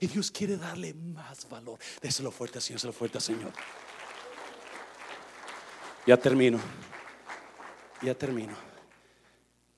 Y 0.00 0.06
Dios 0.06 0.30
quiere 0.30 0.56
darle 0.56 0.94
más 0.94 1.48
valor. 1.48 1.78
Déselo 2.00 2.30
fuerte, 2.30 2.60
Señor, 2.60 2.78
déselo 2.78 2.92
fuerte, 2.92 3.20
Señor. 3.20 3.52
Ya 6.06 6.16
termino. 6.16 6.60
Ya 8.02 8.14
termino. 8.14 8.54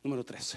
Número 0.03 0.25
tres. 0.25 0.57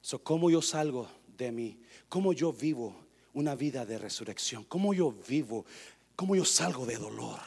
So, 0.00 0.22
¿Cómo 0.22 0.50
yo 0.50 0.62
salgo 0.62 1.08
de 1.36 1.50
mí? 1.50 1.80
¿Cómo 2.08 2.32
yo 2.32 2.52
vivo 2.52 3.06
una 3.34 3.54
vida 3.54 3.84
de 3.84 3.98
resurrección? 3.98 4.64
¿Cómo 4.64 4.94
yo 4.94 5.12
vivo? 5.28 5.66
¿Cómo 6.14 6.36
yo 6.36 6.44
salgo 6.44 6.86
de 6.86 6.96
dolor? 6.96 7.40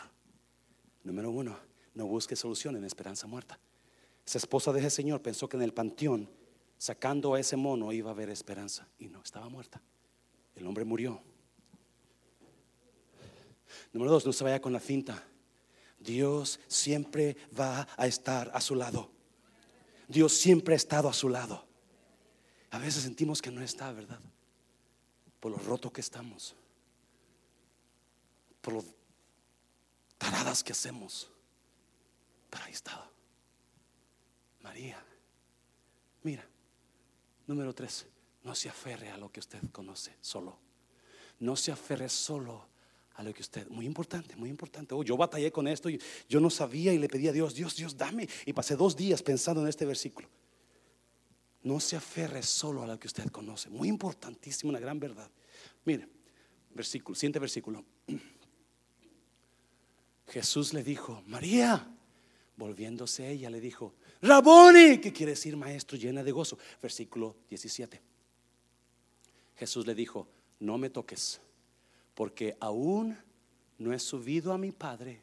Número 1.04 1.32
uno, 1.32 1.58
no 1.94 2.06
busque 2.06 2.36
solución 2.36 2.76
en 2.76 2.84
esperanza 2.84 3.28
muerta. 3.28 3.60
Esa 4.26 4.38
esposa 4.38 4.72
de 4.72 4.80
ese 4.80 4.92
señor 4.92 5.22
pensó 5.22 5.50
que 5.50 5.58
en 5.58 5.64
el 5.64 5.74
panteón 5.74 6.30
sacando 6.80 7.34
a 7.34 7.40
ese 7.40 7.58
mono 7.58 7.92
iba 7.92 8.10
a 8.10 8.14
haber 8.14 8.30
esperanza. 8.30 8.88
Y 8.98 9.10
no, 9.10 9.22
estaba 9.22 9.50
muerta. 9.50 9.80
El 10.56 10.66
hombre 10.66 10.86
murió. 10.86 11.22
Número 13.94 14.12
dos, 14.12 14.26
no 14.26 14.34
se 14.34 14.44
vaya 14.44 14.62
con 14.62 14.74
la 14.74 14.80
cinta. 14.80 15.24
Dios 16.00 16.60
siempre 16.68 17.36
va 17.58 17.88
a 17.98 18.08
estar 18.08 18.50
a 18.54 18.62
su 18.62 18.74
lado. 18.74 19.12
Dios 20.08 20.34
siempre 20.34 20.74
ha 20.74 20.78
estado 20.78 21.10
a 21.10 21.14
su 21.14 21.30
lado. 21.30 21.68
A 22.72 22.80
veces 22.80 23.04
sentimos 23.04 23.42
que 23.42 23.52
no 23.52 23.62
está, 23.62 23.92
¿verdad? 23.92 24.20
Por 25.40 25.52
lo 25.52 25.58
roto 25.58 25.92
que 25.92 26.02
estamos. 26.02 26.56
Por 28.62 28.76
lo 28.76 28.86
taradas 30.18 30.64
que 30.64 30.72
hacemos. 30.72 31.30
Pero 32.50 32.64
ahí 32.64 32.72
está. 32.72 33.10
María. 34.62 35.04
Mira. 36.24 36.48
Número 37.50 37.74
tres, 37.74 38.06
no 38.44 38.54
se 38.54 38.70
aferre 38.70 39.10
a 39.10 39.18
lo 39.18 39.32
que 39.32 39.40
usted 39.40 39.60
conoce 39.72 40.16
solo. 40.22 40.60
No 41.40 41.56
se 41.56 41.72
aferre 41.72 42.08
solo 42.08 42.68
a 43.16 43.24
lo 43.24 43.34
que 43.34 43.42
usted, 43.42 43.68
muy 43.70 43.88
importante, 43.88 44.36
muy 44.36 44.52
importante. 44.52 44.94
Oh, 44.94 45.02
yo 45.02 45.18
batallé 45.18 45.52
con 45.52 45.68
esto, 45.68 45.90
y 45.90 46.00
yo 46.28 46.40
no 46.40 46.52
sabía 46.52 46.94
y 46.94 47.00
le 47.00 47.10
pedí 47.10 47.28
a 47.28 47.32
Dios, 47.32 47.56
Dios, 47.56 47.76
Dios, 47.76 47.98
dame. 47.98 48.30
Y 48.46 48.54
pasé 48.54 48.76
dos 48.76 48.96
días 48.96 49.24
pensando 49.24 49.64
en 49.64 49.68
este 49.68 49.88
versículo. 49.88 50.30
No 51.64 51.80
se 51.80 51.96
aferre 51.96 52.44
solo 52.44 52.84
a 52.84 52.88
lo 52.88 53.00
que 53.00 53.08
usted 53.08 53.32
conoce. 53.32 53.72
Muy 53.72 53.88
importantísimo, 53.88 54.70
una 54.70 54.80
gran 54.80 55.00
verdad. 55.00 55.32
Mire, 55.86 56.08
versículo, 56.76 57.16
siguiente 57.16 57.40
versículo. 57.40 57.84
Jesús 60.28 60.76
le 60.76 60.84
dijo, 60.84 61.24
María, 61.26 61.98
volviéndose 62.58 63.28
ella, 63.28 63.50
le 63.50 63.60
dijo, 63.60 63.96
Raboni, 64.22 65.00
que 65.00 65.14
quiere 65.14 65.32
decir 65.32 65.56
maestro 65.56 65.98
llena 65.98 66.24
de 66.24 66.32
gozo. 66.32 66.58
Versículo 66.82 67.36
17. 67.50 68.02
Jesús 69.56 69.86
le 69.86 69.96
dijo, 69.96 70.28
no 70.60 70.78
me 70.78 70.90
toques, 70.90 71.40
porque 72.16 72.58
aún 72.60 73.18
no 73.78 73.94
he 73.94 74.00
subido 74.00 74.52
a 74.54 74.58
mi 74.58 74.72
Padre, 74.72 75.22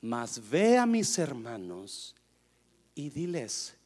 mas 0.00 0.40
ve 0.50 0.78
a 0.78 0.86
mis 0.86 1.18
hermanos 1.18 2.14
y 2.94 3.10
diles, 3.10 3.76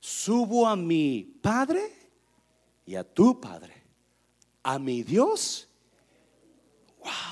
subo 0.00 0.66
a 0.66 0.76
mi 0.76 1.22
Padre 1.40 1.92
y 2.86 2.96
a 2.96 3.04
tu 3.04 3.40
Padre, 3.40 3.74
a 4.62 4.78
mi 4.78 5.02
Dios. 5.02 5.68
Wow. 6.98 7.29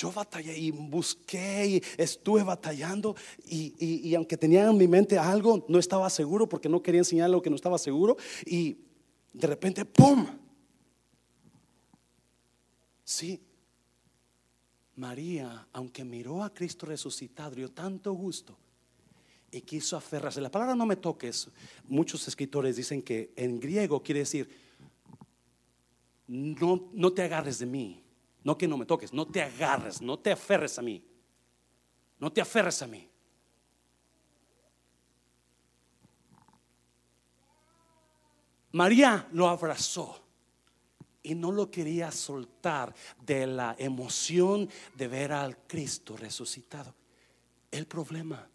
Yo 0.00 0.10
batallé 0.10 0.56
y 0.56 0.70
busqué 0.70 1.66
y 1.66 1.82
estuve 1.98 2.42
batallando 2.42 3.14
y, 3.46 4.14
aunque 4.14 4.38
tenía 4.38 4.66
en 4.66 4.76
mi 4.76 4.88
mente 4.88 5.18
algo, 5.18 5.66
no 5.68 5.78
estaba 5.78 6.08
seguro 6.08 6.48
porque 6.48 6.70
no 6.70 6.82
quería 6.82 7.00
enseñar 7.00 7.28
lo 7.28 7.42
que 7.42 7.50
no 7.50 7.56
estaba 7.56 7.76
seguro 7.76 8.16
y 8.46 8.78
de 9.32 9.46
repente, 9.46 9.84
¡pum! 9.84 10.26
Sí, 13.04 13.42
María, 14.96 15.68
aunque 15.72 16.02
miró 16.02 16.42
a 16.42 16.54
Cristo 16.54 16.86
resucitado, 16.86 17.54
dio 17.56 17.70
tanto 17.70 18.12
gusto 18.12 18.56
y 19.52 19.60
quiso 19.60 19.98
aferrarse. 19.98 20.40
La 20.40 20.50
palabra 20.50 20.74
no 20.74 20.86
me 20.86 20.96
toques, 20.96 21.48
muchos 21.88 22.26
escritores 22.26 22.76
dicen 22.76 23.02
que 23.02 23.32
en 23.36 23.60
griego 23.60 24.02
quiere 24.02 24.20
decir, 24.20 24.48
no, 26.26 26.88
no 26.94 27.12
te 27.12 27.22
agarres 27.22 27.58
de 27.58 27.66
mí 27.66 28.09
no 28.42 28.56
que 28.56 28.68
no 28.68 28.76
me 28.76 28.86
toques, 28.86 29.12
no 29.12 29.26
te 29.26 29.42
agarres, 29.42 30.00
no 30.00 30.18
te 30.18 30.32
aferres 30.32 30.78
a 30.78 30.82
mí. 30.82 31.04
No 32.18 32.32
te 32.32 32.40
aferres 32.40 32.82
a 32.82 32.86
mí. 32.86 33.08
María 38.72 39.28
lo 39.32 39.48
abrazó 39.48 40.22
y 41.22 41.34
no 41.34 41.50
lo 41.50 41.70
quería 41.70 42.10
soltar 42.12 42.94
de 43.20 43.46
la 43.46 43.74
emoción 43.78 44.68
de 44.94 45.08
ver 45.08 45.32
al 45.32 45.56
Cristo 45.66 46.16
resucitado. 46.16 46.94
El 47.70 47.86
problema, 47.86 48.48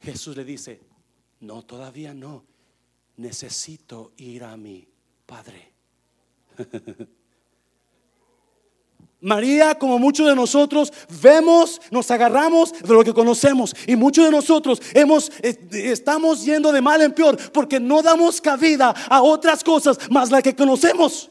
Jesús 0.00 0.36
le 0.36 0.44
dice, 0.44 0.80
no, 1.40 1.62
todavía 1.62 2.14
no, 2.14 2.44
necesito 3.16 4.12
ir 4.16 4.44
a 4.44 4.56
mi 4.56 4.88
Padre. 5.26 5.72
María, 9.22 9.76
como 9.76 10.00
muchos 10.00 10.26
de 10.26 10.34
nosotros, 10.34 10.92
vemos, 11.22 11.80
nos 11.92 12.10
agarramos 12.10 12.72
de 12.72 12.92
lo 12.92 13.04
que 13.04 13.14
conocemos. 13.14 13.74
Y 13.86 13.94
muchos 13.94 14.24
de 14.24 14.32
nosotros 14.32 14.82
hemos, 14.94 15.30
eh, 15.42 15.56
estamos 15.72 16.44
yendo 16.44 16.72
de 16.72 16.80
mal 16.80 17.00
en 17.02 17.12
peor 17.12 17.38
porque 17.52 17.78
no 17.78 18.02
damos 18.02 18.40
cabida 18.40 18.92
a 19.08 19.22
otras 19.22 19.62
cosas 19.62 19.96
más 20.10 20.32
las 20.32 20.42
que 20.42 20.56
conocemos. 20.56 21.30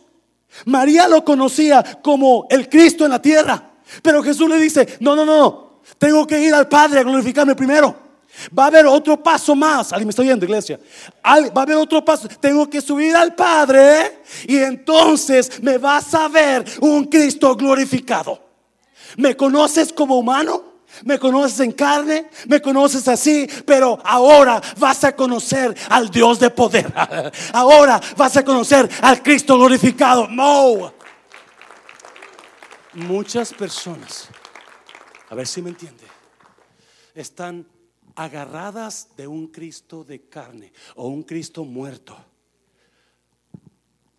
María 0.64 1.08
lo 1.10 1.26
conocía 1.26 2.00
como 2.02 2.48
el 2.50 2.70
Cristo 2.70 3.04
en 3.04 3.12
la 3.12 3.22
tierra. 3.22 3.72
Pero 4.02 4.24
Jesús 4.24 4.50
le 4.50 4.58
dice, 4.58 4.98
no, 5.02 5.14
no, 5.14 5.26
no, 5.26 5.82
tengo 5.98 6.26
que 6.26 6.42
ir 6.42 6.54
al 6.54 6.70
Padre 6.70 7.02
a 7.02 7.04
glorificarme 7.04 7.56
primero. 7.56 8.11
Va 8.58 8.66
a 8.66 8.68
haber 8.68 8.86
otro 8.86 9.22
paso 9.22 9.56
más. 9.56 9.92
¿Alguien 9.92 10.08
me 10.08 10.10
está 10.12 10.22
oyendo, 10.22 10.46
iglesia? 10.46 10.80
Va 11.26 11.62
a 11.62 11.64
haber 11.64 11.78
otro 11.78 12.04
paso. 12.04 12.28
Tengo 12.40 12.70
que 12.70 12.82
subir 12.82 13.16
al 13.16 13.36
Padre 13.36 14.22
y 14.48 14.58
entonces 14.58 15.62
me 15.62 15.78
vas 15.78 16.14
a 16.14 16.28
ver 16.28 16.66
un 16.82 17.06
Cristo 17.06 17.56
glorificado. 17.56 18.40
¿Me 19.18 19.36
conoces 19.36 19.92
como 19.92 20.18
humano? 20.18 20.72
Me 21.04 21.18
conoces 21.18 21.60
en 21.62 21.72
carne, 21.72 22.30
me 22.48 22.62
conoces 22.62 23.08
así, 23.08 23.48
pero 23.66 23.98
ahora 24.04 24.62
vas 24.78 25.04
a 25.04 25.16
conocer 25.16 25.76
al 25.90 26.10
Dios 26.10 26.40
de 26.40 26.50
poder. 26.50 26.92
Ahora 27.54 28.00
vas 28.18 28.36
a 28.36 28.44
conocer 28.44 28.90
al 29.02 29.24
Cristo 29.24 29.58
glorificado. 29.58 30.28
No. 30.28 30.94
Muchas 32.94 33.54
personas, 33.54 34.28
a 35.30 35.36
ver 35.36 35.48
si 35.48 35.62
me 35.62 35.70
entiende, 35.70 36.04
están 37.16 37.66
agarradas 38.16 39.16
de 39.16 39.28
un 39.28 39.48
Cristo 39.48 40.04
de 40.04 40.28
carne 40.28 40.74
o 40.96 41.08
un 41.08 41.24
Cristo 41.24 41.64
muerto, 41.64 42.18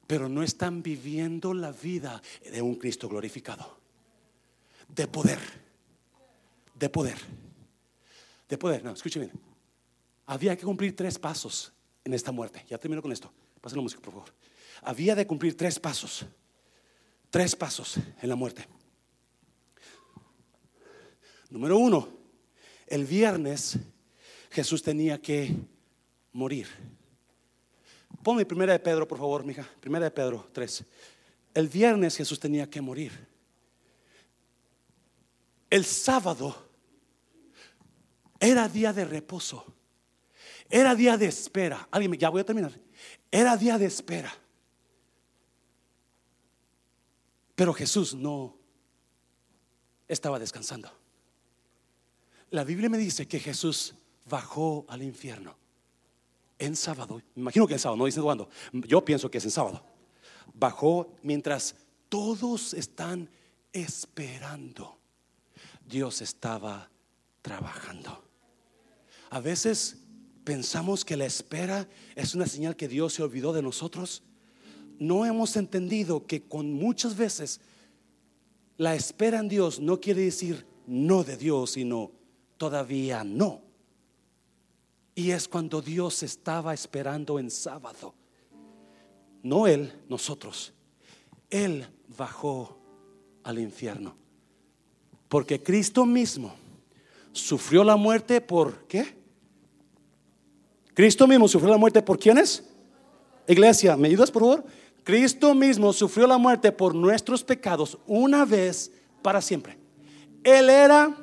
pero 0.06 0.28
no 0.28 0.42
están 0.42 0.82
viviendo 0.82 1.54
la 1.54 1.72
vida 1.72 2.22
de 2.50 2.60
un 2.62 2.76
Cristo 2.76 3.08
glorificado, 3.08 3.78
de 4.88 5.06
poder, 5.06 5.38
de 6.74 6.88
poder, 6.88 7.18
de 8.48 8.58
poder. 8.58 8.84
No, 8.84 8.92
escuche 8.92 9.20
bien. 9.20 9.32
Había 10.26 10.56
que 10.56 10.64
cumplir 10.64 10.94
tres 10.94 11.18
pasos 11.18 11.72
en 12.04 12.14
esta 12.14 12.32
muerte. 12.32 12.64
Ya 12.68 12.78
termino 12.78 13.02
con 13.02 13.12
esto. 13.12 13.32
Pasen 13.60 13.78
la 13.78 13.82
música, 13.82 14.02
por 14.02 14.12
favor. 14.12 14.34
Había 14.82 15.14
de 15.14 15.26
cumplir 15.26 15.56
tres 15.56 15.78
pasos. 15.78 16.26
Tres 17.30 17.56
pasos 17.56 17.96
en 18.20 18.28
la 18.28 18.36
muerte. 18.36 18.66
Número 21.48 21.78
uno, 21.78 22.21
el 22.92 23.06
viernes 23.06 23.78
Jesús 24.50 24.82
tenía 24.82 25.18
que 25.18 25.56
morir. 26.30 26.68
Ponme 28.22 28.44
primera 28.44 28.74
de 28.74 28.78
Pedro, 28.80 29.08
por 29.08 29.16
favor, 29.16 29.46
mija. 29.46 29.66
Primera 29.80 30.04
de 30.04 30.10
Pedro 30.10 30.46
3. 30.52 30.84
El 31.54 31.68
viernes 31.68 32.14
Jesús 32.14 32.38
tenía 32.38 32.68
que 32.68 32.82
morir. 32.82 33.26
El 35.70 35.86
sábado 35.86 36.54
era 38.38 38.68
día 38.68 38.92
de 38.92 39.06
reposo. 39.06 39.64
Era 40.68 40.94
día 40.94 41.16
de 41.16 41.28
espera. 41.28 41.88
Alguien, 41.90 42.12
ya 42.18 42.28
voy 42.28 42.42
a 42.42 42.44
terminar. 42.44 42.78
Era 43.30 43.56
día 43.56 43.78
de 43.78 43.86
espera. 43.86 44.34
Pero 47.54 47.72
Jesús 47.72 48.12
no 48.14 48.54
estaba 50.06 50.38
descansando. 50.38 51.01
La 52.52 52.64
Biblia 52.64 52.90
me 52.90 52.98
dice 52.98 53.26
que 53.26 53.40
Jesús 53.40 53.94
bajó 54.28 54.84
al 54.88 55.02
infierno 55.02 55.56
en 56.58 56.76
sábado. 56.76 57.22
Imagino 57.34 57.66
que 57.66 57.72
en 57.72 57.80
sábado, 57.80 57.96
no 57.96 58.04
dice 58.04 58.20
cuándo. 58.20 58.50
Yo 58.72 59.02
pienso 59.02 59.30
que 59.30 59.38
es 59.38 59.44
en 59.44 59.50
sábado. 59.50 59.82
Bajó 60.52 61.14
mientras 61.22 61.74
todos 62.10 62.74
están 62.74 63.30
esperando. 63.72 64.98
Dios 65.88 66.20
estaba 66.20 66.90
trabajando. 67.40 68.22
A 69.30 69.40
veces 69.40 69.96
pensamos 70.44 71.06
que 71.06 71.16
la 71.16 71.24
espera 71.24 71.88
es 72.14 72.34
una 72.34 72.46
señal 72.46 72.76
que 72.76 72.86
Dios 72.86 73.14
se 73.14 73.22
olvidó 73.22 73.54
de 73.54 73.62
nosotros. 73.62 74.22
No 74.98 75.24
hemos 75.24 75.56
entendido 75.56 76.26
que 76.26 76.42
con 76.42 76.70
muchas 76.70 77.16
veces 77.16 77.62
la 78.76 78.94
espera 78.94 79.38
en 79.38 79.48
Dios 79.48 79.80
no 79.80 80.00
quiere 80.00 80.20
decir 80.20 80.66
no 80.86 81.24
de 81.24 81.38
Dios, 81.38 81.70
sino 81.70 82.12
todavía 82.62 83.24
no. 83.24 83.60
Y 85.16 85.32
es 85.32 85.48
cuando 85.48 85.82
Dios 85.82 86.22
estaba 86.22 86.72
esperando 86.72 87.40
en 87.40 87.50
sábado. 87.50 88.14
No 89.42 89.66
Él, 89.66 89.92
nosotros. 90.08 90.72
Él 91.50 91.84
bajó 92.16 92.78
al 93.42 93.58
infierno. 93.58 94.14
Porque 95.28 95.60
Cristo 95.60 96.06
mismo 96.06 96.54
sufrió 97.32 97.82
la 97.82 97.96
muerte 97.96 98.40
por 98.40 98.86
qué? 98.86 99.12
Cristo 100.94 101.26
mismo 101.26 101.48
sufrió 101.48 101.72
la 101.72 101.78
muerte 101.78 102.00
por 102.00 102.16
quiénes? 102.16 102.62
Iglesia, 103.48 103.96
¿me 103.96 104.06
ayudas 104.06 104.30
por 104.30 104.42
favor? 104.42 104.64
Cristo 105.02 105.52
mismo 105.52 105.92
sufrió 105.92 106.28
la 106.28 106.38
muerte 106.38 106.70
por 106.70 106.94
nuestros 106.94 107.42
pecados 107.42 107.98
una 108.06 108.44
vez 108.44 108.92
para 109.20 109.40
siempre. 109.40 109.76
Él 110.44 110.70
era 110.70 111.22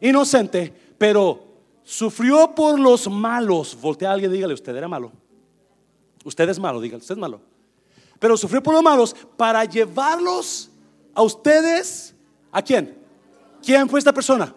inocente, 0.00 0.72
pero 0.96 1.44
sufrió 1.82 2.54
por 2.54 2.78
los 2.78 3.08
malos. 3.08 3.76
Voltea 3.80 4.10
a 4.10 4.12
alguien 4.12 4.32
dígale, 4.32 4.54
usted 4.54 4.74
era 4.76 4.88
malo. 4.88 5.12
Usted 6.24 6.48
es 6.48 6.58
malo, 6.58 6.80
dígale, 6.80 7.00
usted 7.00 7.14
es 7.14 7.20
malo. 7.20 7.40
Pero 8.18 8.36
sufrió 8.36 8.62
por 8.62 8.74
los 8.74 8.82
malos 8.82 9.14
para 9.36 9.64
llevarlos 9.64 10.70
a 11.14 11.22
ustedes. 11.22 12.14
¿A 12.50 12.62
quién? 12.62 12.96
¿Quién 13.62 13.88
fue 13.88 13.98
esta 13.98 14.12
persona? 14.12 14.54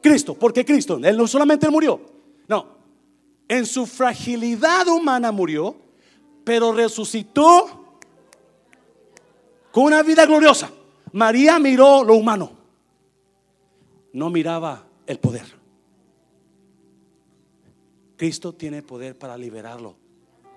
Cristo. 0.00 0.34
¿Por 0.34 0.52
qué 0.52 0.64
Cristo? 0.64 0.98
Él 1.02 1.16
no 1.16 1.26
solamente 1.26 1.68
murió. 1.68 2.00
No. 2.46 2.66
En 3.48 3.66
su 3.66 3.86
fragilidad 3.86 4.86
humana 4.88 5.32
murió, 5.32 5.76
pero 6.44 6.72
resucitó 6.72 7.98
con 9.72 9.84
una 9.84 10.02
vida 10.02 10.26
gloriosa. 10.26 10.70
María 11.12 11.58
miró 11.58 12.04
lo 12.04 12.14
humano. 12.14 12.57
No 14.12 14.30
miraba 14.30 14.86
el 15.06 15.18
poder. 15.18 15.46
Cristo 18.16 18.52
tiene 18.52 18.82
poder 18.82 19.16
para 19.16 19.36
liberarlo 19.36 19.96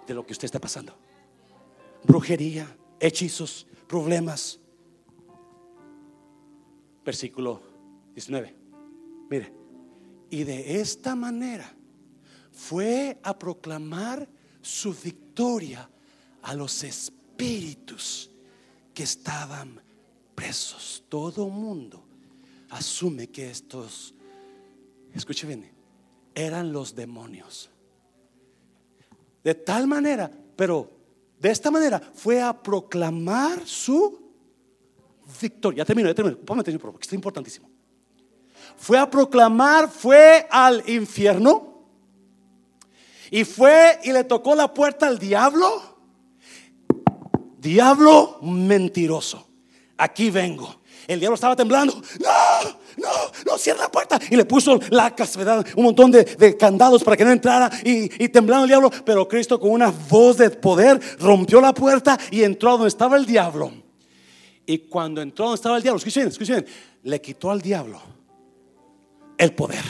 de 0.07 0.13
lo 0.13 0.25
que 0.25 0.33
usted 0.33 0.45
está 0.45 0.59
pasando. 0.59 0.95
Brujería, 2.03 2.75
hechizos, 2.99 3.67
problemas. 3.87 4.59
Versículo 7.05 7.61
19. 8.15 8.55
Mire, 9.29 9.53
y 10.29 10.43
de 10.43 10.81
esta 10.81 11.15
manera 11.15 11.71
fue 12.51 13.19
a 13.23 13.37
proclamar 13.37 14.27
su 14.61 14.93
victoria 14.93 15.89
a 16.41 16.53
los 16.53 16.83
espíritus 16.83 18.31
que 18.93 19.03
estaban 19.03 19.81
presos. 20.35 21.03
Todo 21.09 21.47
mundo 21.47 22.10
asume 22.71 23.27
que 23.27 23.49
estos 23.49 24.13
escuche 25.13 25.45
bien, 25.45 25.69
eran 26.33 26.71
los 26.71 26.95
demonios. 26.95 27.69
De 29.43 29.55
tal 29.55 29.87
manera, 29.87 30.31
pero 30.55 30.89
de 31.39 31.49
esta 31.49 31.71
manera 31.71 31.99
fue 31.99 32.41
a 32.41 32.53
proclamar 32.53 33.65
su 33.65 34.19
victoria. 35.41 35.79
Ya 35.79 35.85
termino, 35.85 36.09
ya 36.09 36.15
termino. 36.15 36.37
Póngame 36.37 36.61
atención, 36.61 36.81
porque 36.81 37.03
está 37.03 37.15
importantísimo. 37.15 37.69
Fue 38.77 38.97
a 38.97 39.09
proclamar, 39.09 39.89
fue 39.89 40.47
al 40.49 40.87
infierno 40.87 41.85
y 43.29 43.43
fue 43.43 43.99
y 44.03 44.11
le 44.11 44.23
tocó 44.23 44.55
la 44.55 44.73
puerta 44.73 45.07
al 45.07 45.19
diablo. 45.19 45.67
Diablo 47.57 48.39
mentiroso. 48.41 49.47
Aquí 49.97 50.31
vengo. 50.31 50.80
El 51.07 51.19
diablo 51.19 51.35
estaba 51.35 51.55
temblando. 51.55 52.01
No, 52.19 52.69
no, 52.97 53.09
no, 53.45 53.57
cierra 53.57 53.83
la 53.83 53.91
puerta. 53.91 54.19
Y 54.29 54.35
le 54.35 54.45
puso 54.45 54.79
la 54.89 55.15
casvedad, 55.15 55.65
un 55.75 55.83
montón 55.83 56.11
de, 56.11 56.57
candados 56.57 57.03
para 57.03 57.17
que 57.17 57.25
no 57.25 57.31
entrara. 57.31 57.69
Y, 57.83 58.23
y, 58.23 58.29
temblando 58.29 58.63
el 58.65 58.69
diablo. 58.69 58.91
Pero 59.05 59.27
Cristo 59.27 59.59
con 59.59 59.71
una 59.71 59.91
voz 60.09 60.37
de 60.37 60.49
poder 60.49 60.99
rompió 61.19 61.61
la 61.61 61.73
puerta 61.73 62.17
y 62.29 62.43
entró 62.43 62.71
donde 62.71 62.87
estaba 62.87 63.17
el 63.17 63.25
diablo. 63.25 63.71
Y 64.65 64.79
cuando 64.79 65.21
entró 65.21 65.45
donde 65.45 65.55
estaba 65.55 65.77
el 65.77 65.83
diablo, 65.83 65.97
escuchen, 65.97 66.27
escuchen, 66.27 66.65
le 67.03 67.19
quitó 67.19 67.51
al 67.51 67.61
diablo 67.61 68.20
el 69.41 69.53
poder. 69.53 69.83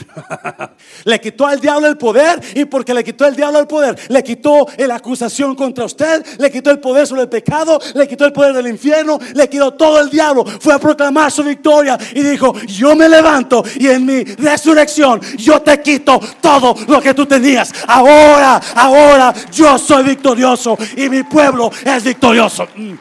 le 1.04 1.20
quitó 1.20 1.46
al 1.46 1.60
diablo 1.60 1.86
el 1.86 1.98
poder 1.98 2.40
y 2.54 2.64
porque 2.64 2.94
le 2.94 3.04
quitó 3.04 3.26
el 3.26 3.36
diablo 3.36 3.60
el 3.60 3.66
poder, 3.66 3.98
le 4.08 4.24
quitó 4.24 4.66
la 4.78 4.96
acusación 4.96 5.54
contra 5.54 5.84
usted, 5.84 6.24
le 6.38 6.50
quitó 6.50 6.70
el 6.70 6.80
poder 6.80 7.06
sobre 7.06 7.22
el 7.22 7.28
pecado, 7.28 7.78
le 7.94 8.08
quitó 8.08 8.24
el 8.24 8.32
poder 8.32 8.54
del 8.54 8.66
infierno, 8.66 9.18
le 9.34 9.48
quitó 9.48 9.74
todo 9.74 10.00
el 10.00 10.08
diablo. 10.08 10.44
Fue 10.44 10.72
a 10.72 10.78
proclamar 10.78 11.30
su 11.30 11.44
victoria 11.44 11.98
y 12.14 12.22
dijo, 12.22 12.54
yo 12.60 12.96
me 12.96 13.08
levanto 13.10 13.62
y 13.78 13.88
en 13.88 14.06
mi 14.06 14.24
resurrección 14.24 15.20
yo 15.36 15.60
te 15.60 15.82
quito 15.82 16.18
todo 16.40 16.74
lo 16.88 17.00
que 17.02 17.12
tú 17.12 17.26
tenías. 17.26 17.72
Ahora, 17.86 18.56
ahora 18.74 19.34
yo 19.52 19.76
soy 19.78 20.02
victorioso 20.04 20.78
y 20.96 21.10
mi 21.10 21.24
pueblo 21.24 21.70
es 21.84 22.02
victorioso. 22.02 22.66
Mm. 22.74 22.94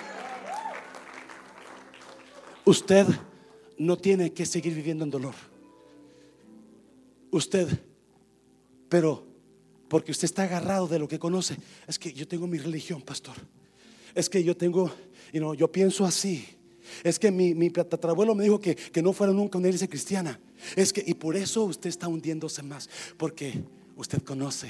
Usted 2.65 3.07
no 3.77 3.97
tiene 3.97 4.33
que 4.33 4.45
seguir 4.45 4.75
viviendo 4.75 5.05
en 5.05 5.09
dolor 5.09 5.50
usted, 7.31 7.67
pero 8.89 9.25
porque 9.87 10.11
usted 10.11 10.25
está 10.25 10.43
agarrado 10.43 10.87
de 10.87 10.99
lo 10.99 11.07
que 11.07 11.19
conoce, 11.19 11.57
es 11.87 11.99
que 11.99 12.13
yo 12.13 12.27
tengo 12.27 12.47
mi 12.47 12.57
religión, 12.57 13.01
pastor. 13.01 13.35
Es 14.13 14.29
que 14.29 14.43
yo 14.43 14.55
tengo, 14.55 14.91
y 15.33 15.39
no, 15.39 15.53
yo 15.53 15.71
pienso 15.71 16.05
así. 16.05 16.45
Es 17.03 17.19
que 17.19 17.31
mi, 17.31 17.53
mi 17.53 17.69
tatarabuelo 17.69 18.35
me 18.35 18.43
dijo 18.43 18.59
que, 18.59 18.75
que 18.75 19.01
no 19.01 19.13
fuera 19.13 19.33
nunca 19.33 19.57
una 19.57 19.67
iglesia 19.67 19.87
cristiana. 19.87 20.39
Es 20.75 20.93
que, 20.93 21.03
y 21.05 21.13
por 21.13 21.35
eso 21.35 21.63
usted 21.63 21.89
está 21.89 22.07
hundiéndose 22.07 22.63
más, 22.63 22.89
porque 23.17 23.63
usted 23.95 24.21
conoce 24.23 24.69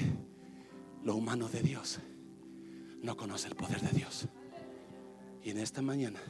lo 1.04 1.16
humano 1.16 1.48
de 1.48 1.62
Dios, 1.62 1.98
no 3.02 3.16
conoce 3.16 3.48
el 3.48 3.54
poder 3.54 3.80
de 3.80 3.90
Dios. 3.96 4.26
Y 5.44 5.50
en 5.50 5.58
esta 5.58 5.82
mañana, 5.82 6.20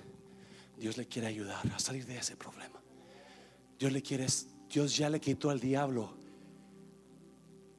Dios 0.79 0.97
le 0.97 1.07
quiere 1.07 1.29
ayudar 1.29 1.61
a 1.75 1.79
salir 1.79 2.07
de 2.07 2.19
ese 2.19 2.37
problema. 2.37 2.81
Dios 3.79 3.93
le 3.93 4.03
quiere 4.03 4.27
Dios 4.73 4.97
ya 4.97 5.11
le 5.11 5.21
quitó 5.21 5.51
al 5.51 5.61
diablo 5.61 6.22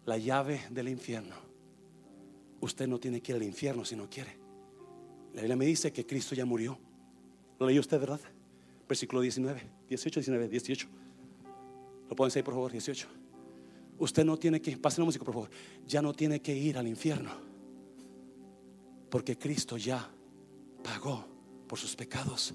la 0.06 0.18
llave 0.18 0.62
del 0.70 0.90
infierno. 0.90 1.36
Usted 2.62 2.88
no 2.88 3.00
tiene 3.00 3.22
que 3.22 3.32
ir 3.32 3.36
al 3.36 3.44
infierno 3.44 3.84
si 3.86 3.96
no 3.96 4.10
quiere. 4.10 4.38
La 5.34 5.42
Biblia 5.42 5.56
me 5.56 5.66
dice 5.66 5.92
que 5.92 6.06
Cristo 6.06 6.36
ya 6.36 6.46
murió. 6.46 6.78
¿Lo 7.60 7.68
leyó 7.68 7.82
usted, 7.82 8.00
verdad? 8.00 8.20
Versículo 8.88 9.22
19, 9.22 9.62
18, 9.90 10.20
19, 10.20 10.48
18. 10.48 10.88
¿Lo 12.10 12.16
pueden 12.16 12.30
decir, 12.30 12.44
por 12.44 12.54
favor? 12.54 12.72
18. 12.72 13.08
Usted 14.00 14.26
no 14.26 14.38
tiene 14.38 14.62
que, 14.62 14.78
pasen 14.78 15.02
la 15.02 15.06
música, 15.06 15.26
por 15.26 15.34
favor. 15.34 15.50
Ya 15.88 16.02
no 16.02 16.14
tiene 16.14 16.42
que 16.42 16.56
ir 16.56 16.78
al 16.78 16.88
infierno. 16.88 17.32
Porque 19.10 19.38
Cristo 19.38 19.78
ya 19.78 20.10
pagó 20.84 21.26
por 21.68 21.80
sus 21.80 21.96
pecados. 21.96 22.54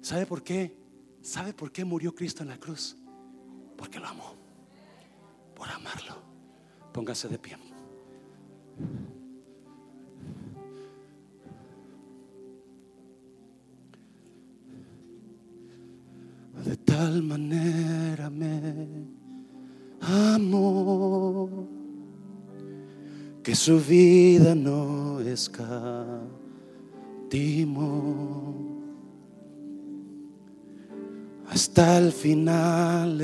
¿Sabe 0.00 0.26
por 0.26 0.42
qué? 0.42 0.76
¿Sabe 1.22 1.52
por 1.52 1.72
qué 1.72 1.84
murió 1.84 2.14
Cristo 2.14 2.42
en 2.42 2.48
la 2.50 2.58
cruz? 2.58 2.96
Porque 3.76 3.98
lo 3.98 4.06
amó. 4.06 4.45
Por 5.56 5.68
amarlo. 5.68 6.14
Póngase 6.92 7.28
de 7.28 7.38
pie. 7.38 7.56
De 16.64 16.76
tal 16.78 17.22
manera 17.22 18.28
me 18.28 19.06
amó 20.00 21.66
que 23.42 23.54
su 23.54 23.78
vida 23.78 24.54
no 24.54 25.20
escatimó 25.20 26.36
hasta 31.48 31.98
el 31.98 32.10
final. 32.12 33.20